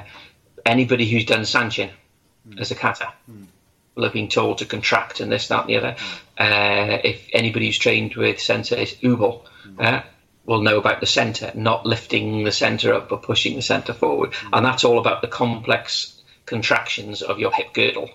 anybody 0.64 1.08
who's 1.08 1.24
done 1.24 1.42
Sanchin 1.42 1.90
mm. 2.48 2.60
as 2.60 2.70
a 2.70 2.74
kata 2.74 3.12
mm. 3.30 3.46
will 3.94 4.04
have 4.04 4.12
been 4.12 4.28
told 4.28 4.58
to 4.58 4.64
contract 4.64 5.20
and 5.20 5.30
this, 5.30 5.48
that, 5.48 5.60
and 5.60 5.68
the 5.68 5.76
other. 5.76 5.96
Uh, 6.38 6.98
if 7.04 7.28
anybody 7.32 7.66
who's 7.66 7.78
trained 7.78 8.14
with 8.16 8.40
Sensei 8.40 8.86
Ubl 8.86 9.42
uh, 9.78 10.02
will 10.44 10.62
know 10.62 10.78
about 10.78 11.00
the 11.00 11.06
centre, 11.06 11.52
not 11.54 11.86
lifting 11.86 12.44
the 12.44 12.52
centre 12.52 12.94
up 12.94 13.08
but 13.08 13.22
pushing 13.22 13.56
the 13.56 13.62
centre 13.62 13.92
forward. 13.92 14.32
And 14.52 14.64
that's 14.64 14.84
all 14.84 14.98
about 14.98 15.22
the 15.22 15.28
complex 15.28 16.20
contractions 16.46 17.22
of 17.22 17.38
your 17.38 17.52
hip 17.52 17.72
girdle. 17.72 18.10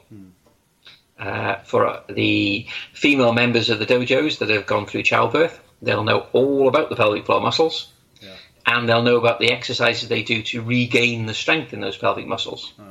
Uh, 1.17 1.55
for 1.63 2.03
the 2.09 2.67
female 2.93 3.31
members 3.31 3.69
of 3.69 3.79
the 3.79 3.85
dojos 3.85 4.39
that 4.39 4.49
have 4.49 4.65
gone 4.65 4.85
through 4.85 5.03
childbirth, 5.03 5.57
they'll 5.81 6.03
know 6.03 6.27
all 6.33 6.67
about 6.67 6.89
the 6.89 6.95
pelvic 6.95 7.25
floor 7.25 7.39
muscles, 7.39 7.89
yeah. 8.21 8.35
and 8.65 8.89
they'll 8.89 9.01
know 9.01 9.15
about 9.15 9.39
the 9.39 9.51
exercises 9.51 10.09
they 10.09 10.23
do 10.23 10.41
to 10.43 10.61
regain 10.61 11.25
the 11.25 11.33
strength 11.33 11.71
in 11.71 11.79
those 11.79 11.95
pelvic 11.95 12.27
muscles. 12.27 12.73
Oh. 12.77 12.83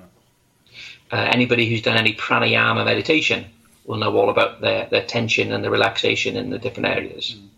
Uh, 1.13 1.17
anybody 1.17 1.69
who's 1.69 1.83
done 1.83 1.99
any 1.99 2.15
pranayama 2.15 2.85
meditation 2.85 3.45
will 3.85 3.99
know 3.99 4.17
all 4.17 4.31
about 4.31 4.63
their, 4.63 4.87
their 4.87 5.05
tension 5.05 5.53
and 5.53 5.63
the 5.63 5.71
relaxation 5.71 6.35
in 6.37 6.49
the 6.49 6.59
different 6.59 6.89
areas. 6.89 7.37
Mm. 7.37 7.49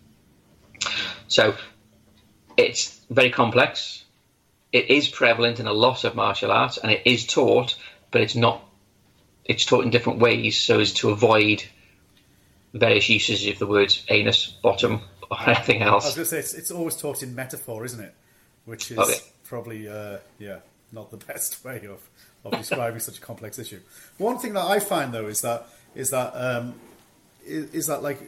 So 1.28 1.56
it's 2.56 3.00
very 3.10 3.30
complex. 3.30 4.04
It 4.72 4.90
is 4.90 5.08
prevalent 5.08 5.60
in 5.60 5.66
a 5.66 5.72
lot 5.72 6.04
of 6.04 6.14
martial 6.14 6.50
arts, 6.50 6.78
and 6.78 6.90
it 6.90 7.02
is 7.04 7.26
taught, 7.26 7.76
but 8.10 8.20
it's 8.20 8.34
not 8.34 8.62
it's 9.44 9.64
taught 9.64 9.84
in 9.84 9.90
different 9.90 10.18
ways 10.18 10.58
so 10.58 10.80
as 10.80 10.92
to 10.94 11.10
avoid 11.10 11.62
various 12.74 13.08
uses 13.08 13.46
of 13.46 13.58
the 13.58 13.66
words 13.66 14.04
anus, 14.08 14.46
bottom, 14.46 15.00
or 15.30 15.38
anything 15.46 15.82
else. 15.82 16.04
I 16.04 16.08
was 16.08 16.14
going 16.14 16.24
to 16.24 16.30
say 16.30 16.38
it's, 16.38 16.54
it's 16.54 16.70
always 16.70 16.96
taught 16.96 17.22
in 17.22 17.34
metaphor, 17.34 17.84
isn't 17.84 18.00
it? 18.00 18.14
Which 18.64 18.90
is 18.90 18.98
okay. 18.98 19.18
probably 19.44 19.88
uh, 19.88 20.18
yeah 20.38 20.58
not 20.92 21.10
the 21.10 21.16
best 21.32 21.64
way 21.64 21.86
of, 21.86 22.08
of 22.44 22.58
describing 22.58 23.00
such 23.00 23.18
a 23.18 23.20
complex 23.20 23.58
issue. 23.58 23.80
One 24.18 24.38
thing 24.38 24.54
that 24.54 24.64
I 24.64 24.80
find 24.80 25.12
though 25.12 25.26
is 25.26 25.40
that 25.42 25.68
is 25.94 26.10
that 26.10 26.32
um, 26.34 26.74
is, 27.44 27.72
is, 27.72 27.86
that 27.86 28.02
like 28.02 28.18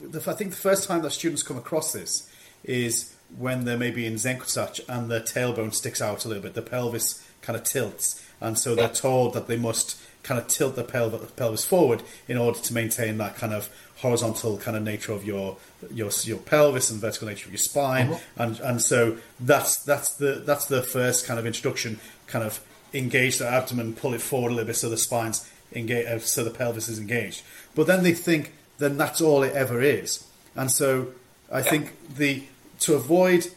the, 0.00 0.18
I 0.30 0.34
think 0.34 0.50
the 0.50 0.56
first 0.56 0.88
time 0.88 1.02
that 1.02 1.10
students 1.10 1.42
come 1.42 1.56
across 1.56 1.92
this 1.92 2.30
is 2.64 3.14
when 3.36 3.64
they're 3.64 3.78
maybe 3.78 4.06
in 4.06 4.14
Zenkutsudachi 4.14 4.88
and 4.88 5.10
the 5.10 5.20
tailbone 5.20 5.74
sticks 5.74 6.00
out 6.00 6.24
a 6.24 6.28
little 6.28 6.42
bit, 6.42 6.54
the 6.54 6.62
pelvis 6.62 7.24
kind 7.42 7.56
of 7.56 7.64
tilts, 7.64 8.24
and 8.40 8.58
so 8.58 8.74
they're 8.74 8.88
told 8.88 9.34
that 9.34 9.46
they 9.46 9.56
must 9.56 10.00
kind 10.22 10.40
of 10.40 10.46
tilt 10.48 10.76
the 10.76 10.84
pelvis 10.84 11.64
forward 11.64 12.02
in 12.26 12.36
order 12.36 12.58
to 12.58 12.74
maintain 12.74 13.16
that 13.18 13.36
kind 13.36 13.52
of 13.52 13.70
horizontal 13.96 14.58
kind 14.58 14.76
of 14.76 14.82
nature 14.82 15.12
of 15.12 15.24
your 15.24 15.56
your 15.92 16.10
your 16.22 16.38
pelvis 16.38 16.90
and 16.90 17.00
vertical 17.00 17.28
nature 17.28 17.46
of 17.46 17.52
your 17.52 17.58
spine, 17.58 18.08
mm-hmm. 18.08 18.42
and 18.42 18.60
and 18.60 18.82
so 18.82 19.16
that's 19.40 19.82
that's 19.84 20.14
the 20.16 20.42
that's 20.44 20.66
the 20.66 20.82
first 20.82 21.26
kind 21.26 21.38
of 21.38 21.46
introduction. 21.46 21.98
Kind 22.26 22.44
of 22.44 22.60
engage 22.92 23.38
the 23.38 23.48
abdomen, 23.48 23.94
pull 23.94 24.14
it 24.14 24.22
forward 24.22 24.50
a 24.50 24.54
little 24.54 24.66
bit 24.66 24.76
so 24.76 24.88
the 24.88 24.96
spine's 24.96 25.48
engaged, 25.72 26.08
uh, 26.08 26.18
so 26.18 26.44
the 26.44 26.50
pelvis 26.50 26.88
is 26.88 26.98
engaged. 26.98 27.42
But 27.74 27.86
then 27.86 28.02
they 28.02 28.12
think 28.12 28.52
then 28.78 28.96
that's 28.96 29.20
all 29.20 29.42
it 29.42 29.54
ever 29.54 29.80
is, 29.80 30.26
and 30.56 30.70
so 30.70 31.08
I 31.50 31.58
yeah. 31.58 31.64
think 31.64 32.16
the 32.16 32.44
to 32.80 32.94
avoid 32.94 33.48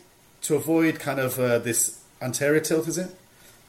to 0.43 0.55
avoid 0.55 0.99
kind 0.99 1.19
of 1.19 1.39
uh, 1.39 1.59
this 1.59 2.01
anterior 2.21 2.59
tilt, 2.59 2.87
is 2.87 2.97
it? 2.97 3.15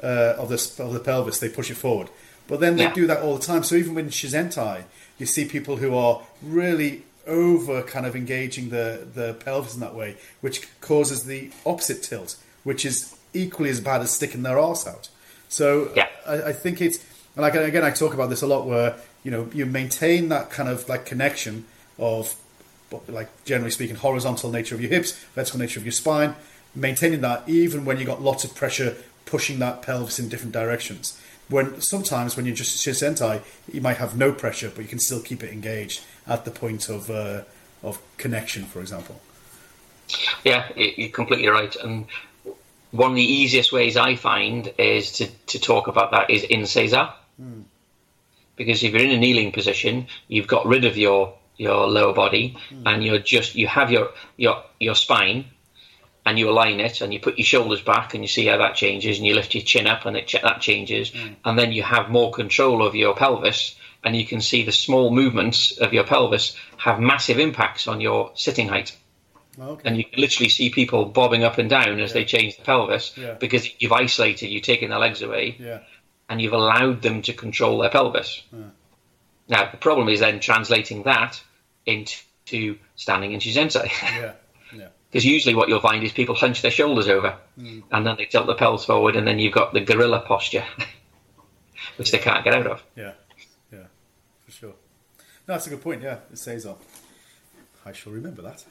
Uh, 0.02 0.34
of 0.38 0.48
the 0.48 0.82
of 0.82 0.92
the 0.92 1.00
pelvis, 1.00 1.38
they 1.38 1.48
push 1.48 1.70
it 1.70 1.76
forward. 1.76 2.08
But 2.48 2.60
then 2.60 2.76
they 2.76 2.84
yeah. 2.84 2.92
do 2.92 3.06
that 3.06 3.20
all 3.22 3.36
the 3.36 3.44
time. 3.44 3.62
So 3.62 3.76
even 3.76 3.94
with 3.94 4.10
Shizentai, 4.10 4.84
you 5.18 5.26
see 5.26 5.44
people 5.44 5.76
who 5.76 5.94
are 5.94 6.22
really 6.42 7.04
over 7.26 7.82
kind 7.82 8.06
of 8.06 8.16
engaging 8.16 8.70
the, 8.70 9.06
the 9.14 9.34
pelvis 9.34 9.74
in 9.74 9.80
that 9.80 9.94
way, 9.94 10.16
which 10.40 10.68
causes 10.80 11.24
the 11.24 11.50
opposite 11.64 12.02
tilt, 12.02 12.36
which 12.64 12.84
is 12.84 13.14
equally 13.32 13.70
as 13.70 13.80
bad 13.80 14.00
as 14.00 14.10
sticking 14.10 14.42
their 14.42 14.58
arse 14.58 14.86
out. 14.86 15.08
So 15.48 15.92
yeah. 15.94 16.08
I, 16.26 16.42
I, 16.42 16.52
think 16.52 16.80
it's, 16.80 16.98
and 17.36 17.42
like, 17.42 17.54
again, 17.54 17.84
I 17.84 17.90
talk 17.90 18.14
about 18.14 18.30
this 18.30 18.42
a 18.42 18.46
lot 18.46 18.66
where, 18.66 18.96
you 19.22 19.30
know, 19.30 19.48
you 19.52 19.66
maintain 19.66 20.28
that 20.28 20.50
kind 20.50 20.68
of 20.68 20.88
like 20.88 21.06
connection 21.06 21.64
of, 21.98 22.34
like 23.08 23.28
generally 23.44 23.70
speaking, 23.70 23.96
horizontal 23.96 24.50
nature 24.50 24.74
of 24.74 24.80
your 24.80 24.90
hips, 24.90 25.12
vertical 25.34 25.60
nature 25.60 25.80
of 25.80 25.86
your 25.86 25.92
spine, 25.92 26.34
maintaining 26.74 27.20
that 27.20 27.48
even 27.48 27.84
when 27.84 27.98
you've 27.98 28.08
got 28.08 28.22
lots 28.22 28.44
of 28.44 28.54
pressure 28.54 28.96
pushing 29.24 29.58
that 29.60 29.82
pelvis 29.82 30.18
in 30.18 30.28
different 30.28 30.52
directions 30.52 31.18
when 31.52 31.80
sometimes 31.80 32.36
when 32.36 32.46
you're 32.46 32.54
just 32.54 32.84
Shizentai, 32.84 33.42
you 33.72 33.80
might 33.80 33.98
have 33.98 34.16
no 34.16 34.32
pressure, 34.32 34.70
but 34.74 34.82
you 34.82 34.88
can 34.88 34.98
still 34.98 35.20
keep 35.20 35.42
it 35.42 35.52
engaged 35.52 36.02
at 36.26 36.44
the 36.44 36.50
point 36.50 36.88
of 36.88 37.10
uh, 37.10 37.42
of 37.82 38.00
connection, 38.16 38.64
for 38.64 38.80
example. 38.80 39.20
Yeah, 40.44 40.68
you're 40.74 41.10
completely 41.10 41.48
right. 41.48 41.74
And 41.76 42.06
one 42.90 43.10
of 43.10 43.16
the 43.16 43.24
easiest 43.24 43.72
ways 43.72 43.96
I 43.96 44.16
find 44.16 44.72
is 44.78 45.12
to, 45.12 45.26
to 45.48 45.58
talk 45.58 45.86
about 45.86 46.10
that 46.10 46.30
is 46.30 46.42
in 46.42 46.62
Seiza. 46.62 47.12
Mm. 47.40 47.64
Because 48.64 48.82
if 48.82 48.92
you're 48.92 49.02
in 49.02 49.10
a 49.10 49.18
kneeling 49.18 49.52
position, 49.52 50.06
you've 50.28 50.46
got 50.46 50.66
rid 50.66 50.84
of 50.84 50.96
your 50.96 51.34
your 51.56 51.86
lower 51.86 52.14
body, 52.14 52.56
hmm. 52.68 52.86
and 52.86 53.04
you're 53.04 53.18
just 53.18 53.54
you 53.54 53.66
have 53.66 53.90
your 53.90 54.10
your 54.36 54.62
your 54.78 54.94
spine, 54.94 55.46
and 56.24 56.38
you 56.38 56.48
align 56.48 56.80
it, 56.80 57.00
and 57.00 57.12
you 57.12 57.20
put 57.20 57.38
your 57.38 57.44
shoulders 57.44 57.82
back, 57.82 58.14
and 58.14 58.22
you 58.22 58.28
see 58.28 58.46
how 58.46 58.58
that 58.58 58.74
changes, 58.74 59.18
and 59.18 59.26
you 59.26 59.34
lift 59.34 59.54
your 59.54 59.64
chin 59.64 59.86
up, 59.86 60.06
and 60.06 60.16
it 60.16 60.32
that 60.42 60.60
changes, 60.60 61.10
hmm. 61.10 61.34
and 61.44 61.58
then 61.58 61.72
you 61.72 61.82
have 61.82 62.08
more 62.08 62.32
control 62.32 62.86
of 62.86 62.94
your 62.94 63.14
pelvis, 63.14 63.74
and 64.04 64.16
you 64.16 64.26
can 64.26 64.40
see 64.40 64.64
the 64.64 64.72
small 64.72 65.10
movements 65.10 65.76
of 65.78 65.92
your 65.92 66.04
pelvis 66.04 66.56
have 66.76 67.00
massive 67.00 67.38
impacts 67.38 67.86
on 67.86 68.00
your 68.00 68.30
sitting 68.34 68.68
height. 68.68 68.96
Okay. 69.60 69.82
And 69.84 69.98
you 69.98 70.04
can 70.04 70.18
literally 70.18 70.48
see 70.48 70.70
people 70.70 71.04
bobbing 71.04 71.44
up 71.44 71.58
and 71.58 71.68
down 71.68 72.00
as 72.00 72.14
they 72.14 72.24
change 72.24 72.56
the 72.56 72.62
pelvis 72.62 73.12
Yeah. 73.18 73.34
because 73.34 73.68
you've 73.78 73.92
isolated, 73.92 74.48
you've 74.48 74.62
taken 74.62 74.88
their 74.88 74.98
legs 74.98 75.20
away, 75.20 75.56
yeah. 75.58 75.80
And 76.32 76.40
you've 76.40 76.54
allowed 76.54 77.02
them 77.02 77.20
to 77.22 77.34
control 77.34 77.78
their 77.78 77.90
pelvis. 77.90 78.42
Now, 79.48 79.70
the 79.70 79.76
problem 79.76 80.08
is 80.08 80.20
then 80.20 80.40
translating 80.40 81.02
that 81.02 81.42
into 81.84 82.78
standing 82.96 83.32
in 83.32 83.40
Shizentai. 83.40 83.90
Yeah. 84.20 84.32
Yeah. 84.74 84.88
Because 85.10 85.26
usually 85.26 85.54
what 85.54 85.68
you'll 85.68 85.80
find 85.80 86.02
is 86.02 86.12
people 86.12 86.34
hunch 86.34 86.62
their 86.62 86.70
shoulders 86.70 87.06
over 87.06 87.36
and 87.58 88.06
then 88.06 88.16
they 88.16 88.24
tilt 88.24 88.46
the 88.46 88.54
pelvis 88.54 88.86
forward, 88.86 89.16
and 89.16 89.26
then 89.26 89.38
you've 89.38 89.52
got 89.52 89.74
the 89.74 89.80
gorilla 89.82 90.20
posture, 90.20 90.64
which 91.96 92.10
they 92.10 92.16
can't 92.16 92.42
get 92.42 92.54
out 92.54 92.66
of. 92.66 92.82
Yeah. 92.96 93.12
Yeah. 93.70 93.84
For 94.46 94.50
sure. 94.50 94.74
No, 95.46 95.54
that's 95.54 95.66
a 95.66 95.70
good 95.70 95.82
point. 95.82 96.00
Yeah, 96.00 96.20
it 96.32 96.38
says 96.38 96.64
on. 96.64 96.76
I 97.84 97.92
shall 97.92 98.14
remember 98.14 98.40
that. 98.40 98.64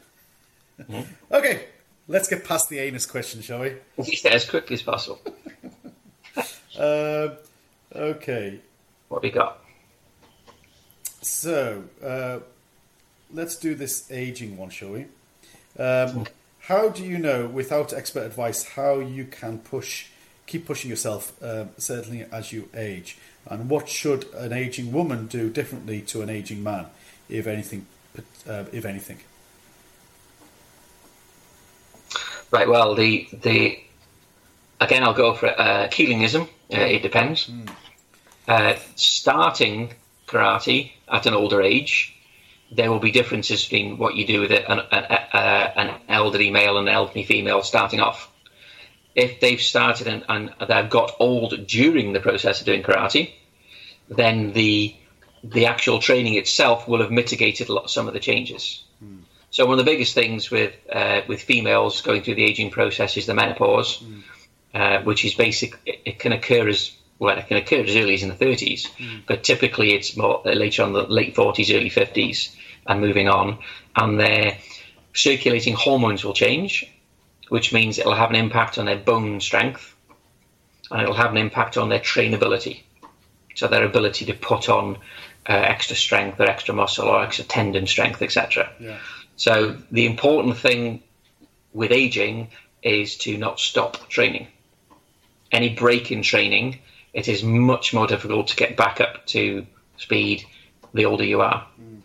okay, 1.32 1.66
let's 2.08 2.28
get 2.28 2.44
past 2.44 2.68
the 2.70 2.80
anus 2.80 3.06
question, 3.06 3.44
shall 3.44 3.60
we? 3.60 3.76
As 4.26 4.50
quickly 4.50 4.74
as 4.74 4.82
possible. 4.82 5.22
Um, 6.80 7.38
okay, 7.96 8.60
What 9.10 9.18
have 9.18 9.24
we 9.24 9.32
got? 9.32 9.60
so 11.22 11.84
uh, 12.04 12.40
let's 13.32 13.56
do 13.58 13.76
this 13.76 14.12
aging 14.12 14.58
one, 14.58 14.70
shall 14.70 14.90
we? 14.90 15.06
Um, 15.78 16.26
how 16.60 16.90
do 16.90 17.04
you 17.04 17.18
know, 17.18 17.48
without 17.48 17.94
expert 17.94 18.24
advice, 18.24 18.64
how 18.64 19.00
you 19.00 19.26
can 19.26 19.60
push, 19.60 20.08
keep 20.48 20.66
pushing 20.66 20.90
yourself, 20.90 21.34
um, 21.44 21.70
certainly 21.78 22.26
as 22.32 22.52
you 22.52 22.70
age? 22.76 23.18
And 23.48 23.70
what 23.70 23.90
should 23.90 24.26
an 24.34 24.54
aging 24.54 24.92
woman 24.92 25.28
do 25.28 25.50
differently 25.50 26.02
to 26.02 26.22
an 26.22 26.30
aging 26.30 26.62
man, 26.64 26.86
if 27.30 27.48
anything? 27.48 27.86
Uh, 28.48 28.66
if 28.72 28.86
anything. 28.86 29.18
Right. 32.52 32.68
Well, 32.68 32.94
the 32.96 33.28
the 33.32 33.80
again, 34.80 35.04
I'll 35.04 35.14
go 35.14 35.34
for 35.34 35.48
uh, 35.48 35.88
Keelingism. 35.88 36.44
Uh, 36.74 36.78
it 36.82 37.02
depends. 37.02 37.50
Uh, 38.52 38.76
starting 38.98 39.94
karate 40.28 40.92
at 41.08 41.26
an 41.26 41.34
older 41.34 41.62
age, 41.62 42.14
there 42.70 42.92
will 42.92 43.00
be 43.00 43.10
differences 43.10 43.64
between 43.64 43.98
what 43.98 44.16
you 44.16 44.28
do 44.28 44.42
with 44.42 44.52
it, 44.52 44.66
an, 44.68 44.80
an, 44.92 45.04
uh, 45.32 45.72
an 45.78 46.02
elderly 46.10 46.52
male 46.52 46.78
and 46.78 46.90
an 46.90 46.94
elderly 46.94 47.24
female 47.24 47.64
starting 47.64 48.02
off. 48.02 48.30
If 49.16 49.40
they've 49.40 49.62
started 49.62 50.08
and, 50.08 50.26
and 50.28 50.54
they've 50.68 50.90
got 50.90 51.16
old 51.18 51.66
during 51.66 52.12
the 52.12 52.20
process 52.20 52.60
of 52.60 52.66
doing 52.66 52.84
karate, 52.84 53.32
then 54.10 54.52
the 54.52 54.98
the 55.46 55.68
actual 55.68 56.00
training 56.00 56.36
itself 56.36 56.90
will 56.90 57.00
have 57.00 57.10
mitigated 57.10 57.70
a 57.70 57.74
lot 57.74 57.90
some 57.90 58.10
of 58.10 58.14
the 58.14 58.20
changes. 58.20 58.84
So 59.50 59.66
one 59.66 59.80
of 59.80 59.86
the 59.86 59.92
biggest 59.92 60.14
things 60.14 60.52
with 60.52 60.74
uh, 60.92 61.22
with 61.26 61.42
females 61.42 62.02
going 62.02 62.22
through 62.22 62.36
the 62.36 62.44
aging 62.44 62.72
process 62.72 63.16
is 63.16 63.26
the 63.26 63.34
menopause, 63.34 64.04
uh, 64.74 65.04
which 65.04 65.24
is 65.24 65.36
basic. 65.36 65.80
It, 65.86 66.02
it 66.06 66.20
can 66.20 66.34
occur 66.34 66.68
as 66.68 66.92
well. 67.22 67.38
It 67.38 67.48
can 67.48 67.58
occur 67.58 67.84
as 67.84 67.96
early 67.96 68.16
as 68.16 68.24
in 68.24 68.30
the 68.30 68.36
30s, 68.36 68.90
but 69.28 69.44
typically 69.44 69.94
it's 69.94 70.18
more 70.18 70.42
uh, 70.46 70.52
later 70.54 70.84
on 70.84 70.92
the 70.92 71.04
late 71.04 71.36
40s, 71.36 71.74
early 71.74 71.90
50s, 71.90 72.54
and 72.88 73.00
moving 73.00 73.30
on. 73.30 73.60
And 73.96 74.20
their 74.20 74.58
circulating 75.14 75.76
hormones 75.76 76.26
will 76.26 76.34
change, 76.34 76.92
which 77.50 77.72
means 77.72 78.00
it'll 78.00 78.16
have 78.16 78.32
an 78.32 78.36
impact 78.36 78.78
on 78.78 78.86
their 78.86 78.98
bone 78.98 79.40
strength, 79.40 79.96
and 80.90 81.02
it'll 81.02 81.14
have 81.14 81.32
an 81.32 81.38
impact 81.38 81.78
on 81.78 81.90
their 81.90 82.00
trainability. 82.00 82.82
So 83.56 83.68
their 83.68 83.86
ability 83.86 84.26
to 84.26 84.34
put 84.34 84.68
on 84.68 84.98
uh, 85.48 85.54
extra 85.54 85.96
strength 85.96 86.40
or 86.40 86.46
extra 86.46 86.74
muscle 86.74 87.08
or 87.08 87.24
extra 87.24 87.46
tendon 87.46 87.86
strength, 87.86 88.22
etc. 88.22 88.72
Yeah. 88.80 88.98
So 89.36 89.78
the 89.92 90.06
important 90.06 90.58
thing 90.58 91.04
with 91.74 91.92
aging 91.92 92.50
is 92.82 93.18
to 93.18 93.38
not 93.38 93.60
stop 93.60 94.10
training. 94.10 94.48
Any 95.52 95.70
break 95.70 96.12
in 96.12 96.22
training, 96.24 96.80
it 97.14 97.28
is 97.28 97.44
much 97.44 97.94
more 97.94 98.08
difficult 98.08 98.48
to 98.48 98.56
get 98.56 98.78
back 98.78 99.02
up 99.02 99.26
to 99.28 99.66
speed 99.98 100.46
the 100.94 101.06
older 101.06 101.24
you 101.24 101.42
are. 101.42 101.66
Mm. 101.82 102.02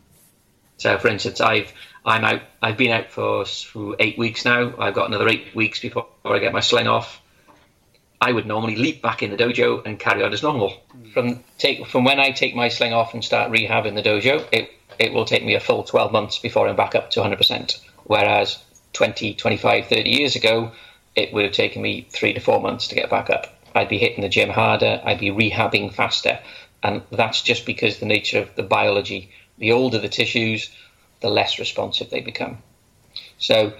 So, 0.79 0.99
for 0.99 1.09
instance, 1.09 1.41
I've 1.41 1.73
I'm 2.05 2.25
out. 2.25 2.43
I've 2.63 2.77
been 2.77 2.93
out 2.93 3.11
for, 3.11 3.45
for 3.45 3.97
eight 3.99 4.17
weeks 4.17 4.45
now. 4.45 4.75
I've 4.79 4.95
got 4.95 5.09
another 5.09 5.29
eight 5.29 5.55
weeks 5.55 5.81
before 5.81 6.07
I 6.25 6.39
get 6.39 6.53
my 6.53 6.61
sling 6.61 6.87
off. 6.87 7.21
I 8.21 8.33
would 8.33 8.47
normally 8.47 8.77
leap 8.77 9.03
back 9.03 9.23
in 9.23 9.31
the 9.31 9.37
dojo 9.37 9.85
and 9.85 9.99
carry 9.99 10.23
on 10.23 10.33
as 10.33 10.43
normal. 10.43 10.81
Mm. 10.97 11.13
From 11.13 11.45
take 11.59 11.87
from 11.87 12.05
when 12.05 12.21
I 12.21 12.31
take 12.31 12.55
my 12.55 12.69
sling 12.69 12.93
off 12.93 13.15
and 13.15 13.25
start 13.25 13.51
rehab 13.51 13.87
in 13.87 13.95
the 13.95 14.03
dojo, 14.03 14.47
it 14.53 14.71
it 14.99 15.13
will 15.13 15.25
take 15.25 15.45
me 15.45 15.55
a 15.55 15.61
full 15.61 15.83
12 15.83 16.13
months 16.13 16.39
before 16.39 16.69
I'm 16.69 16.77
back 16.77 16.95
up 16.95 17.11
to 17.11 17.21
100%. 17.21 17.79
Whereas 18.05 18.63
20, 18.93 19.35
25, 19.35 19.89
30 19.89 20.09
years 20.09 20.37
ago, 20.37 20.73
it 21.15 21.35
would 21.35 21.45
have 21.45 21.53
taken 21.53 21.83
me 21.83 22.07
three 22.09 22.33
to 22.33 22.41
four 22.41 22.61
months 22.61 22.89
to 22.89 22.95
get 22.95 23.11
back 23.11 23.29
up. 23.29 23.56
I'd 23.77 23.89
be 23.89 23.99
hitting 23.99 24.22
the 24.22 24.29
gym 24.29 24.49
harder, 24.49 25.01
I'd 25.05 25.20
be 25.20 25.31
rehabbing 25.31 25.93
faster. 25.93 26.39
And 26.83 27.03
that's 27.11 27.43
just 27.43 27.66
because 27.66 27.99
the 27.99 28.07
nature 28.07 28.41
of 28.41 28.55
the 28.55 28.62
biology. 28.62 29.31
The 29.59 29.72
older 29.72 29.99
the 29.99 30.09
tissues, 30.09 30.70
the 31.20 31.31
less 31.31 31.59
responsive 31.59 32.11
they 32.11 32.20
become. 32.20 32.59
So 33.39 33.72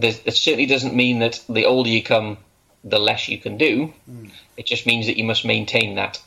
it 0.00 0.36
certainly 0.36 0.66
doesn't 0.66 0.94
mean 0.94 1.20
that 1.20 1.42
the 1.48 1.64
older 1.64 1.88
you 1.88 2.02
come, 2.02 2.38
the 2.84 2.98
less 2.98 3.28
you 3.28 3.38
can 3.38 3.56
do. 3.56 3.92
Hmm. 4.06 4.26
It 4.56 4.66
just 4.66 4.86
means 4.86 5.06
that 5.06 5.16
you 5.16 5.24
must 5.24 5.44
maintain 5.44 5.94
that. 5.96 6.20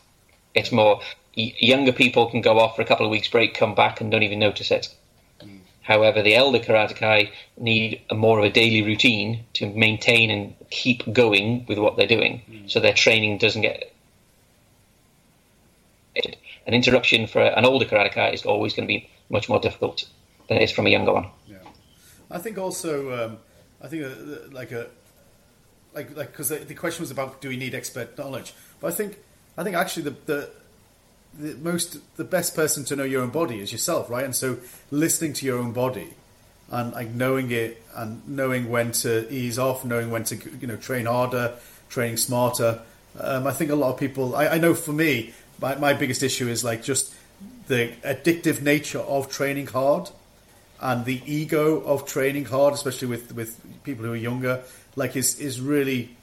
It's 0.53 0.71
more 0.71 1.01
y- 1.38 1.53
younger 1.59 1.91
people 1.91 2.30
can 2.30 2.41
go 2.41 2.59
off 2.59 2.75
for 2.75 2.82
a 2.82 2.86
couple 2.86 3.05
of 3.05 3.11
weeks 3.11 3.27
break, 3.27 3.53
come 3.53 3.75
back, 3.75 4.01
and 4.01 4.11
don't 4.11 4.23
even 4.23 4.39
notice 4.39 4.71
it. 4.71 4.93
However, 5.89 6.21
the 6.21 6.35
elder 6.35 6.59
karatekai 6.59 7.31
need 7.57 7.99
a 8.11 8.15
more 8.15 8.37
of 8.37 8.45
a 8.45 8.51
daily 8.51 8.83
routine 8.83 9.43
to 9.53 9.65
maintain 9.73 10.29
and 10.29 10.53
keep 10.69 11.11
going 11.11 11.65
with 11.67 11.79
what 11.79 11.97
they're 11.97 12.05
doing, 12.05 12.43
so 12.67 12.79
their 12.79 12.93
training 12.93 13.39
doesn't 13.39 13.63
get. 13.63 13.91
An 16.67 16.75
interruption 16.75 17.25
for 17.25 17.41
an 17.41 17.65
older 17.65 17.85
karatekai 17.85 18.35
is 18.35 18.45
always 18.45 18.75
going 18.75 18.87
to 18.87 18.93
be 18.93 19.09
much 19.31 19.49
more 19.49 19.59
difficult 19.59 20.07
than 20.47 20.57
it 20.57 20.63
is 20.63 20.71
from 20.71 20.85
a 20.85 20.91
younger 20.91 21.11
one. 21.11 21.27
Yeah, 21.47 21.57
I 22.29 22.37
think 22.37 22.59
also, 22.59 23.25
um, 23.25 23.37
I 23.81 23.87
think 23.87 24.03
uh, 24.03 24.49
like 24.51 24.71
a 24.71 24.89
like 25.95 26.15
like 26.15 26.31
because 26.31 26.49
the, 26.49 26.57
the 26.57 26.75
question 26.75 27.01
was 27.01 27.09
about 27.09 27.41
do 27.41 27.49
we 27.49 27.57
need 27.57 27.73
expert 27.73 28.15
knowledge, 28.15 28.53
but 28.79 28.93
I 28.93 28.95
think 28.95 29.17
I 29.57 29.63
think 29.63 29.75
actually 29.75 30.03
the, 30.03 30.15
the 30.27 30.49
the 31.38 31.55
most 31.55 31.97
the 32.17 32.23
best 32.23 32.55
person 32.55 32.84
to 32.86 32.95
know 32.95 33.03
your 33.03 33.21
own 33.21 33.30
body 33.30 33.59
is 33.59 33.71
yourself, 33.71 34.09
right? 34.09 34.25
And 34.25 34.36
so 34.36 34.57
listening 34.91 35.34
to 35.34 35.45
your 35.45 35.59
own 35.59 35.71
body 35.71 36.13
and 36.71 36.93
like 36.93 37.09
knowing 37.09 37.51
it 37.51 37.82
and 37.95 38.27
knowing 38.27 38.69
when 38.69 38.91
to 38.91 39.32
ease 39.32 39.57
off, 39.57 39.86
knowing 39.86 40.11
when 40.11 40.23
to 40.25 40.36
you 40.59 40.67
know 40.67 40.75
train 40.75 41.05
harder, 41.05 41.53
training 41.89 42.17
smarter. 42.17 42.82
Um, 43.19 43.47
I 43.47 43.51
think 43.51 43.71
a 43.71 43.75
lot 43.75 43.93
of 43.93 43.99
people. 43.99 44.36
I, 44.36 44.47
I 44.47 44.57
know 44.57 44.73
for 44.73 44.93
me, 44.93 45.34
my, 45.59 45.75
my 45.75 45.93
biggest 45.93 46.23
issue 46.23 46.47
is 46.47 46.63
like 46.63 46.84
just 46.84 47.13
the 47.67 47.91
addictive 48.03 48.61
nature 48.61 48.99
of 48.99 49.30
training 49.30 49.67
hard 49.67 50.09
and 50.82 51.05
the 51.05 51.21
ego 51.25 51.82
of 51.82 52.05
training 52.05 52.45
hard, 52.45 52.73
especially 52.73 53.07
with, 53.07 53.34
with 53.34 53.59
people 53.84 54.05
who 54.05 54.13
are 54.13 54.17
younger, 54.17 54.63
like 54.95 55.15
is 55.15 55.39
is 55.39 55.59
really 55.59 56.15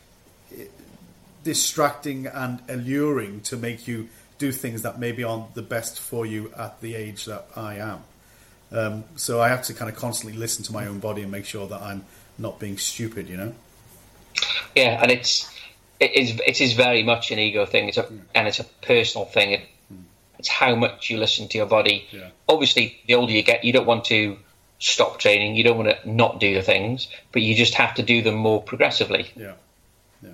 distracting 1.45 2.27
and 2.27 2.61
alluring 2.69 3.41
to 3.41 3.57
make 3.57 3.87
you 3.87 4.09
do 4.39 4.53
things 4.53 4.83
that 4.83 4.99
maybe 4.99 5.25
aren't 5.25 5.55
the 5.55 5.63
best 5.63 5.99
for 5.99 6.27
you 6.27 6.53
at 6.57 6.81
the 6.81 6.95
age 6.95 7.25
that 7.25 7.47
I 7.57 7.77
am. 7.77 8.01
Um, 8.73 9.05
so 9.17 9.41
I 9.41 9.49
have 9.49 9.63
to 9.65 9.75
kind 9.75 9.91
of 9.91 9.97
constantly 9.97 10.39
listen 10.39 10.65
to 10.65 10.73
my 10.73 10.87
own 10.87 10.99
body 10.99 11.23
and 11.23 11.31
make 11.31 11.45
sure 11.45 11.67
that 11.69 11.81
I'm 11.81 12.05
not 12.39 12.59
being 12.59 12.79
stupid, 12.79 13.29
you 13.29 13.37
know. 13.37 13.55
Yeah, 14.75 15.01
and 15.01 15.11
it's 15.11 15.51
it 16.01 16.15
is 16.15 16.41
it 16.47 16.61
is 16.61 16.75
very 16.75 17.03
much 17.03 17.31
an 17.31 17.39
ego 17.39 17.65
thing. 17.65 17.89
It's 17.89 17.99
a 17.99 18.07
and 18.35 18.49
it's 18.49 18.61
a 18.61 18.65
personal 18.65 19.25
thing. 19.25 19.53
It, 19.53 19.63
it's 20.39 20.49
how 20.49 20.75
much 20.75 21.09
you 21.09 21.17
listen 21.17 21.49
to 21.49 21.59
your 21.59 21.67
body. 21.67 22.07
Yeah. 22.11 22.29
Obviously, 22.49 22.99
the 23.07 23.15
older 23.15 23.33
you 23.33 23.43
get, 23.43 23.65
you 23.65 23.73
don't 23.73 23.87
want 23.87 24.05
to 24.07 24.37
stop 24.79 25.19
training. 25.19 25.57
You 25.57 25.65
don't 25.65 25.79
want 25.79 25.89
to 25.89 26.11
not 26.11 26.41
do 26.41 26.53
the 26.53 26.61
things, 26.61 27.09
but 27.33 27.41
you 27.41 27.55
just 27.55 27.75
have 27.75 27.95
to 27.95 28.03
do 28.03 28.21
them 28.21 28.35
more 28.35 28.63
progressively. 28.63 29.31
Yeah, 29.35 29.53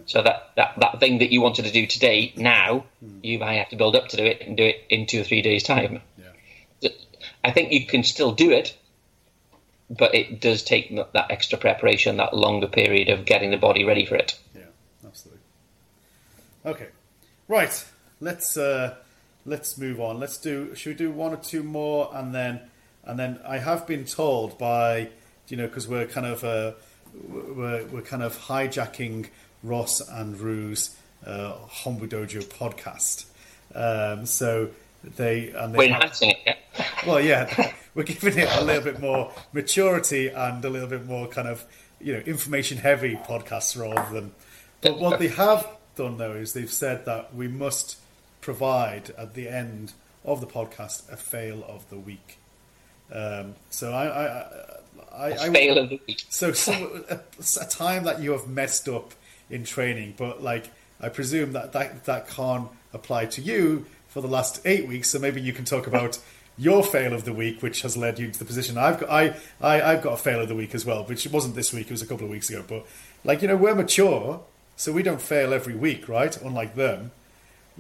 So 0.07 0.23
that, 0.23 0.51
that, 0.57 0.75
that 0.81 1.01
thing 1.01 1.19
that 1.19 1.33
you 1.33 1.41
wanted 1.41 1.65
to 1.65 1.73
do 1.73 1.87
today, 1.87 2.33
now 2.37 2.85
you 3.23 3.39
might 3.39 3.55
have 3.55 3.69
to 3.71 3.77
build 3.77 3.97
up 3.97 4.09
to 4.09 4.17
do 4.17 4.25
it 4.25 4.41
and 4.41 4.57
do 4.57 4.65
it 4.65 4.85
in 4.91 5.07
two 5.07 5.21
or 5.21 5.25
three 5.25 5.43
days' 5.43 5.63
time. 5.63 6.01
yeah, 6.19 6.91
I 7.45 7.51
think 7.51 7.73
you 7.73 7.87
can 7.87 8.03
still 8.03 8.33
do 8.33 8.51
it, 8.51 8.77
but 9.91 10.15
it 10.15 10.41
does 10.41 10.63
take 10.63 10.95
that 10.95 11.31
extra 11.31 11.59
preparation, 11.59 12.17
that 12.17 12.35
longer 12.35 12.69
period 12.69 13.09
of 13.09 13.25
getting 13.25 13.51
the 13.51 13.57
body 13.57 13.85
ready 13.85 14.07
for 14.07 14.17
it. 14.17 14.39
yeah, 14.55 14.63
absolutely. 15.07 15.41
Okay, 16.65 16.89
right. 17.49 17.85
Let's 18.21 18.57
uh, 18.57 18.97
let's 19.45 19.77
move 19.77 20.01
on. 20.01 20.21
Let's 20.21 20.39
do. 20.39 20.75
Should 20.75 20.91
we 20.91 20.95
do 20.95 21.11
one 21.11 21.33
or 21.33 21.39
two 21.39 21.63
more, 21.63 22.11
and 22.15 22.35
then 22.35 22.61
and 23.05 23.19
then 23.19 23.41
I 23.47 23.59
have 23.59 23.87
been 23.87 24.05
told 24.05 24.59
by 24.59 25.11
you 25.49 25.57
know 25.57 25.67
because 25.67 25.89
we're 25.89 26.07
kind 26.07 26.27
of 26.27 26.45
uh, 26.45 26.73
we're 27.15 27.85
we're 27.87 28.03
kind 28.03 28.23
of 28.23 28.39
hijacking 28.39 29.29
Ross 29.63 30.01
and 30.01 30.39
Rue's 30.39 30.97
uh, 31.27 31.55
Hombu 31.69 32.09
Dojo 32.09 32.45
podcast. 32.45 33.27
Um, 33.75 34.27
so 34.27 34.71
they 35.17 35.51
and 35.51 35.75
they 35.75 35.79
We're 35.79 35.85
enhancing 35.85 36.31
it. 36.31 36.39
Yeah? 36.47 36.87
well, 37.07 37.21
yeah, 37.21 37.73
we're 37.95 38.03
giving 38.05 38.39
it 38.39 38.49
a 38.51 38.65
little 38.65 38.83
bit 38.83 39.01
more 39.01 39.33
maturity 39.53 40.29
and 40.29 40.65
a 40.65 40.71
little 40.71 40.89
bit 40.89 41.07
more 41.07 41.29
kind 41.29 41.49
of 41.49 41.65
you 42.01 42.13
know 42.15 42.21
information 42.21 42.79
heavy 42.79 43.17
podcasts 43.17 43.79
rather 43.81 44.13
than. 44.13 44.33
But 44.81 44.99
what 44.99 45.19
they 45.19 45.29
have 45.29 45.67
done 45.97 46.19
though 46.19 46.33
is 46.33 46.53
they've 46.53 46.71
said 46.71 47.05
that 47.07 47.35
we 47.35 47.49
must 47.49 47.99
provide 48.41 49.11
at 49.17 49.35
the 49.35 49.49
end 49.49 49.93
of 50.25 50.41
the 50.41 50.47
podcast 50.47 51.11
a 51.11 51.17
fail 51.17 51.65
of 51.69 51.89
the 51.89 51.99
week. 51.99 52.39
Um, 53.13 53.55
so 53.71 53.93
I, 53.93 54.07
I, 54.07 54.25
I, 54.25 55.29
I, 55.29 55.33
I 55.33 55.51
Fail 55.51 55.79
of 55.79 55.91
the 55.91 56.01
week. 56.07 56.25
so, 56.29 56.53
so 56.53 57.05
a, 57.11 57.21
a 57.61 57.67
time 57.69 58.05
that 58.05 58.21
you 58.21 58.33
have 58.33 58.49
messed 58.49 58.89
up 58.89 59.13
in 59.53 59.65
training, 59.65 60.15
but 60.17 60.43
like 60.43 60.71
I 61.01 61.09
presume 61.09 61.53
that, 61.53 61.73
that 61.73 62.05
that 62.05 62.29
can't 62.29 62.69
apply 62.93 63.27
to 63.27 63.41
you 63.41 63.87
for 64.09 64.21
the 64.21 64.29
last 64.29 64.61
eight 64.65 64.89
weeks. 64.89 65.11
So 65.11 65.19
maybe 65.19 65.41
you 65.41 65.53
can 65.53 65.65
talk 65.65 65.87
about 65.87 66.19
your 66.59 66.83
fail 66.83 67.13
of 67.13 67.25
the 67.25 67.33
week, 67.33 67.63
which 67.63 67.83
has 67.83 67.97
led 67.97 68.19
you 68.19 68.31
to 68.31 68.39
the 68.39 68.45
position 68.45 68.77
I've 68.79 69.01
got. 69.01 69.11
I, 69.11 69.35
I 69.61 69.83
I've 69.83 70.03
got 70.03 70.15
a 70.15 70.17
fail 70.17 70.41
of 70.41 70.49
the 70.49 70.55
week 70.55 70.75
as 70.75 70.85
well, 70.85 71.05
which 71.05 71.27
wasn't 71.29 71.55
this 71.55 71.73
week; 71.73 71.87
it 71.87 71.93
was 71.93 72.03
a 72.03 72.07
couple 72.07 72.25
of 72.25 72.31
weeks 72.31 72.51
ago. 72.51 72.65
But 72.67 72.87
like 73.25 73.43
you 73.43 73.49
know, 73.49 73.57
we're 73.57 73.75
mature, 73.75 74.41
so 74.77 74.93
we 74.93 75.03
don't 75.03 75.23
fail 75.23 75.53
every 75.53 75.75
week, 75.75 76.09
right? 76.09 76.37
Unlike 76.41 76.75
them, 76.75 77.11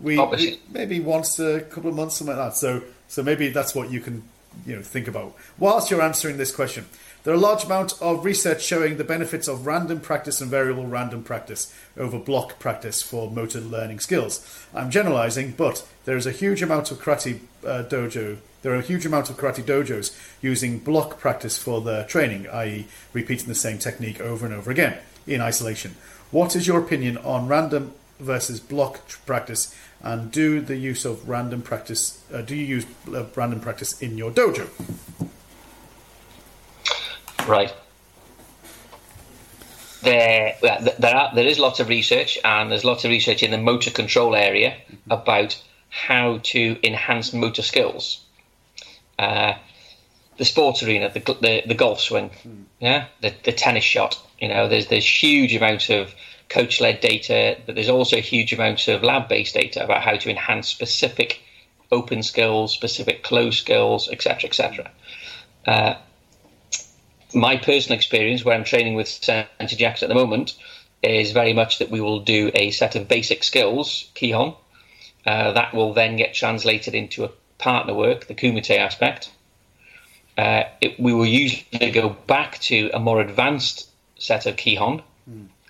we, 0.01 0.19
we 0.19 0.61
maybe 0.71 1.01
once 1.01 1.39
a 1.39 1.61
couple 1.61 1.91
of 1.91 1.97
months, 1.97 2.17
something 2.17 2.37
like 2.37 2.51
that. 2.51 2.57
So 2.57 2.83
so 3.09 3.23
maybe 3.23 3.49
that's 3.51 3.75
what 3.75 3.91
you 3.91 4.01
can 4.01 4.23
you 4.67 4.77
know 4.77 4.83
think 4.83 5.09
about 5.09 5.35
whilst 5.59 5.91
you're 5.91 6.03
answering 6.03 6.37
this 6.37 6.55
question. 6.55 6.87
There 7.25 7.33
are 7.33 7.37
a 7.37 7.41
large 7.41 7.63
amount 7.63 7.95
of 8.03 8.25
research 8.25 8.65
showing 8.65 8.97
the 8.97 9.05
benefits 9.05 9.47
of 9.47 9.65
random 9.65 10.01
practice 10.01 10.41
and 10.41 10.51
variable 10.51 10.87
random 10.87 11.23
practice 11.23 11.73
over 11.97 12.19
block 12.19 12.59
practice 12.59 13.01
for 13.01 13.31
motor 13.31 13.61
learning 13.61 14.01
skills. 14.01 14.67
I'm 14.75 14.91
generalizing, 14.91 15.53
but 15.53 15.87
there 16.05 16.17
is 16.17 16.27
a 16.27 16.33
huge 16.33 16.63
amount 16.63 16.91
of 16.91 16.99
karate 16.99 17.39
uh, 17.65 17.85
dojo. 17.85 18.39
There 18.63 18.73
are 18.73 18.79
a 18.79 18.83
huge 18.83 19.07
amount 19.07 19.31
of 19.31 19.37
karate 19.37 19.63
dojos 19.63 20.19
using 20.41 20.81
block 20.81 21.21
practice 21.21 21.57
for 21.57 21.81
their 21.81 22.05
training, 22.05 22.49
i.e., 22.49 22.89
repeating 23.13 23.47
the 23.47 23.55
same 23.55 23.79
technique 23.79 24.21
over 24.21 24.45
and 24.45 24.53
over 24.53 24.73
again 24.73 24.99
in 25.25 25.41
isolation. 25.41 25.95
What 26.33 26.57
is 26.57 26.67
your 26.67 26.81
opinion 26.81 27.19
on 27.19 27.47
random 27.47 27.95
versus 28.19 28.59
block 28.59 29.01
practice, 29.27 29.73
and 30.01 30.33
do 30.33 30.61
the 30.61 30.77
use 30.77 31.05
of 31.05 31.29
random 31.29 31.63
practice? 31.63 32.21
Uh, 32.35 32.43
do 32.43 32.57
you 32.57 32.65
use 32.65 32.87
uh, 33.15 33.27
random 33.37 33.61
practice 33.61 34.03
in 34.03 34.19
your 34.19 34.33
dojo? 34.33 34.69
Right. 37.47 37.75
There, 40.03 40.57
there 40.61 41.17
are 41.17 41.35
there 41.35 41.47
is 41.47 41.59
lots 41.59 41.79
of 41.81 41.89
research, 41.89 42.39
and 42.45 42.71
there's 42.71 42.85
lots 42.85 43.05
of 43.05 43.11
research 43.11 43.43
in 43.43 43.51
the 43.51 43.59
motor 43.59 43.91
control 43.91 44.35
area 44.35 44.77
about 45.09 45.61
how 45.91 46.39
to 46.39 46.77
enhance 46.87 47.33
motor 47.33 47.63
skills. 47.63 48.25
Uh, 49.19 49.55
the 50.39 50.45
sports 50.45 50.83
arena, 50.83 51.11
the, 51.11 51.21
the 51.21 51.63
the 51.67 51.75
golf 51.75 52.01
swing, 52.01 52.31
yeah, 52.81 53.07
the 53.21 53.33
the 53.45 53.53
tennis 53.53 53.85
shot. 53.85 54.21
You 54.41 54.49
know, 54.49 54.69
there's 54.69 54.89
there's 54.89 55.07
huge 55.07 55.55
amounts 55.55 55.89
of 55.91 56.15
coach 56.49 56.81
led 56.81 57.01
data, 57.01 57.59
but 57.65 57.75
there's 57.75 57.89
also 57.89 58.17
huge 58.17 58.53
amounts 58.53 58.89
of 58.89 59.03
lab 59.03 59.29
based 59.29 59.55
data 59.55 59.85
about 59.85 60.03
how 60.03 60.17
to 60.17 60.31
enhance 60.31 60.69
specific 60.69 61.41
open 61.93 62.23
skills, 62.23 62.73
specific 62.73 63.23
closed 63.23 63.59
skills, 63.59 64.09
etc., 64.09 64.49
etc. 64.49 64.91
Uh, 65.67 65.95
my 67.35 67.57
personal 67.57 67.97
experience, 67.97 68.45
where 68.45 68.55
I'm 68.55 68.65
training 68.65 68.95
with 68.95 69.09
Santa 69.09 69.77
Jacks 69.77 70.03
at 70.03 70.09
the 70.09 70.15
moment, 70.15 70.55
is 71.03 71.33
very 71.33 71.53
much 71.53 71.79
that 71.79 71.91
we 71.91 72.01
will 72.01 72.21
do 72.21 72.51
a 72.55 72.71
set 72.71 72.95
of 72.95 73.09
basic 73.09 73.43
skills, 73.43 74.11
Kihon. 74.15 74.57
Uh, 75.27 75.53
that 75.53 75.75
will 75.75 75.93
then 75.93 76.17
get 76.17 76.35
translated 76.35 76.95
into 76.95 77.25
a 77.25 77.31
partner 77.59 77.95
work, 77.95 78.27
the 78.27 78.35
Kumite 78.35 78.77
aspect. 78.77 79.31
Uh, 80.37 80.65
it, 80.81 80.99
we 80.99 81.13
will 81.13 81.27
usually 81.27 81.91
go 81.91 82.09
back 82.27 82.59
to 82.59 82.91
a 82.95 82.99
more 82.99 83.21
advanced 83.21 83.89
set 84.19 84.47
of 84.47 84.57
Kihon 84.57 85.03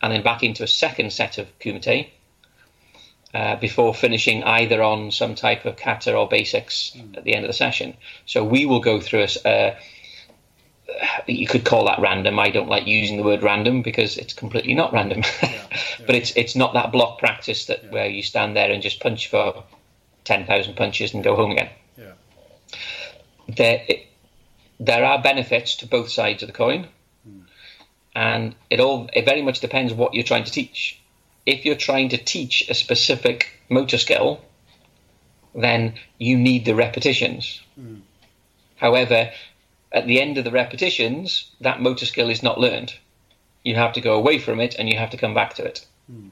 and 0.03 0.13
then 0.13 0.23
back 0.23 0.43
into 0.43 0.63
a 0.63 0.67
second 0.67 1.13
set 1.13 1.39
of 1.39 1.47
Kumite 1.59 2.09
uh, 3.35 3.57
before 3.57 3.95
finishing 3.95 4.43
either 4.45 4.83
on 4.83 5.11
some 5.11 5.35
type 5.35 5.65
of 5.65 5.77
kata 5.77 6.15
or 6.15 6.29
basics 6.29 6.97
at 7.17 7.25
the 7.25 7.35
end 7.35 7.45
of 7.45 7.49
the 7.49 7.55
session. 7.55 7.97
So 8.27 8.45
we 8.45 8.67
will 8.67 8.81
go 8.81 9.01
through 9.01 9.27
a, 9.45 9.49
uh, 9.49 9.75
you 11.27 11.47
could 11.47 11.65
call 11.65 11.87
that 11.87 12.01
random. 12.01 12.39
I 12.39 12.51
don't 12.51 12.69
like 12.69 12.87
using 12.87 13.17
the 13.17 13.23
word 13.23 13.43
random 13.43 13.83
because 13.83 14.17
it's 14.17 14.35
completely 14.35 14.75
not 14.75 14.93
random. 14.93 15.23
but 16.07 16.15
it's 16.15 16.33
it's 16.37 16.57
not 16.57 16.75
that 16.75 16.93
block 16.93 17.19
practice 17.19 17.67
that 17.67 17.91
where 17.91 18.07
you 18.07 18.23
stand 18.23 18.57
there 18.57 18.71
and 18.71 18.83
just 18.83 19.01
punch 19.01 19.29
for 19.29 19.65
ten 20.25 20.47
thousand 20.47 20.77
punches 20.77 21.15
and 21.15 21.25
go 21.25 21.37
home 21.37 21.53
again. 21.53 21.71
Yeah. 21.97 22.13
There 23.49 23.85
it, 23.89 24.07
there 24.81 25.05
are 25.05 25.23
benefits 25.23 25.77
to 25.77 25.87
both 25.87 26.11
sides 26.11 26.43
of 26.43 26.49
the 26.49 26.53
coin, 26.53 26.89
hmm. 27.25 27.41
and 28.15 28.55
it 28.71 28.81
all 28.81 29.09
it 29.13 29.25
very 29.25 29.43
much 29.43 29.61
depends 29.61 29.93
what 29.93 30.15
you're 30.15 30.25
trying 30.25 30.45
to 30.45 30.53
teach. 30.53 31.01
If 31.45 31.65
you're 31.65 31.77
trying 31.77 32.11
to 32.11 32.19
teach 32.19 32.69
a 32.69 32.75
specific 32.75 33.49
motor 33.69 33.99
skill, 33.99 34.41
then 35.55 35.95
you 36.19 36.37
need 36.37 36.65
the 36.65 36.75
repetitions. 36.75 37.61
Hmm. 37.75 37.97
However, 38.77 39.31
at 39.93 40.07
the 40.07 40.21
end 40.21 40.39
of 40.39 40.45
the 40.45 40.51
repetitions, 40.51 41.51
that 41.61 41.81
motor 41.81 42.07
skill 42.07 42.31
is 42.31 42.43
not 42.43 42.59
learned. 42.59 42.95
You 43.63 43.75
have 43.77 43.93
to 43.93 44.01
go 44.01 44.15
away 44.15 44.39
from 44.39 44.61
it 44.61 44.75
and 44.79 44.89
you 44.89 44.99
have 44.99 45.11
to 45.11 45.17
come 45.17 45.35
back 45.35 45.55
to 45.55 45.65
it. 45.65 45.87
Hmm. 46.11 46.29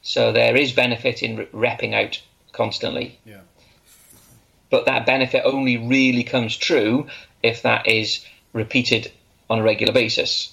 So 0.00 0.32
there 0.32 0.56
is 0.56 0.72
benefit 0.72 1.22
in 1.22 1.36
re- 1.36 1.46
repping 1.46 1.94
out 1.94 2.20
constantly, 2.52 3.18
Yeah. 3.24 3.40
but 4.70 4.86
that 4.86 5.06
benefit 5.06 5.42
only 5.44 5.76
really 5.76 6.24
comes 6.24 6.56
true 6.56 7.06
if 7.42 7.62
that 7.62 7.86
is 7.86 8.24
repeated 8.52 9.10
on 9.50 9.58
a 9.58 9.62
regular 9.62 9.92
basis. 9.92 10.52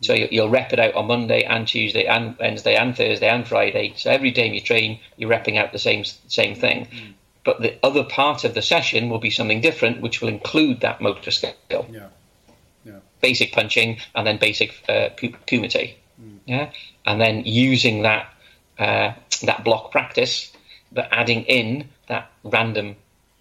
So 0.00 0.14
you- 0.14 0.28
you'll 0.30 0.48
rep 0.48 0.72
it 0.72 0.78
out 0.78 0.94
on 0.94 1.06
Monday 1.06 1.42
and 1.42 1.66
Tuesday 1.66 2.04
and 2.06 2.36
Wednesday 2.38 2.76
and 2.76 2.96
Thursday 2.96 3.28
and 3.28 3.46
Friday. 3.46 3.94
So 3.96 4.10
every 4.10 4.30
time 4.32 4.54
you 4.54 4.60
train, 4.60 5.00
you're 5.16 5.30
repping 5.30 5.56
out 5.56 5.72
the 5.72 5.78
same 5.78 6.04
same 6.04 6.54
thing. 6.54 6.84
Hmm. 6.86 7.12
But 7.48 7.62
the 7.62 7.78
other 7.82 8.04
part 8.04 8.44
of 8.44 8.52
the 8.52 8.60
session 8.60 9.08
will 9.08 9.20
be 9.20 9.30
something 9.30 9.62
different, 9.62 10.02
which 10.02 10.20
will 10.20 10.28
include 10.28 10.80
that 10.80 11.00
motor 11.00 11.30
skill 11.30 11.54
Yeah. 11.70 12.08
Yeah. 12.84 13.00
basic 13.22 13.52
punching 13.52 13.90
and 14.14 14.26
then 14.26 14.36
basic 14.36 14.70
uh, 14.86 15.08
ku- 15.16 15.32
kumite. 15.46 15.94
Yeah, 16.44 16.66
and 17.06 17.18
then 17.18 17.44
using 17.46 18.02
that 18.02 18.26
uh, 18.78 19.12
that 19.48 19.64
block 19.64 19.90
practice, 19.92 20.52
but 20.92 21.08
adding 21.10 21.44
in 21.44 21.88
that 22.08 22.30
random 22.44 22.96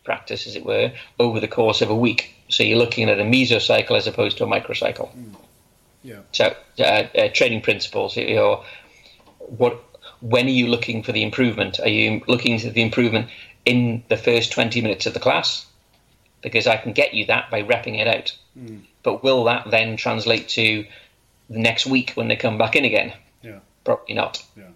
practice, 0.05 0.47
as 0.47 0.55
it 0.55 0.66
were, 0.66 0.93
over 1.20 1.41
the 1.41 1.47
course 1.49 1.82
of 1.82 1.89
a 1.89 1.95
week. 2.08 2.34
So 2.47 2.64
you're 2.64 2.78
looking 2.80 3.10
at 3.10 3.20
a 3.20 3.24
mesocycle 3.24 3.97
as 3.97 4.08
opposed 4.08 4.38
to 4.38 4.45
a 4.45 4.47
microcycle. 4.47 5.10
Yeah. 6.01 6.22
So 6.32 6.55
uh, 6.80 6.84
uh, 6.84 7.28
training 7.34 7.62
principles. 7.62 8.16
You're, 8.16 8.64
what? 9.60 9.84
When 10.22 10.47
are 10.47 10.58
you 10.62 10.68
looking 10.68 11.03
for 11.03 11.12
the 11.12 11.22
improvement? 11.24 11.80
Are 11.80 11.89
you 11.89 12.22
looking 12.28 12.55
at 12.55 12.74
the 12.74 12.82
improvement 12.82 13.30
in 13.68 14.01
the 14.07 14.15
first 14.15 14.53
20 14.53 14.82
minutes 14.82 15.05
of 15.05 15.13
the 15.13 15.20
class? 15.20 15.65
Because 16.41 16.68
I 16.68 16.78
can 16.78 16.93
get 16.93 17.13
you 17.13 17.26
that 17.26 17.51
by 17.51 17.63
repping 17.63 17.99
it 17.99 18.07
out. 18.07 18.38
Hmm. 18.53 18.80
But 19.03 19.24
will 19.24 19.43
that 19.43 19.70
then 19.70 19.97
translate 19.97 20.47
to 20.49 20.86
the 21.49 21.59
next 21.59 21.86
week 21.86 22.11
when 22.11 22.30
they 22.30 22.38
come 22.38 22.57
back 22.57 22.78
in 22.78 22.86
again? 22.86 23.13
Yeah. 23.41 23.59
Probably 23.84 24.15
not. 24.15 24.43
Yeah. 24.55 24.70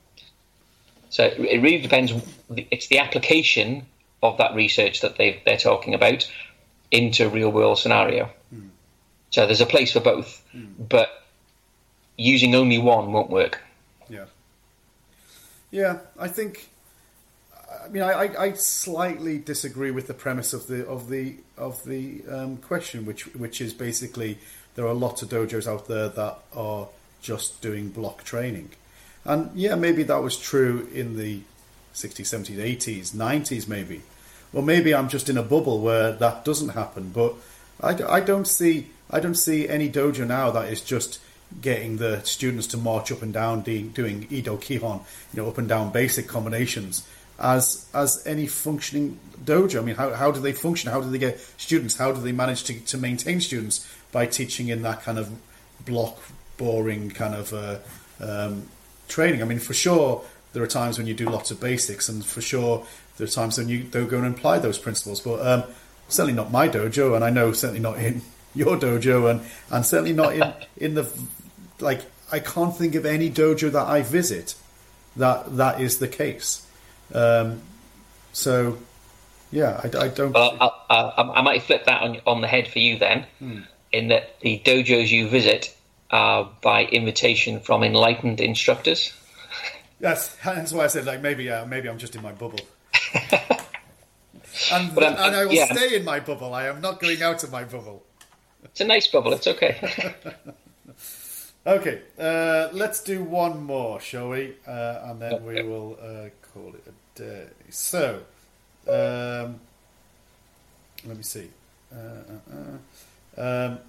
So 1.09 1.23
it 1.23 1.61
really 1.61 1.81
depends. 1.81 2.13
It's 2.49 2.87
the 2.87 2.99
application 2.99 3.85
of 4.21 4.37
that 4.37 4.55
research 4.55 5.01
that 5.01 5.17
they 5.17 5.41
they're 5.45 5.57
talking 5.57 5.93
about 5.93 6.29
into 6.89 7.25
a 7.25 7.29
real 7.29 7.51
world 7.51 7.79
scenario. 7.79 8.29
Hmm. 8.49 8.67
So 9.29 9.45
there's 9.45 9.61
a 9.61 9.65
place 9.65 9.93
for 9.93 10.01
both, 10.01 10.43
hmm. 10.51 10.65
but 10.77 11.23
using 12.17 12.55
only 12.55 12.77
one 12.77 13.13
won't 13.13 13.29
work. 13.29 13.61
Yeah. 14.09 14.25
Yeah, 15.71 15.99
I 16.19 16.27
think. 16.27 16.70
I 17.91 17.93
mean, 17.93 18.03
I, 18.03 18.41
I, 18.41 18.53
slightly 18.53 19.37
disagree 19.37 19.91
with 19.91 20.07
the 20.07 20.13
premise 20.13 20.53
of 20.53 20.67
the 20.67 20.87
of 20.87 21.09
the 21.09 21.35
of 21.57 21.83
the 21.83 22.23
um, 22.29 22.55
question, 22.55 23.05
which 23.05 23.25
which 23.35 23.59
is 23.59 23.73
basically 23.73 24.37
there 24.75 24.87
are 24.87 24.93
lots 24.93 25.21
of 25.21 25.27
dojos 25.27 25.67
out 25.67 25.89
there 25.89 26.07
that 26.07 26.39
are 26.55 26.87
just 27.21 27.61
doing 27.61 27.89
block 27.89 28.23
training, 28.23 28.69
and 29.25 29.51
yeah, 29.53 29.75
maybe 29.75 30.03
that 30.03 30.23
was 30.23 30.37
true 30.37 30.87
in 30.93 31.17
the 31.17 31.41
60s, 31.93 32.21
70s, 32.21 32.55
80s, 32.55 33.11
90s, 33.11 33.67
maybe, 33.67 34.03
or 34.53 34.63
maybe 34.63 34.95
I'm 34.95 35.09
just 35.09 35.27
in 35.27 35.37
a 35.37 35.43
bubble 35.43 35.81
where 35.81 36.13
that 36.13 36.45
doesn't 36.45 36.69
happen. 36.69 37.09
But 37.09 37.33
I, 37.81 38.01
I 38.03 38.19
don't 38.21 38.47
see 38.47 38.87
I 39.09 39.19
don't 39.19 39.35
see 39.35 39.67
any 39.67 39.89
dojo 39.89 40.25
now 40.25 40.49
that 40.51 40.71
is 40.71 40.79
just 40.79 41.19
getting 41.61 41.97
the 41.97 42.21
students 42.23 42.67
to 42.67 42.77
march 42.77 43.11
up 43.11 43.21
and 43.21 43.33
down 43.33 43.63
de- 43.63 43.83
doing 43.83 44.27
Ido 44.29 44.55
Kihon, 44.55 45.01
you 45.33 45.41
know, 45.41 45.49
up 45.49 45.57
and 45.57 45.67
down 45.67 45.91
basic 45.91 46.29
combinations 46.29 47.05
as 47.41 47.89
as 47.93 48.25
any 48.25 48.47
functioning 48.47 49.19
dojo. 49.43 49.79
I 49.79 49.83
mean, 49.83 49.95
how, 49.95 50.13
how 50.13 50.31
do 50.31 50.39
they 50.39 50.53
function? 50.53 50.91
How 50.91 51.01
do 51.01 51.09
they 51.09 51.17
get 51.17 51.39
students? 51.57 51.97
How 51.97 52.11
do 52.11 52.21
they 52.21 52.31
manage 52.31 52.63
to, 52.65 52.79
to 52.79 52.97
maintain 52.97 53.41
students 53.41 53.87
by 54.11 54.27
teaching 54.27 54.69
in 54.69 54.83
that 54.83 55.01
kind 55.03 55.17
of 55.17 55.29
block, 55.85 56.19
boring 56.57 57.09
kind 57.09 57.35
of 57.35 57.53
uh, 57.53 57.77
um, 58.19 58.67
training? 59.07 59.41
I 59.41 59.45
mean, 59.45 59.59
for 59.59 59.73
sure, 59.73 60.23
there 60.53 60.61
are 60.61 60.67
times 60.67 60.97
when 60.97 61.07
you 61.07 61.13
do 61.13 61.25
lots 61.25 61.51
of 61.51 61.59
basics, 61.59 62.07
and 62.07 62.23
for 62.23 62.41
sure, 62.41 62.85
there 63.17 63.25
are 63.25 63.29
times 63.29 63.57
when 63.57 63.67
you 63.67 63.83
don't 63.83 64.07
go 64.07 64.17
and 64.19 64.27
apply 64.27 64.59
those 64.59 64.77
principles. 64.77 65.19
But 65.19 65.45
um, 65.45 65.63
certainly 66.07 66.33
not 66.33 66.51
my 66.51 66.69
dojo, 66.69 67.15
and 67.15 67.23
I 67.23 67.31
know 67.31 67.51
certainly 67.53 67.81
not 67.81 67.97
in 67.97 68.21
your 68.55 68.77
dojo, 68.77 69.31
and, 69.31 69.41
and 69.71 69.85
certainly 69.85 70.13
not 70.13 70.35
in, 70.35 70.53
in 70.77 70.93
the 70.93 71.11
like. 71.79 72.01
I 72.33 72.39
can't 72.39 72.73
think 72.73 72.95
of 72.95 73.05
any 73.05 73.29
dojo 73.29 73.69
that 73.73 73.87
I 73.87 74.03
visit 74.03 74.55
that 75.17 75.57
that 75.57 75.81
is 75.81 75.99
the 75.99 76.07
case. 76.07 76.65
Um, 77.13 77.61
so, 78.33 78.77
yeah, 79.51 79.81
I, 79.83 80.05
I 80.05 80.07
don't. 80.07 80.33
Well, 80.33 80.57
I, 80.59 80.95
I, 80.95 81.39
I, 81.39 81.41
might 81.41 81.63
flip 81.63 81.85
that 81.85 82.01
on 82.01 82.21
on 82.25 82.41
the 82.41 82.47
head 82.47 82.67
for 82.67 82.79
you 82.79 82.97
then, 82.97 83.25
hmm. 83.39 83.59
in 83.91 84.07
that 84.09 84.39
the 84.39 84.61
dojos 84.65 85.09
you 85.09 85.27
visit 85.27 85.75
are 86.09 86.49
by 86.61 86.85
invitation 86.85 87.59
from 87.59 87.83
enlightened 87.83 88.39
instructors. 88.39 89.13
Yes, 89.99 90.35
that's 90.43 90.73
why 90.73 90.85
I 90.85 90.87
said 90.87 91.05
like 91.05 91.21
maybe 91.21 91.49
uh, 91.49 91.65
maybe 91.65 91.89
I'm 91.89 91.97
just 91.97 92.15
in 92.15 92.21
my 92.21 92.31
bubble. 92.31 92.59
and, 93.13 94.95
but, 94.95 95.03
um, 95.03 95.15
and 95.17 95.35
I 95.35 95.45
will 95.45 95.53
yeah. 95.53 95.73
stay 95.73 95.95
in 95.95 96.03
my 96.03 96.19
bubble. 96.19 96.53
I 96.53 96.67
am 96.67 96.81
not 96.81 96.99
going 96.99 97.21
out 97.21 97.43
of 97.43 97.51
my 97.51 97.63
bubble. 97.63 98.03
It's 98.63 98.81
a 98.81 98.85
nice 98.85 99.07
bubble. 99.07 99.33
It's 99.33 99.47
okay. 99.47 100.23
okay, 101.67 102.01
uh, 102.17 102.69
let's 102.71 103.03
do 103.03 103.23
one 103.23 103.63
more, 103.63 103.99
shall 103.99 104.29
we? 104.29 104.55
Uh, 104.65 105.01
and 105.05 105.21
then 105.21 105.33
okay. 105.33 105.43
we 105.45 105.63
will 105.63 105.97
uh, 106.01 106.29
call 106.53 106.69
it 106.69 106.83
a 106.87 106.93
day. 107.15 107.45
So, 107.69 108.21
um, 108.87 109.59
let 111.05 111.17
me 111.17 111.23
see. 111.23 111.47
Uh, 111.93 111.97
uh, 111.97 113.41
uh. 113.41 113.65
um, 113.67 113.79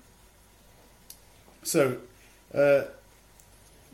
so, 1.63 1.99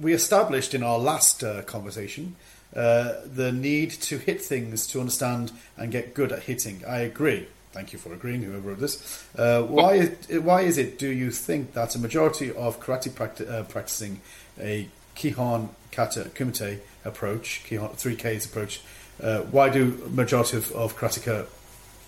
we 0.00 0.12
established 0.12 0.74
in 0.74 0.82
our 0.82 0.98
last 0.98 1.44
conversation 1.66 2.36
the 2.72 3.52
need 3.52 3.90
to 3.90 4.18
hit 4.18 4.40
things 4.40 4.86
to 4.88 5.00
understand 5.00 5.52
and 5.76 5.92
get 5.92 6.14
good 6.14 6.32
at 6.32 6.44
hitting. 6.44 6.82
I 6.86 7.00
agree. 7.00 7.48
Thank 7.72 7.92
you 7.92 7.98
for 7.98 8.12
agreeing, 8.12 8.42
whoever 8.42 8.70
wrote 8.70 8.80
this. 8.80 9.24
Uh, 9.36 9.62
why, 9.62 10.06
why 10.40 10.62
is 10.62 10.78
it, 10.78 10.98
do 10.98 11.08
you 11.08 11.30
think, 11.30 11.74
that 11.74 11.94
a 11.94 11.98
majority 11.98 12.52
of 12.52 12.80
karate 12.80 13.10
practi- 13.10 13.48
uh, 13.48 13.62
practicing 13.64 14.20
a 14.58 14.88
Kihon 15.14 15.68
Kata 15.92 16.30
Kumite 16.34 16.80
approach, 17.04 17.62
Kihon 17.68 17.92
3K's 17.94 18.46
approach, 18.46 18.80
uh, 19.22 19.40
why 19.42 19.68
do 19.68 20.08
majority 20.12 20.56
of, 20.56 20.72
of 20.72 20.96
karateka 20.96 21.46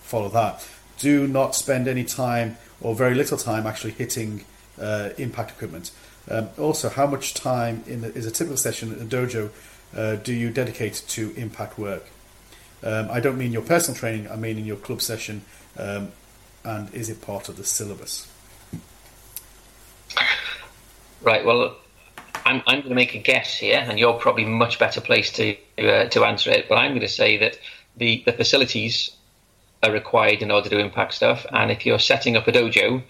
follow 0.03 0.29
that? 0.29 0.67
Do 0.99 1.27
not 1.27 1.55
spend 1.55 1.89
any 1.89 2.05
time 2.05 2.57
or 2.81 2.95
very 2.95 3.15
little 3.15 3.39
time 3.39 3.67
actually 3.67 3.93
hitting 3.93 4.45
uh, 4.81 5.11
impact 5.19 5.51
equipment. 5.51 5.91
Um, 6.31 6.49
also, 6.59 6.89
how 6.89 7.07
much 7.07 7.35
time 7.35 7.85
in 7.87 8.03
the, 8.03 8.15
is 8.15 8.27
a 8.27 8.31
typical 8.31 8.57
session 8.57 8.93
in 8.93 9.01
a 9.01 9.05
dojo 9.05 9.51
uh, 9.97 10.17
do 10.17 10.33
you 10.33 10.51
dedicate 10.51 11.03
to 11.09 11.33
impact 11.37 11.79
work? 11.79 12.05
Um, 12.83 13.09
I 13.11 13.21
don't 13.21 13.37
mean 13.37 13.53
your 13.53 13.63
personal 13.63 13.99
training, 13.99 14.31
I 14.31 14.37
mean 14.37 14.59
in 14.59 14.65
your 14.65 14.77
club 14.77 15.03
session, 15.03 15.43
um, 15.77 16.13
and 16.65 16.93
is 16.95 17.11
it 17.11 17.21
part 17.21 17.49
of 17.49 17.57
the 17.57 17.65
syllabus? 17.65 18.31
Right, 21.23 21.45
well, 21.45 21.77
I'm, 22.45 22.63
I'm 22.67 22.81
going 22.81 22.91
to 22.91 22.95
make 22.95 23.15
a 23.15 23.19
guess 23.19 23.57
here, 23.57 23.79
and 23.79 23.99
you're 23.99 24.15
probably 24.15 24.45
much 24.45 24.79
better 24.79 25.01
placed 25.01 25.37
to 25.37 25.57
uh, 25.79 26.07
to 26.07 26.25
answer 26.25 26.51
it. 26.51 26.69
But 26.69 26.77
I'm 26.77 26.93
going 26.93 27.01
to 27.01 27.09
say 27.09 27.37
that 27.39 27.59
the, 27.97 28.23
the 28.27 28.33
facilities 28.33 29.11
are 29.83 29.93
required 29.93 30.43
in 30.43 30.51
order 30.51 30.69
to 30.69 30.79
impact 30.79 31.15
stuff, 31.15 31.47
and 31.53 31.71
if 31.71 31.87
you're 31.87 31.99
setting 31.99 32.37
up 32.37 32.49
a 32.49 32.53
dojo 32.53 33.03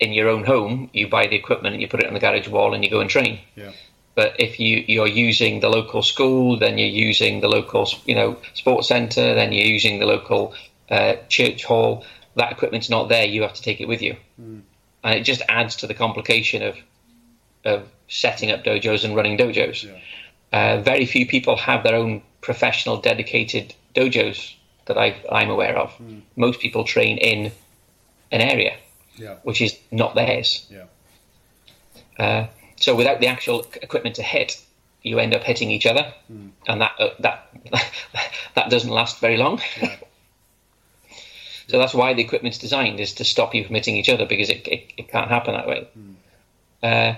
in 0.00 0.12
your 0.12 0.28
own 0.28 0.44
home, 0.44 0.90
you 0.92 1.08
buy 1.08 1.26
the 1.26 1.36
equipment 1.36 1.74
and 1.74 1.80
you 1.80 1.88
put 1.88 2.00
it 2.00 2.06
on 2.06 2.14
the 2.14 2.20
garage 2.20 2.48
wall 2.48 2.74
and 2.74 2.82
you 2.82 2.90
go 2.90 3.00
and 3.00 3.08
train. 3.08 3.38
Yeah. 3.54 3.72
But 4.14 4.38
if 4.38 4.60
you 4.60 4.84
you're 4.86 5.06
using 5.06 5.60
the 5.60 5.70
local 5.70 6.02
school, 6.02 6.58
then 6.58 6.76
you're 6.76 6.88
using 6.88 7.40
the 7.40 7.48
local 7.48 7.88
you 8.04 8.14
know 8.14 8.36
sports 8.54 8.88
centre, 8.88 9.34
then 9.34 9.52
you're 9.52 9.66
using 9.66 10.00
the 10.00 10.06
local 10.06 10.54
uh, 10.90 11.14
church 11.28 11.64
hall. 11.64 12.04
That 12.34 12.52
equipment's 12.52 12.90
not 12.90 13.08
there. 13.08 13.24
You 13.24 13.42
have 13.42 13.54
to 13.54 13.62
take 13.62 13.80
it 13.80 13.88
with 13.88 14.02
you, 14.02 14.16
mm. 14.40 14.62
and 15.04 15.14
it 15.14 15.22
just 15.22 15.42
adds 15.48 15.76
to 15.76 15.86
the 15.86 15.94
complication 15.94 16.62
of 16.62 16.76
of 17.64 17.88
setting 18.08 18.50
up 18.50 18.64
dojos 18.64 19.04
and 19.04 19.16
running 19.16 19.38
dojos. 19.38 19.84
Yeah. 19.84 19.98
Uh, 20.52 20.80
very 20.82 21.06
few 21.06 21.26
people 21.26 21.56
have 21.56 21.82
their 21.82 21.94
own 21.94 22.22
professional, 22.40 22.98
dedicated 22.98 23.74
dojos 23.94 24.54
that 24.86 24.98
i 24.98 25.42
am 25.42 25.50
aware 25.50 25.78
of. 25.78 25.90
Mm. 25.98 26.22
Most 26.36 26.60
people 26.60 26.84
train 26.84 27.18
in 27.18 27.52
an 28.30 28.40
area, 28.40 28.76
yeah. 29.16 29.36
which 29.44 29.60
is 29.60 29.78
not 29.90 30.14
theirs. 30.14 30.66
Yeah. 30.70 30.84
Uh, 32.18 32.46
so 32.76 32.94
without 32.94 33.20
the 33.20 33.28
actual 33.28 33.64
equipment 33.80 34.16
to 34.16 34.22
hit, 34.22 34.60
you 35.02 35.18
end 35.18 35.34
up 35.34 35.42
hitting 35.42 35.70
each 35.70 35.86
other, 35.86 36.12
mm. 36.30 36.50
and 36.66 36.80
that 36.80 36.92
uh, 36.98 37.10
that 37.20 37.48
that 38.54 38.70
doesn't 38.70 38.90
last 38.90 39.20
very 39.20 39.36
long. 39.36 39.60
Yeah. 39.80 39.96
so 41.68 41.78
that's 41.78 41.94
why 41.94 42.14
the 42.14 42.22
equipment's 42.22 42.58
designed 42.58 43.00
is 43.00 43.14
to 43.14 43.24
stop 43.24 43.54
you 43.54 43.64
from 43.64 43.74
hitting 43.74 43.96
each 43.96 44.08
other 44.08 44.26
because 44.26 44.50
it 44.50 44.66
it, 44.68 44.92
it 44.96 45.08
can't 45.08 45.30
happen 45.30 45.54
that 45.54 45.66
way. 45.66 45.88
Mm. 45.96 47.16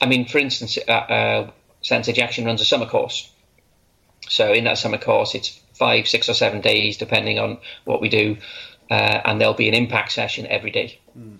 I 0.00 0.06
mean, 0.06 0.26
for 0.26 0.38
instance, 0.38 0.78
uh, 0.88 0.90
uh, 0.90 1.50
Sensei 1.82 2.12
Jackson 2.12 2.44
runs 2.44 2.60
a 2.60 2.64
summer 2.64 2.86
course. 2.86 3.30
So 4.28 4.52
in 4.52 4.64
that 4.64 4.78
summer 4.78 4.98
course, 4.98 5.34
it's 5.34 5.58
five, 5.74 6.08
six, 6.08 6.28
or 6.28 6.34
seven 6.34 6.60
days, 6.60 6.96
depending 6.96 7.38
on 7.38 7.58
what 7.84 8.00
we 8.00 8.08
do, 8.08 8.36
uh, 8.90 9.20
and 9.24 9.40
there'll 9.40 9.54
be 9.54 9.68
an 9.68 9.74
impact 9.74 10.12
session 10.12 10.46
every 10.46 10.70
day. 10.70 10.98
Mm. 11.18 11.38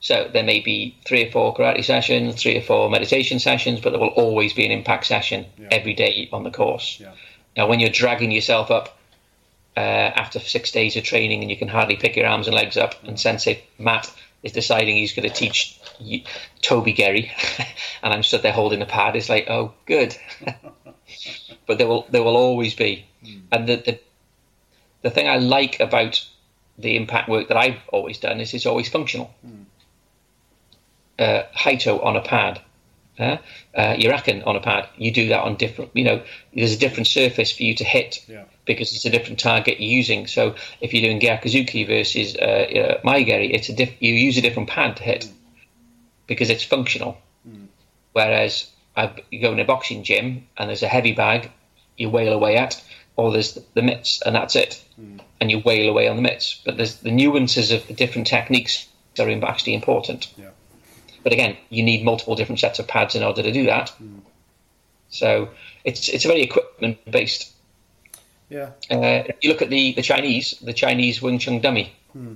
So 0.00 0.28
there 0.32 0.42
may 0.42 0.58
be 0.60 0.96
three 1.06 1.28
or 1.28 1.30
four 1.30 1.54
karate 1.54 1.84
sessions, 1.84 2.42
three 2.42 2.58
or 2.58 2.60
four 2.60 2.90
meditation 2.90 3.38
sessions, 3.38 3.80
but 3.80 3.90
there 3.90 4.00
will 4.00 4.08
always 4.08 4.52
be 4.52 4.66
an 4.66 4.72
impact 4.72 5.06
session 5.06 5.46
yeah. 5.56 5.68
every 5.70 5.94
day 5.94 6.28
on 6.32 6.42
the 6.42 6.50
course. 6.50 6.98
Yeah. 7.00 7.12
Now, 7.56 7.68
when 7.68 7.78
you're 7.78 7.90
dragging 7.90 8.32
yourself 8.32 8.70
up 8.72 8.98
uh, 9.76 9.80
after 9.80 10.40
six 10.40 10.72
days 10.72 10.96
of 10.96 11.04
training 11.04 11.42
and 11.42 11.50
you 11.50 11.56
can 11.56 11.68
hardly 11.68 11.96
pick 11.96 12.16
your 12.16 12.26
arms 12.26 12.48
and 12.48 12.56
legs 12.56 12.76
up, 12.76 12.96
and 13.04 13.18
Sensei 13.18 13.62
Matt 13.78 14.12
is 14.42 14.50
deciding 14.50 14.96
he's 14.96 15.12
going 15.12 15.28
to 15.28 15.34
teach 15.34 15.78
Tobi 16.62 16.94
Geri, 16.94 17.32
and 18.02 18.12
I'm 18.12 18.22
stood 18.22 18.42
there 18.42 18.52
holding 18.52 18.80
the 18.80 18.86
pad, 18.86 19.16
it's 19.16 19.28
like, 19.28 19.48
oh, 19.48 19.72
good. 19.86 20.16
but 21.66 21.78
there 21.78 21.88
will 21.88 22.06
there 22.10 22.22
will 22.22 22.36
always 22.36 22.74
be, 22.74 23.06
mm. 23.24 23.42
and 23.50 23.68
the, 23.68 23.76
the 23.76 24.00
the 25.02 25.10
thing 25.10 25.28
I 25.28 25.36
like 25.36 25.80
about 25.80 26.26
the 26.78 26.96
impact 26.96 27.28
work 27.28 27.48
that 27.48 27.56
I've 27.56 27.80
always 27.92 28.18
done 28.18 28.40
is 28.40 28.54
it's 28.54 28.66
always 28.66 28.88
functional. 28.88 29.34
Mm 29.46 29.66
uh, 31.18 31.44
Haito 31.54 32.04
on 32.04 32.16
a 32.16 32.20
pad, 32.20 32.60
uh, 33.18 33.36
uh, 33.74 33.94
Uraken 33.94 34.46
on 34.46 34.56
a 34.56 34.60
pad, 34.60 34.88
you 34.96 35.12
do 35.12 35.28
that 35.28 35.42
on 35.42 35.56
different, 35.56 35.90
you 35.94 36.04
know, 36.04 36.22
there's 36.54 36.74
a 36.74 36.78
different 36.78 37.06
surface 37.06 37.52
for 37.52 37.62
you 37.62 37.74
to 37.74 37.84
hit 37.84 38.24
yeah. 38.28 38.44
because 38.64 38.94
it's 38.94 39.04
a 39.04 39.10
different 39.10 39.38
target 39.38 39.80
you're 39.80 39.90
using. 39.90 40.26
So 40.26 40.54
if 40.80 40.92
you're 40.92 41.02
doing 41.02 41.20
Gyakuzuki 41.20 41.86
versus 41.86 42.36
uh, 42.36 42.40
uh, 42.42 43.00
Mae 43.04 43.24
Geri, 43.24 43.52
it's 43.52 43.68
a 43.68 43.74
diff- 43.74 44.00
you 44.00 44.14
use 44.14 44.38
a 44.38 44.40
different 44.40 44.68
pad 44.68 44.96
to 44.96 45.02
hit 45.02 45.22
mm. 45.22 45.32
Because 46.26 46.50
it's 46.50 46.64
functional. 46.64 47.18
Mm. 47.48 47.66
Whereas 48.12 48.70
I, 48.96 49.12
you 49.30 49.40
go 49.40 49.52
in 49.52 49.60
a 49.60 49.64
boxing 49.64 50.04
gym 50.04 50.46
and 50.56 50.68
there's 50.68 50.82
a 50.82 50.88
heavy 50.88 51.12
bag, 51.12 51.50
you 51.96 52.10
wail 52.10 52.32
away 52.32 52.56
at, 52.56 52.82
or 53.16 53.32
there's 53.32 53.54
the 53.74 53.82
mitts 53.82 54.22
and 54.22 54.34
that's 54.34 54.56
it, 54.56 54.82
mm. 55.00 55.20
and 55.40 55.50
you 55.50 55.60
wail 55.60 55.88
away 55.88 56.08
on 56.08 56.16
the 56.16 56.22
mitts. 56.22 56.60
But 56.64 56.76
there's 56.76 56.96
the 56.96 57.10
nuances 57.10 57.70
of 57.70 57.86
the 57.86 57.94
different 57.94 58.26
techniques 58.26 58.88
are 59.18 59.28
actually 59.44 59.74
important. 59.74 60.32
Yeah. 60.36 60.50
But 61.22 61.32
again, 61.32 61.56
you 61.68 61.82
need 61.82 62.04
multiple 62.04 62.34
different 62.34 62.60
sets 62.60 62.78
of 62.78 62.88
pads 62.88 63.14
in 63.14 63.22
order 63.22 63.42
to 63.42 63.52
do 63.52 63.66
that. 63.66 63.92
Mm. 64.02 64.20
So 65.10 65.50
it's 65.84 66.08
it's 66.08 66.24
very 66.24 66.42
equipment 66.42 66.98
based. 67.10 67.52
Yeah. 68.48 68.70
Uh, 68.90 69.24
you 69.40 69.48
look 69.48 69.62
at 69.62 69.70
the, 69.70 69.92
the 69.92 70.02
Chinese, 70.02 70.58
the 70.60 70.74
Chinese 70.74 71.22
Wing 71.22 71.38
Chun 71.38 71.60
dummy. 71.60 71.94
Hmm. 72.12 72.34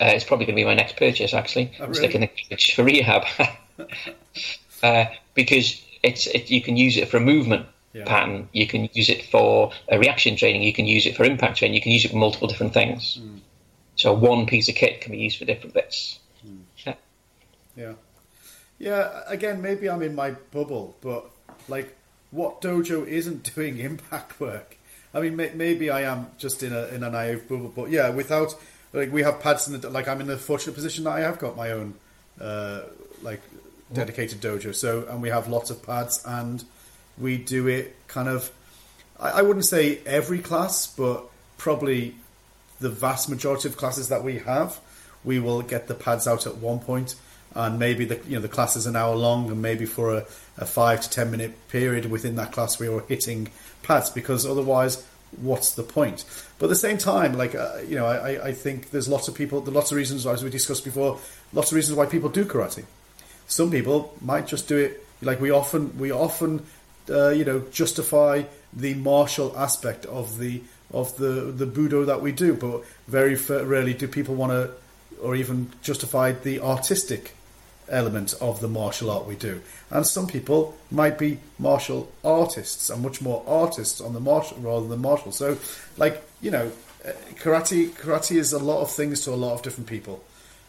Uh, 0.00 0.06
it's 0.06 0.24
probably 0.24 0.46
going 0.46 0.56
to 0.56 0.60
be 0.60 0.64
my 0.64 0.74
next 0.74 0.96
purchase. 0.96 1.34
Actually, 1.34 1.72
oh, 1.80 1.86
really? 1.86 1.94
sticking 1.94 2.20
the 2.20 2.56
for 2.74 2.84
rehab 2.84 3.24
uh, 4.82 5.06
because 5.34 5.82
it's 6.02 6.26
it, 6.28 6.50
you 6.50 6.62
can 6.62 6.76
use 6.76 6.96
it 6.96 7.08
for 7.08 7.16
a 7.16 7.20
movement 7.20 7.66
yeah. 7.92 8.04
pattern. 8.04 8.48
You 8.52 8.66
can 8.66 8.88
use 8.92 9.08
it 9.08 9.24
for 9.24 9.72
a 9.88 9.98
reaction 9.98 10.36
training. 10.36 10.62
You 10.62 10.72
can 10.72 10.86
use 10.86 11.06
it 11.06 11.16
for 11.16 11.24
impact 11.24 11.58
training. 11.58 11.74
You 11.74 11.82
can 11.82 11.92
use 11.92 12.04
it 12.04 12.10
for 12.10 12.16
multiple 12.16 12.48
different 12.48 12.74
things. 12.74 13.16
Hmm. 13.16 13.38
So 13.96 14.12
one 14.12 14.46
piece 14.46 14.68
of 14.68 14.76
kit 14.76 15.00
can 15.00 15.12
be 15.12 15.18
used 15.18 15.38
for 15.38 15.44
different 15.44 15.74
bits. 15.74 16.20
Yeah. 17.78 17.94
Yeah, 18.78 19.22
again, 19.26 19.62
maybe 19.62 19.88
I'm 19.88 20.02
in 20.02 20.14
my 20.14 20.32
bubble, 20.32 20.96
but 21.00 21.30
like, 21.68 21.96
what 22.30 22.60
dojo 22.60 23.06
isn't 23.06 23.54
doing 23.54 23.78
impact 23.78 24.40
work? 24.40 24.76
I 25.14 25.20
mean, 25.20 25.36
may, 25.36 25.52
maybe 25.54 25.90
I 25.90 26.02
am 26.02 26.30
just 26.38 26.62
in 26.62 26.72
a 26.72 26.86
in 26.88 27.02
a 27.02 27.10
naive 27.10 27.48
bubble, 27.48 27.72
but 27.74 27.90
yeah, 27.90 28.10
without 28.10 28.54
like 28.92 29.12
we 29.12 29.22
have 29.22 29.40
pads 29.40 29.68
in 29.68 29.80
the 29.80 29.90
like 29.90 30.08
I'm 30.08 30.20
in 30.20 30.26
the 30.26 30.38
fortunate 30.38 30.74
position 30.74 31.04
that 31.04 31.10
I 31.10 31.20
have 31.20 31.38
got 31.38 31.56
my 31.56 31.72
own 31.72 31.94
uh, 32.40 32.82
like 33.22 33.40
dedicated 33.92 34.40
dojo, 34.40 34.74
so 34.74 35.06
and 35.08 35.22
we 35.22 35.28
have 35.28 35.48
lots 35.48 35.70
of 35.70 35.82
pads 35.82 36.22
and 36.24 36.64
we 37.18 37.36
do 37.36 37.66
it 37.66 37.94
kind 38.08 38.28
of. 38.28 38.50
I, 39.20 39.30
I 39.30 39.42
wouldn't 39.42 39.64
say 39.64 40.00
every 40.06 40.38
class, 40.38 40.86
but 40.86 41.24
probably 41.56 42.14
the 42.80 42.90
vast 42.90 43.28
majority 43.28 43.68
of 43.68 43.76
classes 43.76 44.08
that 44.08 44.22
we 44.22 44.38
have, 44.38 44.78
we 45.24 45.38
will 45.38 45.62
get 45.62 45.88
the 45.88 45.94
pads 45.94 46.26
out 46.26 46.46
at 46.46 46.56
one 46.58 46.78
point, 46.78 47.16
and 47.54 47.78
maybe 47.78 48.04
the 48.04 48.20
you 48.26 48.36
know 48.36 48.40
the 48.40 48.48
class 48.48 48.76
is 48.76 48.86
an 48.86 48.96
hour 48.96 49.14
long, 49.14 49.50
and 49.50 49.60
maybe 49.60 49.84
for 49.86 50.16
a, 50.16 50.26
a 50.56 50.64
five 50.64 51.00
to 51.02 51.10
ten 51.10 51.30
minute 51.30 51.68
period 51.68 52.06
within 52.06 52.36
that 52.36 52.52
class, 52.52 52.78
we 52.78 52.88
are 52.88 53.00
hitting 53.08 53.50
pads 53.82 54.10
because 54.10 54.46
otherwise, 54.46 55.04
what's 55.36 55.74
the 55.74 55.82
point? 55.82 56.24
But 56.58 56.66
at 56.66 56.70
the 56.70 56.76
same 56.76 56.98
time, 56.98 57.36
like 57.36 57.54
uh, 57.54 57.78
you 57.86 57.96
know, 57.96 58.06
I, 58.06 58.48
I 58.48 58.52
think 58.52 58.90
there's 58.90 59.08
lots 59.08 59.28
of 59.28 59.34
people, 59.34 59.60
there's 59.60 59.74
lots 59.74 59.92
of 59.92 59.96
reasons 59.96 60.26
as 60.26 60.42
we 60.42 60.50
discussed 60.50 60.84
before, 60.84 61.18
lots 61.52 61.70
of 61.70 61.76
reasons 61.76 61.96
why 61.96 62.06
people 62.06 62.28
do 62.28 62.44
karate. 62.44 62.84
Some 63.46 63.70
people 63.70 64.14
might 64.20 64.46
just 64.46 64.68
do 64.68 64.76
it 64.76 65.04
like 65.22 65.40
we 65.40 65.50
often 65.50 65.98
we 65.98 66.10
often 66.12 66.64
uh, 67.10 67.30
you 67.30 67.44
know 67.44 67.60
justify 67.70 68.42
the 68.72 68.94
martial 68.94 69.56
aspect 69.56 70.06
of 70.06 70.38
the 70.38 70.62
of 70.92 71.16
the 71.16 71.52
the 71.52 71.66
budo 71.66 72.06
that 72.06 72.20
we 72.20 72.32
do, 72.32 72.54
but 72.54 72.84
very 73.06 73.34
rarely 73.34 73.94
do 73.94 74.08
people 74.08 74.34
want 74.34 74.52
to 74.52 74.70
or 75.22 75.34
even 75.34 75.70
justify 75.82 76.32
the 76.32 76.60
artistic 76.60 77.34
element 77.90 78.34
of 78.40 78.60
the 78.60 78.68
martial 78.68 79.10
art 79.10 79.26
we 79.26 79.36
do. 79.36 79.60
And 79.90 80.06
some 80.06 80.26
people 80.26 80.76
might 80.90 81.18
be 81.18 81.38
martial 81.58 82.10
artists 82.24 82.90
and 82.90 83.02
much 83.02 83.20
more 83.20 83.42
artists 83.46 84.00
on 84.00 84.14
the 84.14 84.20
martial 84.20 84.58
rather 84.58 84.86
than 84.86 85.00
martial. 85.00 85.32
So, 85.32 85.58
like 85.96 86.22
you 86.40 86.50
know, 86.50 86.70
uh, 87.04 87.12
karate 87.36 87.90
karate 87.90 88.36
is 88.36 88.52
a 88.52 88.58
lot 88.58 88.82
of 88.82 88.90
things 88.90 89.22
to 89.22 89.32
a 89.32 89.36
lot 89.36 89.54
of 89.54 89.62
different 89.62 89.88
people. 89.88 90.22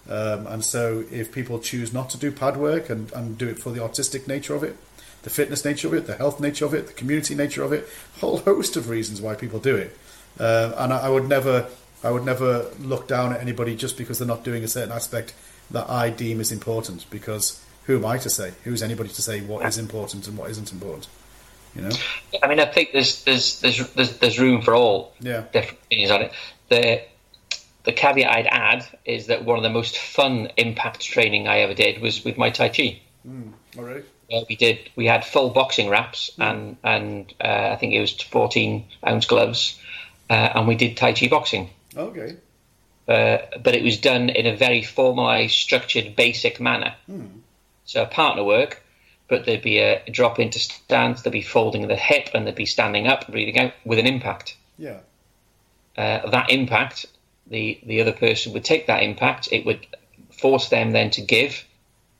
Um, 0.09 0.47
and 0.47 0.63
so, 0.63 1.03
if 1.11 1.31
people 1.31 1.59
choose 1.59 1.93
not 1.93 2.09
to 2.11 2.17
do 2.17 2.31
pad 2.31 2.57
work 2.57 2.89
and, 2.89 3.11
and 3.13 3.37
do 3.37 3.47
it 3.47 3.59
for 3.59 3.71
the 3.71 3.81
artistic 3.83 4.27
nature 4.27 4.55
of 4.55 4.63
it, 4.63 4.75
the 5.23 5.29
fitness 5.29 5.65
nature 5.65 5.87
of 5.87 5.93
it, 5.93 6.07
the 6.07 6.15
health 6.15 6.39
nature 6.39 6.65
of 6.65 6.73
it, 6.73 6.87
the 6.87 6.93
community 6.93 7.35
nature 7.35 7.63
of 7.63 7.73
it, 7.73 7.87
a 8.17 8.19
whole 8.19 8.37
host 8.39 8.75
of 8.75 8.89
reasons 8.89 9.21
why 9.21 9.35
people 9.35 9.59
do 9.59 9.75
it. 9.75 9.95
Uh, 10.39 10.73
and 10.77 10.93
I, 10.93 10.99
I, 10.99 11.09
would 11.09 11.27
never, 11.27 11.67
I 12.03 12.11
would 12.11 12.23
never 12.23 12.67
look 12.79 13.07
down 13.07 13.33
at 13.33 13.41
anybody 13.41 13.75
just 13.75 13.97
because 13.97 14.19
they're 14.19 14.27
not 14.27 14.43
doing 14.43 14.63
a 14.63 14.67
certain 14.67 14.93
aspect 14.93 15.33
that 15.71 15.89
I 15.89 16.09
deem 16.09 16.39
is 16.39 16.51
important. 16.51 17.05
Because 17.09 17.63
who 17.85 17.97
am 17.97 18.05
I 18.05 18.17
to 18.19 18.29
say? 18.29 18.53
Who's 18.63 18.83
anybody 18.83 19.09
to 19.09 19.21
say 19.21 19.41
what 19.41 19.65
is 19.65 19.77
important 19.77 20.27
and 20.27 20.37
what 20.37 20.49
isn't 20.51 20.71
important? 20.71 21.07
You 21.75 21.83
know. 21.83 21.91
I 22.41 22.47
mean, 22.47 22.59
I 22.59 22.65
think 22.65 22.91
there's 22.93 23.23
there's 23.23 23.59
there's 23.61 23.93
there's, 23.93 24.17
there's 24.17 24.39
room 24.39 24.61
for 24.61 24.75
all 24.75 25.13
yeah. 25.19 25.43
different 25.51 25.79
opinions 25.85 26.11
on 26.11 26.21
it. 26.23 26.31
The 26.69 27.01
the 27.83 27.93
caveat 27.93 28.29
I'd 28.29 28.47
add 28.47 28.85
is 29.05 29.27
that 29.27 29.45
one 29.45 29.57
of 29.57 29.63
the 29.63 29.69
most 29.69 29.97
fun 29.97 30.51
impact 30.57 31.01
training 31.01 31.47
I 31.47 31.59
ever 31.59 31.73
did 31.73 32.01
was 32.01 32.23
with 32.23 32.37
my 32.37 32.49
Tai 32.49 32.69
Chi. 32.69 32.99
Mm, 33.27 33.53
all 33.77 33.83
right. 33.83 34.05
Uh, 34.31 34.41
we 34.47 34.55
did. 34.55 34.89
We 34.95 35.05
had 35.05 35.25
full 35.25 35.49
boxing 35.49 35.89
wraps 35.89 36.31
mm. 36.37 36.43
and 36.49 36.77
and 36.83 37.33
uh, 37.43 37.69
I 37.71 37.75
think 37.75 37.93
it 37.93 38.01
was 38.01 38.13
14 38.13 38.85
ounce 39.07 39.25
gloves, 39.25 39.79
uh, 40.29 40.33
and 40.33 40.67
we 40.67 40.75
did 40.75 40.97
Tai 40.97 41.13
Chi 41.13 41.27
boxing. 41.27 41.69
Okay. 41.95 42.35
Uh, 43.09 43.39
but 43.63 43.73
it 43.73 43.83
was 43.83 43.97
done 43.99 44.29
in 44.29 44.45
a 44.45 44.55
very 44.55 44.83
formalised, 44.83 45.49
structured, 45.49 46.15
basic 46.15 46.59
manner. 46.59 46.93
Mm. 47.09 47.39
So 47.85 48.05
partner 48.05 48.43
work, 48.43 48.83
but 49.27 49.45
there'd 49.45 49.63
be 49.63 49.79
a 49.79 50.03
drop 50.11 50.39
into 50.39 50.59
stance, 50.59 51.23
there'd 51.23 51.33
be 51.33 51.41
folding 51.41 51.87
the 51.87 51.95
hip, 51.95 52.29
and 52.35 52.45
there'd 52.45 52.55
be 52.55 52.67
standing 52.67 53.07
up, 53.07 53.27
breathing 53.27 53.57
out 53.57 53.73
with 53.83 53.97
an 53.97 54.05
impact. 54.05 54.55
Yeah. 54.77 54.99
Uh, 55.97 56.29
that 56.29 56.51
impact 56.51 57.07
the 57.47 57.79
the 57.83 58.01
other 58.01 58.13
person 58.13 58.53
would 58.53 58.63
take 58.63 58.87
that 58.87 59.01
impact. 59.01 59.49
It 59.51 59.65
would 59.65 59.85
force 60.31 60.69
them 60.69 60.91
then 60.91 61.09
to 61.11 61.21
give 61.21 61.65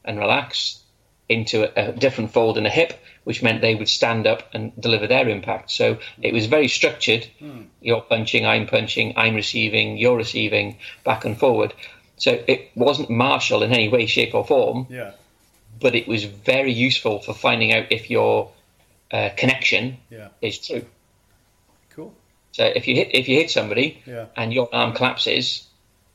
and 0.04 0.18
relax 0.18 0.82
into 1.28 1.64
a, 1.64 1.90
a 1.90 1.92
different 1.92 2.34
fold 2.34 2.58
in 2.58 2.64
the 2.64 2.70
hip, 2.70 2.94
which 3.30 3.44
meant 3.44 3.62
they 3.62 3.76
would 3.76 3.88
stand 3.88 4.26
up 4.26 4.42
and 4.56 4.72
deliver 4.82 5.06
their 5.06 5.30
impact. 5.30 5.70
So 5.70 6.00
it 6.20 6.34
was 6.34 6.48
very 6.48 6.68
structured. 6.68 7.28
Mm. 7.40 7.68
You're 7.80 8.02
punching, 8.02 8.44
I'm 8.44 8.66
punching, 8.66 9.14
I'm 9.16 9.36
receiving, 9.36 10.00
you're 10.00 10.18
receiving, 10.18 10.78
back 11.04 11.26
and 11.26 11.38
forward. 11.38 11.76
So 12.18 12.44
it 12.48 12.72
wasn't 12.74 13.12
martial 13.12 13.62
in 13.62 13.72
any 13.72 13.88
way, 13.88 14.08
shape, 14.08 14.34
or 14.34 14.44
form. 14.44 14.88
Yeah. 14.90 15.12
But 15.80 15.94
it 15.94 16.08
was 16.08 16.24
very 16.24 16.74
useful 16.74 17.20
for 17.20 17.36
finding 17.36 17.72
out 17.72 17.92
if 17.92 18.10
your 18.10 18.52
uh, 19.12 19.30
connection 19.38 19.98
yeah. 20.10 20.30
is 20.42 20.58
true. 20.58 20.88
Cool. 21.92 22.16
So 22.54 22.66
if 22.66 22.88
you 22.88 22.96
hit 22.96 23.14
if 23.14 23.30
you 23.30 23.36
hit 23.36 23.52
somebody 23.52 24.02
yeah. 24.08 24.26
and 24.36 24.52
your 24.52 24.74
arm 24.74 24.94
collapses 24.94 25.68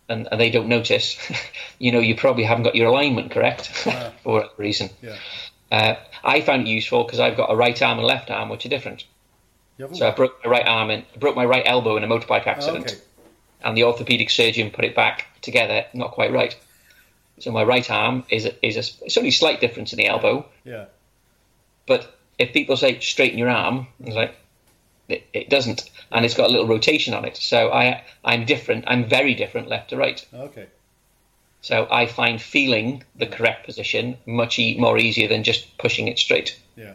and, 0.08 0.26
and, 0.32 0.40
they 0.40 0.50
don't 0.50 0.66
notice, 0.66 1.16
you 1.78 1.92
know 1.92 2.00
you 2.00 2.16
probably 2.16 2.42
haven't 2.42 2.64
got 2.64 2.74
your 2.74 2.88
alignment 2.88 3.30
correct 3.30 3.68
for 3.68 4.12
whatever 4.24 4.52
reason. 4.58 4.90
Yeah. 5.00 5.16
Uh, 5.70 5.94
I 6.22 6.40
found 6.40 6.66
it 6.66 6.70
useful 6.70 7.04
because 7.04 7.20
I've 7.20 7.36
got 7.36 7.50
a 7.50 7.56
right 7.56 7.80
arm 7.82 7.98
and 7.98 8.06
left 8.06 8.30
arm 8.30 8.48
which 8.48 8.64
are 8.66 8.68
different. 8.68 9.04
So 9.92 10.06
I 10.06 10.12
broke 10.12 10.44
my 10.44 10.50
right 10.50 10.66
arm 10.66 10.90
and 10.90 11.04
broke 11.18 11.34
my 11.34 11.44
right 11.44 11.64
elbow 11.66 11.96
in 11.96 12.04
a 12.04 12.06
motorbike 12.06 12.46
accident, 12.46 12.86
oh, 12.88 12.92
okay. 12.92 13.02
and 13.64 13.76
the 13.76 13.84
orthopedic 13.84 14.30
surgeon 14.30 14.70
put 14.70 14.84
it 14.84 14.94
back 14.94 15.26
together 15.42 15.84
not 15.92 16.12
quite 16.12 16.32
right. 16.32 16.56
So 17.40 17.50
my 17.50 17.64
right 17.64 17.88
arm 17.90 18.24
is 18.28 18.46
a, 18.46 18.66
is 18.66 18.76
a, 18.76 19.04
it's 19.04 19.16
only 19.16 19.30
a 19.30 19.32
slight 19.32 19.60
difference 19.60 19.92
in 19.92 19.96
the 19.96 20.06
elbow. 20.06 20.46
Yeah. 20.64 20.86
But 21.86 22.16
if 22.38 22.52
people 22.52 22.76
say 22.76 23.00
straighten 23.00 23.38
your 23.38 23.48
arm, 23.48 23.88
it's 24.00 24.14
like 24.14 24.36
it, 25.08 25.26
it, 25.32 25.50
doesn't, 25.50 25.90
and 26.12 26.24
it's 26.24 26.34
got 26.34 26.48
a 26.48 26.52
little 26.52 26.68
rotation 26.68 27.12
on 27.12 27.24
it. 27.24 27.36
So 27.36 27.72
I 27.72 28.04
I'm 28.24 28.46
different. 28.46 28.84
I'm 28.86 29.08
very 29.08 29.34
different 29.34 29.68
left 29.68 29.90
to 29.90 29.96
right. 29.96 30.24
Okay. 30.32 30.66
So 31.64 31.88
I 31.90 32.04
find 32.04 32.42
feeling 32.42 33.04
the 33.16 33.24
correct 33.24 33.64
position 33.64 34.18
much 34.26 34.58
e- 34.58 34.78
more 34.78 34.98
easier 34.98 35.28
than 35.28 35.44
just 35.44 35.78
pushing 35.78 36.08
it 36.08 36.18
straight. 36.18 36.60
Yeah. 36.76 36.92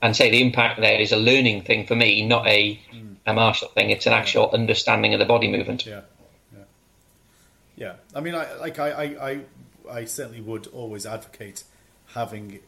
And 0.00 0.16
say 0.16 0.30
the 0.30 0.40
impact 0.40 0.80
there 0.80 0.98
is 0.98 1.12
a 1.12 1.18
learning 1.18 1.64
thing 1.64 1.86
for 1.86 1.94
me, 1.94 2.24
not 2.24 2.46
a 2.46 2.80
mm. 2.94 3.16
a 3.26 3.34
martial 3.34 3.68
thing. 3.68 3.90
It's 3.90 4.06
an 4.06 4.14
actual 4.14 4.50
understanding 4.52 5.12
of 5.12 5.20
the 5.20 5.26
body 5.26 5.48
movement. 5.48 5.84
Yeah. 5.84 6.00
Yeah. 6.56 6.64
Yeah. 7.76 7.94
I 8.14 8.20
mean, 8.20 8.34
I 8.34 8.54
like 8.54 8.78
I, 8.78 8.90
I 8.90 9.30
I 9.30 9.40
I 9.90 10.04
certainly 10.06 10.40
would 10.40 10.66
always 10.68 11.04
advocate 11.04 11.64
having 12.14 12.60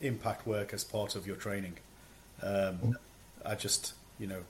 impact 0.00 0.48
work 0.48 0.74
as 0.74 0.82
part 0.82 1.14
of 1.14 1.28
your 1.28 1.36
training. 1.36 1.78
Um, 2.42 2.98
I 3.46 3.54
just, 3.54 3.94
you 4.18 4.26
know, 4.26 4.42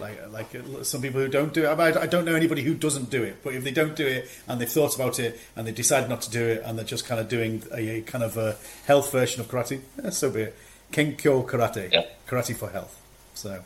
like 0.00 0.32
like 0.32 0.46
some 0.82 1.02
people 1.02 1.20
who 1.20 1.28
don't 1.28 1.52
do 1.52 1.64
it. 1.64 1.78
I, 1.78 2.06
don't 2.06 2.24
know 2.24 2.34
anybody 2.34 2.62
who 2.62 2.74
doesn't 2.74 3.10
do 3.10 3.22
it. 3.22 3.42
But 3.42 3.54
if 3.54 3.64
they 3.64 3.70
don't 3.70 3.96
do 3.96 4.06
it 4.06 4.28
and 4.48 4.60
they've 4.60 4.68
thought 4.68 4.94
about 4.94 5.18
it 5.18 5.38
and 5.56 5.66
they 5.66 5.72
decide 5.72 6.08
not 6.08 6.22
to 6.22 6.30
do 6.30 6.44
it 6.44 6.62
and 6.64 6.78
they're 6.78 6.84
just 6.84 7.06
kind 7.06 7.20
of 7.20 7.28
doing 7.28 7.62
a, 7.72 8.02
kind 8.02 8.24
of 8.24 8.36
a 8.36 8.56
health 8.86 9.12
version 9.12 9.40
of 9.40 9.48
karate, 9.48 9.80
eh, 10.02 10.10
so 10.10 10.30
be 10.30 10.42
it. 10.42 10.58
Kenko 10.92 11.48
karate, 11.48 11.92
yeah. 11.92 12.04
karate 12.28 12.54
for 12.54 12.70
health. 12.70 13.00
So. 13.34 13.64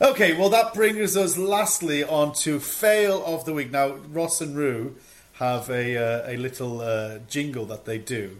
Okay, 0.00 0.36
well, 0.36 0.48
that 0.48 0.72
brings 0.72 1.16
us 1.16 1.36
lastly 1.36 2.02
on 2.02 2.32
to 2.34 2.58
fail 2.58 3.22
of 3.24 3.44
the 3.44 3.52
week. 3.52 3.70
Now, 3.70 3.96
Ross 4.10 4.40
and 4.40 4.56
Rue 4.56 4.96
have 5.34 5.68
a 5.70 5.96
uh, 5.96 6.30
a 6.30 6.36
little 6.36 6.80
uh, 6.80 7.18
jingle 7.28 7.66
that 7.66 7.84
they 7.84 7.98
do 7.98 8.38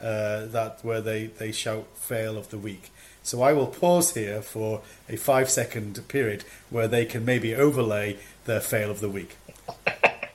uh, 0.00 0.46
that 0.46 0.78
where 0.82 1.00
they, 1.00 1.26
they 1.26 1.52
shout 1.52 1.86
fail 1.96 2.36
of 2.36 2.48
the 2.50 2.58
week. 2.58 2.90
So 3.22 3.42
I 3.42 3.52
will 3.52 3.66
pause 3.66 4.14
here 4.14 4.42
for 4.42 4.80
a 5.08 5.16
five 5.16 5.50
second 5.50 6.06
period 6.08 6.44
where 6.70 6.88
they 6.88 7.04
can 7.04 7.24
maybe 7.24 7.54
overlay 7.54 8.16
their 8.46 8.60
fail 8.60 8.90
of 8.90 9.00
the 9.00 9.08
week. 9.08 9.36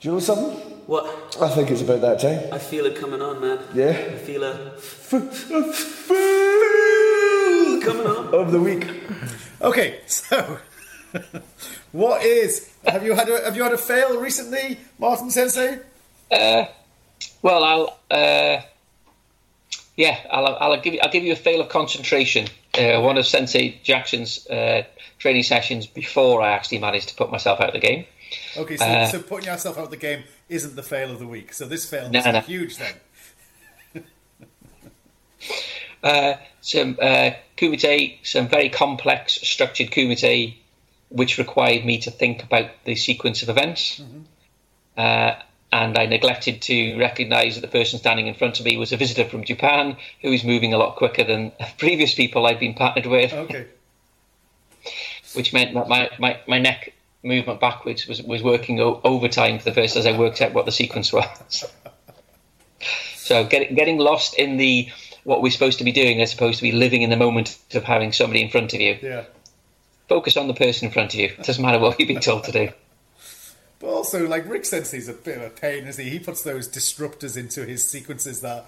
you 0.00 0.12
know 0.12 0.20
something? 0.20 0.56
What? 0.86 1.36
I 1.40 1.48
think 1.48 1.70
it's 1.70 1.82
about 1.82 2.00
that 2.02 2.20
time. 2.20 2.52
I 2.52 2.58
feel 2.58 2.86
it 2.86 2.96
coming 2.96 3.20
on, 3.20 3.40
man. 3.40 3.58
Yeah? 3.74 3.90
I 3.90 4.16
feel 4.16 4.44
a 4.44 4.72
coming 7.84 8.06
on. 8.06 8.34
Of 8.34 8.52
the 8.52 8.60
week. 8.60 8.86
Okay, 9.60 10.00
so 10.06 10.58
what 11.92 12.24
is 12.24 12.70
have 12.86 13.04
you 13.04 13.14
had 13.14 13.28
a, 13.28 13.44
have 13.44 13.56
you 13.56 13.62
had 13.62 13.72
a 13.72 13.78
fail 13.78 14.20
recently, 14.20 14.78
Martin 14.98 15.30
Sensei? 15.30 15.78
Uh, 16.30 16.64
well, 17.42 17.64
I'll 17.64 17.98
uh, 18.10 18.60
yeah, 19.96 20.18
I'll, 20.30 20.56
I'll 20.60 20.80
give 20.80 20.94
you 20.94 21.00
I'll 21.02 21.10
give 21.10 21.24
you 21.24 21.32
a 21.32 21.36
fail 21.36 21.60
of 21.60 21.68
concentration. 21.68 22.48
Uh, 22.78 23.00
one 23.00 23.16
of 23.18 23.26
Sensei 23.26 23.80
Jackson's 23.82 24.46
uh, 24.48 24.84
training 25.18 25.42
sessions 25.42 25.86
before 25.86 26.42
I 26.42 26.52
actually 26.52 26.78
managed 26.78 27.08
to 27.08 27.14
put 27.14 27.30
myself 27.30 27.60
out 27.60 27.68
of 27.68 27.74
the 27.74 27.80
game. 27.80 28.04
Okay, 28.56 28.76
so, 28.76 28.84
uh, 28.84 29.06
so 29.06 29.22
putting 29.22 29.46
yourself 29.46 29.78
out 29.78 29.84
of 29.84 29.90
the 29.90 29.96
game 29.96 30.24
isn't 30.48 30.76
the 30.76 30.82
fail 30.82 31.10
of 31.10 31.18
the 31.18 31.26
week. 31.26 31.52
So 31.52 31.66
this 31.66 31.88
fail 31.88 32.10
no, 32.10 32.18
is 32.18 32.26
no. 32.26 32.40
huge 32.40 32.78
then. 32.78 32.94
uh, 36.02 36.34
some 36.60 36.98
uh, 37.00 37.30
kumite, 37.56 38.18
some 38.24 38.48
very 38.48 38.68
complex 38.68 39.34
structured 39.34 39.90
kumite, 39.90 40.56
which 41.08 41.38
required 41.38 41.84
me 41.84 41.98
to 42.00 42.10
think 42.10 42.42
about 42.42 42.70
the 42.84 42.96
sequence 42.96 43.42
of 43.42 43.48
events. 43.48 44.00
Mm-hmm. 44.00 45.40
And 45.76 45.98
I 45.98 46.06
neglected 46.06 46.62
to 46.62 46.96
recognise 46.96 47.54
that 47.54 47.60
the 47.60 47.68
person 47.68 47.98
standing 47.98 48.28
in 48.28 48.34
front 48.34 48.58
of 48.58 48.64
me 48.64 48.78
was 48.78 48.92
a 48.92 48.96
visitor 48.96 49.28
from 49.28 49.44
Japan 49.44 49.98
who 50.22 50.30
was 50.30 50.42
moving 50.42 50.72
a 50.72 50.78
lot 50.78 50.96
quicker 50.96 51.22
than 51.22 51.52
previous 51.78 52.14
people 52.14 52.46
I'd 52.46 52.58
been 52.58 52.72
partnered 52.72 53.04
with. 53.04 53.34
Okay. 53.34 53.66
Which 55.34 55.52
meant 55.52 55.74
that 55.74 55.86
my, 55.86 56.08
my, 56.18 56.40
my 56.48 56.58
neck 56.58 56.94
movement 57.22 57.60
backwards 57.60 58.06
was, 58.06 58.22
was 58.22 58.42
working 58.42 58.80
o- 58.80 59.02
overtime 59.04 59.58
for 59.58 59.66
the 59.66 59.74
first 59.74 59.96
as 59.96 60.06
I 60.06 60.16
worked 60.16 60.40
out 60.40 60.54
what 60.54 60.64
the 60.64 60.72
sequence 60.72 61.12
was. 61.12 61.70
so 63.16 63.44
getting 63.44 63.74
getting 63.74 63.98
lost 63.98 64.32
in 64.38 64.56
the 64.56 64.88
what 65.24 65.42
we're 65.42 65.50
supposed 65.50 65.78
to 65.78 65.84
be 65.84 65.92
doing 65.92 66.22
as 66.22 66.32
opposed 66.32 66.56
to 66.56 66.62
be 66.62 66.72
living 66.72 67.02
in 67.02 67.10
the 67.10 67.18
moment 67.18 67.58
of 67.74 67.84
having 67.84 68.12
somebody 68.12 68.40
in 68.40 68.48
front 68.48 68.72
of 68.72 68.80
you. 68.80 68.98
Yeah. 69.02 69.24
Focus 70.08 70.38
on 70.38 70.48
the 70.48 70.54
person 70.54 70.86
in 70.86 70.92
front 70.92 71.12
of 71.12 71.20
you. 71.20 71.26
It 71.26 71.44
doesn't 71.44 71.62
matter 71.62 71.78
what 71.78 72.00
you've 72.00 72.08
been 72.08 72.20
told 72.20 72.44
to 72.44 72.52
do. 72.52 72.70
But 73.86 73.92
also, 73.92 74.26
like 74.26 74.48
Rick 74.48 74.64
Sensei's 74.64 75.08
a 75.08 75.12
bit 75.12 75.36
of 75.36 75.44
a 75.44 75.50
pain, 75.50 75.86
isn't 75.86 76.02
he? 76.04 76.10
He 76.10 76.18
puts 76.18 76.42
those 76.42 76.68
disruptors 76.68 77.36
into 77.36 77.64
his 77.64 77.88
sequences 77.88 78.40
that 78.40 78.66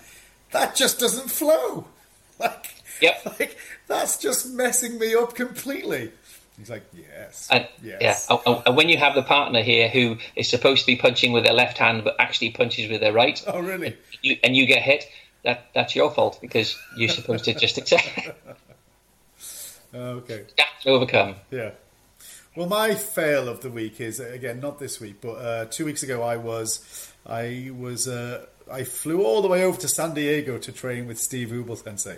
that 0.53 0.77
just 0.77 1.01
doesn't 1.01 1.29
flow. 1.29 1.87
Like, 2.39 2.67
Yep. 3.01 3.41
like 3.41 3.57
that's 3.89 4.17
just 4.17 4.49
messing 4.55 4.97
me 4.97 5.17
up 5.17 5.35
completely. 5.35 6.13
He's 6.57 6.71
like, 6.71 6.85
yes, 6.97 7.49
And 7.51 7.67
yes, 7.83 8.29
yeah, 8.31 8.37
and- 8.37 8.41
and- 8.47 8.63
and 8.69 8.77
when 8.77 8.89
you 8.89 8.97
have 8.97 9.17
the 9.17 9.25
partner 9.25 9.61
here 9.61 9.89
who 9.89 10.19
is 10.37 10.49
supposed 10.49 10.83
to 10.83 10.87
be 10.87 10.95
punching 10.95 11.33
with 11.33 11.43
their 11.43 11.53
left 11.53 11.79
hand 11.79 12.05
but 12.05 12.15
actually 12.21 12.51
punches 12.51 12.89
with 12.89 13.01
their 13.01 13.13
right, 13.13 13.43
Oh, 13.49 13.59
really? 13.59 13.97
you, 14.23 14.37
and 14.45 14.57
you 14.57 14.67
get 14.67 14.83
hit, 14.83 15.05
that 15.43 15.67
that's 15.75 15.97
your 15.97 16.13
fault 16.13 16.39
because 16.41 16.79
you're 16.97 17.09
supposed 17.09 17.45
to 17.47 17.55
just 17.55 17.77
accept, 17.77 18.09
Oh, 19.93 19.99
okay. 20.23 20.45
and 20.57 20.87
overcome. 20.87 21.35
Yeah. 21.51 21.71
Well, 22.57 22.67
my 22.67 22.95
fail 22.95 23.49
of 23.49 23.61
the 23.61 23.71
week 23.71 24.01
is 24.01 24.21
again 24.21 24.61
not 24.61 24.79
this 24.79 25.01
week, 25.01 25.21
but 25.21 25.35
uh, 25.35 25.65
two 25.67 25.85
weeks 25.85 26.03
ago 26.03 26.23
I 26.23 26.37
was 26.37 27.13
I 27.27 27.71
was 27.77 28.09
uh, 28.09 28.47
I 28.71 28.85
flew 28.85 29.23
all 29.23 29.43
the 29.43 29.49
way 29.49 29.65
over 29.65 29.79
to 29.81 29.89
San 29.89 30.15
Diego 30.15 30.59
to 30.59 30.73
train 30.73 31.07
with 31.07 31.19
Steve 31.19 31.49
Ubl 31.49 31.77
Sensei, 31.77 32.17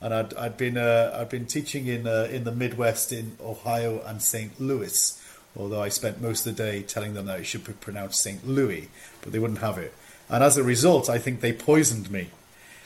and 0.00 0.14
I'd, 0.14 0.34
I'd 0.34 0.56
been 0.56 0.78
uh, 0.78 1.18
I'd 1.20 1.28
been 1.28 1.46
teaching 1.46 1.86
in 1.86 2.06
uh, 2.06 2.28
in 2.30 2.44
the 2.44 2.52
Midwest 2.52 3.12
in 3.12 3.36
Ohio 3.42 4.00
and 4.06 4.22
St. 4.22 4.58
Louis. 4.60 5.20
Although 5.56 5.82
I 5.82 5.88
spent 5.88 6.20
most 6.20 6.46
of 6.46 6.56
the 6.56 6.62
day 6.62 6.82
telling 6.82 7.14
them 7.14 7.26
that 7.26 7.40
it 7.40 7.44
should 7.44 7.64
be 7.64 7.72
pronounced 7.74 8.22
St. 8.22 8.46
Louis, 8.46 8.88
but 9.22 9.32
they 9.32 9.38
wouldn't 9.38 9.60
have 9.60 9.76
it, 9.78 9.92
and 10.30 10.42
as 10.42 10.56
a 10.56 10.62
result, 10.62 11.10
I 11.10 11.18
think 11.18 11.40
they 11.40 11.52
poisoned 11.52 12.10
me 12.10 12.28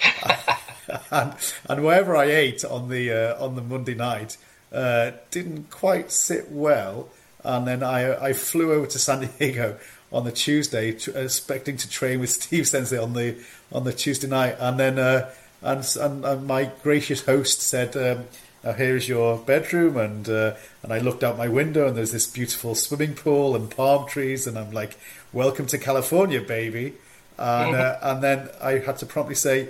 and 1.11 1.34
and 1.68 1.84
wherever 1.84 2.16
I 2.16 2.24
ate 2.24 2.64
on 2.64 2.89
the 2.89 3.12
uh, 3.12 3.45
on 3.45 3.57
the 3.57 3.62
Monday 3.62 3.95
night 3.95 4.36
uh, 4.73 5.12
didn't 5.31 5.71
quite 5.71 6.11
sit 6.11 6.51
well. 6.51 7.09
And 7.45 7.66
then 7.66 7.83
I 7.83 8.29
I 8.29 8.33
flew 8.33 8.73
over 8.73 8.87
to 8.87 8.99
San 8.99 9.29
Diego 9.39 9.79
on 10.11 10.25
the 10.25 10.33
Tuesday, 10.33 10.93
tr- 10.93 11.11
expecting 11.11 11.77
to 11.77 11.89
train 11.89 12.21
with 12.21 12.31
Steve 12.43 12.66
Sensei 12.66 12.99
on 12.99 13.12
the 13.12 13.37
on 13.73 13.85
the 13.85 13.93
Tuesday 13.93 14.29
night, 14.29 14.57
and 14.59 14.79
then 14.79 14.99
uh, 14.99 15.31
and, 15.62 15.85
and 16.01 16.25
and 16.25 16.47
my 16.47 16.71
gracious 16.83 17.25
host 17.25 17.62
said. 17.62 17.97
Um, 17.97 18.25
now 18.64 18.73
here's 18.73 19.09
your 19.09 19.39
bedroom, 19.39 19.97
and 19.97 20.29
uh, 20.29 20.55
and 20.83 20.93
I 20.93 20.99
looked 20.99 21.23
out 21.23 21.39
my 21.39 21.47
window, 21.47 21.87
and 21.87 21.97
there's 21.97 22.11
this 22.11 22.27
beautiful 22.27 22.75
swimming 22.75 23.14
pool 23.14 23.55
and 23.55 23.71
palm 23.71 24.09
trees, 24.09 24.49
and 24.49 24.59
I'm 24.59 24.73
like, 24.73 24.99
"Welcome 25.33 25.66
to 25.66 25.79
California, 25.79 26.41
baby." 26.41 26.95
And 27.39 27.77
uh, 27.77 27.99
and 28.03 28.23
then 28.23 28.49
I 28.61 28.79
had 28.79 28.99
to 28.99 29.07
promptly 29.07 29.37
say, 29.37 29.69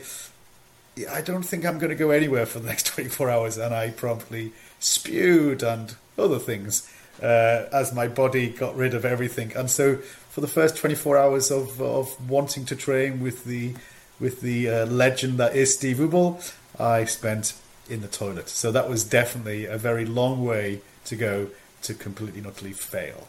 I 1.07 1.21
don't 1.21 1.43
think 1.43 1.65
I'm 1.65 1.79
going 1.79 1.91
to 1.91 1.97
go 1.97 2.11
anywhere 2.11 2.47
for 2.47 2.59
the 2.59 2.69
next 2.69 2.87
24 2.95 3.31
hours. 3.31 3.59
And 3.59 3.75
I 3.75 3.91
promptly 3.91 4.53
spewed 4.81 5.63
and 5.63 5.95
other 6.19 6.39
things 6.39 6.91
uh, 7.23 7.67
as 7.73 7.93
my 7.93 8.09
body 8.09 8.49
got 8.49 8.77
rid 8.77 8.95
of 8.95 9.05
everything. 9.05 9.53
And 9.57 9.71
so 9.71 9.97
for 9.97 10.41
the 10.41 10.49
first 10.49 10.77
24 10.77 11.19
hours 11.19 11.51
of, 11.51 11.81
of 11.81 12.31
wanting 12.31 12.65
to 12.67 12.77
train 12.77 13.21
with 13.21 13.45
the 13.45 13.75
with 14.21 14.41
the 14.41 14.69
uh, 14.69 14.87
legend 14.87 15.39
that 15.39 15.55
is 15.55 15.75
Steve 15.75 15.99
Ubl, 15.99 16.43
I 16.79 17.05
spent 17.05 17.55
in 17.89 18.01
the 18.01 18.09
toilet. 18.09 18.49
So 18.49 18.73
that 18.73 18.89
was 18.89 19.05
definitely 19.05 19.67
a 19.67 19.79
very 19.79 20.05
long 20.05 20.45
way 20.45 20.81
to 21.05 21.15
go 21.15 21.51
to 21.83 21.95
completely 21.95 22.39
and 22.39 22.47
utterly 22.47 22.73
fail. 22.73 23.29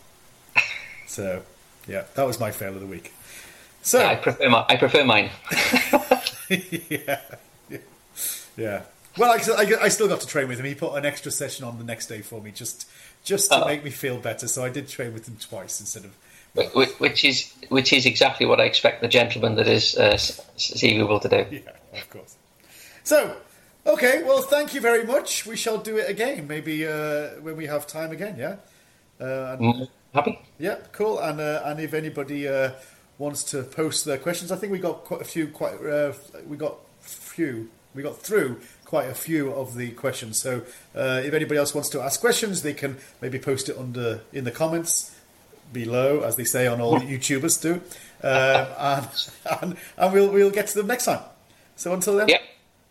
So 1.08 1.42
yeah, 1.88 2.04
that 2.14 2.28
was 2.28 2.40
my 2.40 2.52
fail 2.52 2.76
of 2.76 2.82
the 2.82 2.86
week. 2.86 3.12
So 3.82 4.06
I 4.06 4.14
prefer 4.14 4.48
my, 4.48 4.64
I 4.70 4.76
prefer 4.76 5.04
mine. 5.04 5.32
yeah, 6.50 7.20
yeah, 7.68 7.78
yeah. 8.56 8.82
Well, 9.20 9.32
I, 9.32 9.64
I, 9.64 9.84
I 9.84 9.88
still 9.90 10.08
got 10.08 10.22
to 10.22 10.28
train 10.28 10.48
with 10.48 10.60
him. 10.60 10.66
He 10.66 10.76
put 10.76 10.96
an 10.96 11.06
extra 11.06 11.32
session 11.32 11.66
on 11.66 11.78
the 11.78 11.84
next 11.84 12.08
day 12.08 12.22
for 12.22 12.42
me, 12.42 12.52
just 12.52 12.88
just 13.24 13.52
to 13.52 13.62
Oh. 13.64 13.68
make 13.68 13.84
me 13.84 13.90
feel 13.90 14.18
better. 14.18 14.48
So 14.48 14.64
I 14.64 14.70
did 14.70 14.88
train 14.88 15.14
with 15.14 15.28
him 15.28 15.38
twice 15.40 15.80
instead 15.80 16.06
of. 16.06 16.16
Wh- 16.58 16.72
wh- 16.74 17.02
which 17.02 17.26
is 17.26 17.52
which 17.68 17.92
is 17.94 18.06
exactly 18.06 18.46
what 18.46 18.60
I 18.60 18.64
expect 18.64 19.02
the 19.02 19.08
gentleman 19.10 19.56
that 19.56 19.68
is 19.68 19.96
uh, 19.98 20.18
to 20.58 21.30
do. 21.30 21.46
Yeah, 21.94 22.00
of 22.00 22.10
course. 22.10 22.36
So, 23.04 23.36
okay. 23.86 24.24
Well, 24.24 24.42
thank 24.42 24.74
you 24.74 24.82
very 24.82 25.04
much. 25.06 25.46
We 25.46 25.56
shall 25.58 25.78
do 25.80 25.98
it 25.98 26.10
again, 26.10 26.48
maybe 26.48 26.88
uh, 26.88 27.30
when 27.42 27.58
we 27.58 27.66
have 27.68 27.86
time 27.88 28.12
again. 28.12 28.36
Yeah. 28.38 28.56
Uh, 29.20 29.58
and, 29.58 29.62
Mm, 29.62 29.88
Happy? 30.14 30.40
Yeah, 30.58 30.78
cool. 30.94 31.20
And 31.20 31.40
uh, 31.42 31.62
and 31.66 31.80
if 31.80 31.94
anybody 31.94 32.48
uh, 32.48 32.72
wants 33.18 33.44
to 33.52 33.64
post 33.64 34.06
their 34.06 34.18
questions, 34.18 34.52
I 34.52 34.56
think 34.56 34.72
we 34.72 34.80
got 34.80 35.04
quite 35.04 35.22
a 35.22 35.26
few. 35.26 35.48
Quite 35.50 35.74
uh, 35.86 36.14
we 36.48 36.56
got 36.58 36.78
few. 37.02 37.70
We 37.96 38.04
got 38.04 38.18
through 38.22 38.62
quite 38.90 39.08
a 39.08 39.14
few 39.14 39.54
of 39.54 39.76
the 39.76 39.92
questions. 39.92 40.42
So 40.42 40.64
uh, 40.96 41.22
if 41.24 41.32
anybody 41.32 41.60
else 41.60 41.76
wants 41.76 41.90
to 41.90 42.02
ask 42.02 42.20
questions, 42.20 42.64
they 42.64 42.74
can 42.74 42.98
maybe 43.22 43.38
post 43.38 43.70
it 43.70 43.78
under 43.78 44.22
in 44.34 44.46
the 44.46 44.52
comments 44.52 45.16
below, 45.72 46.22
as 46.22 46.38
they 46.38 46.44
say 46.44 46.66
on 46.66 46.82
all 46.82 47.00
YouTubers 47.00 47.62
do. 47.62 47.74
Um, 48.24 48.68
and, 48.80 49.08
and 49.62 49.78
and 49.96 50.14
we'll 50.14 50.32
we'll 50.32 50.50
get 50.50 50.66
to 50.70 50.76
them 50.76 50.88
next 50.88 51.06
time. 51.06 51.22
So 51.76 51.94
until 51.94 52.18
then, 52.18 52.30
Yep. 52.30 52.42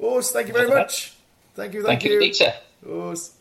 Urs, 0.00 0.30
thank 0.30 0.46
you 0.46 0.54
very 0.54 0.68
much. 0.68 1.14
Thank 1.56 1.74
you. 1.74 1.82
Thank, 1.82 2.00
Thank 2.00 2.04
you, 2.04 2.12
indeed, 2.14 2.36
sir. 2.36 2.54
Urs. 2.86 3.32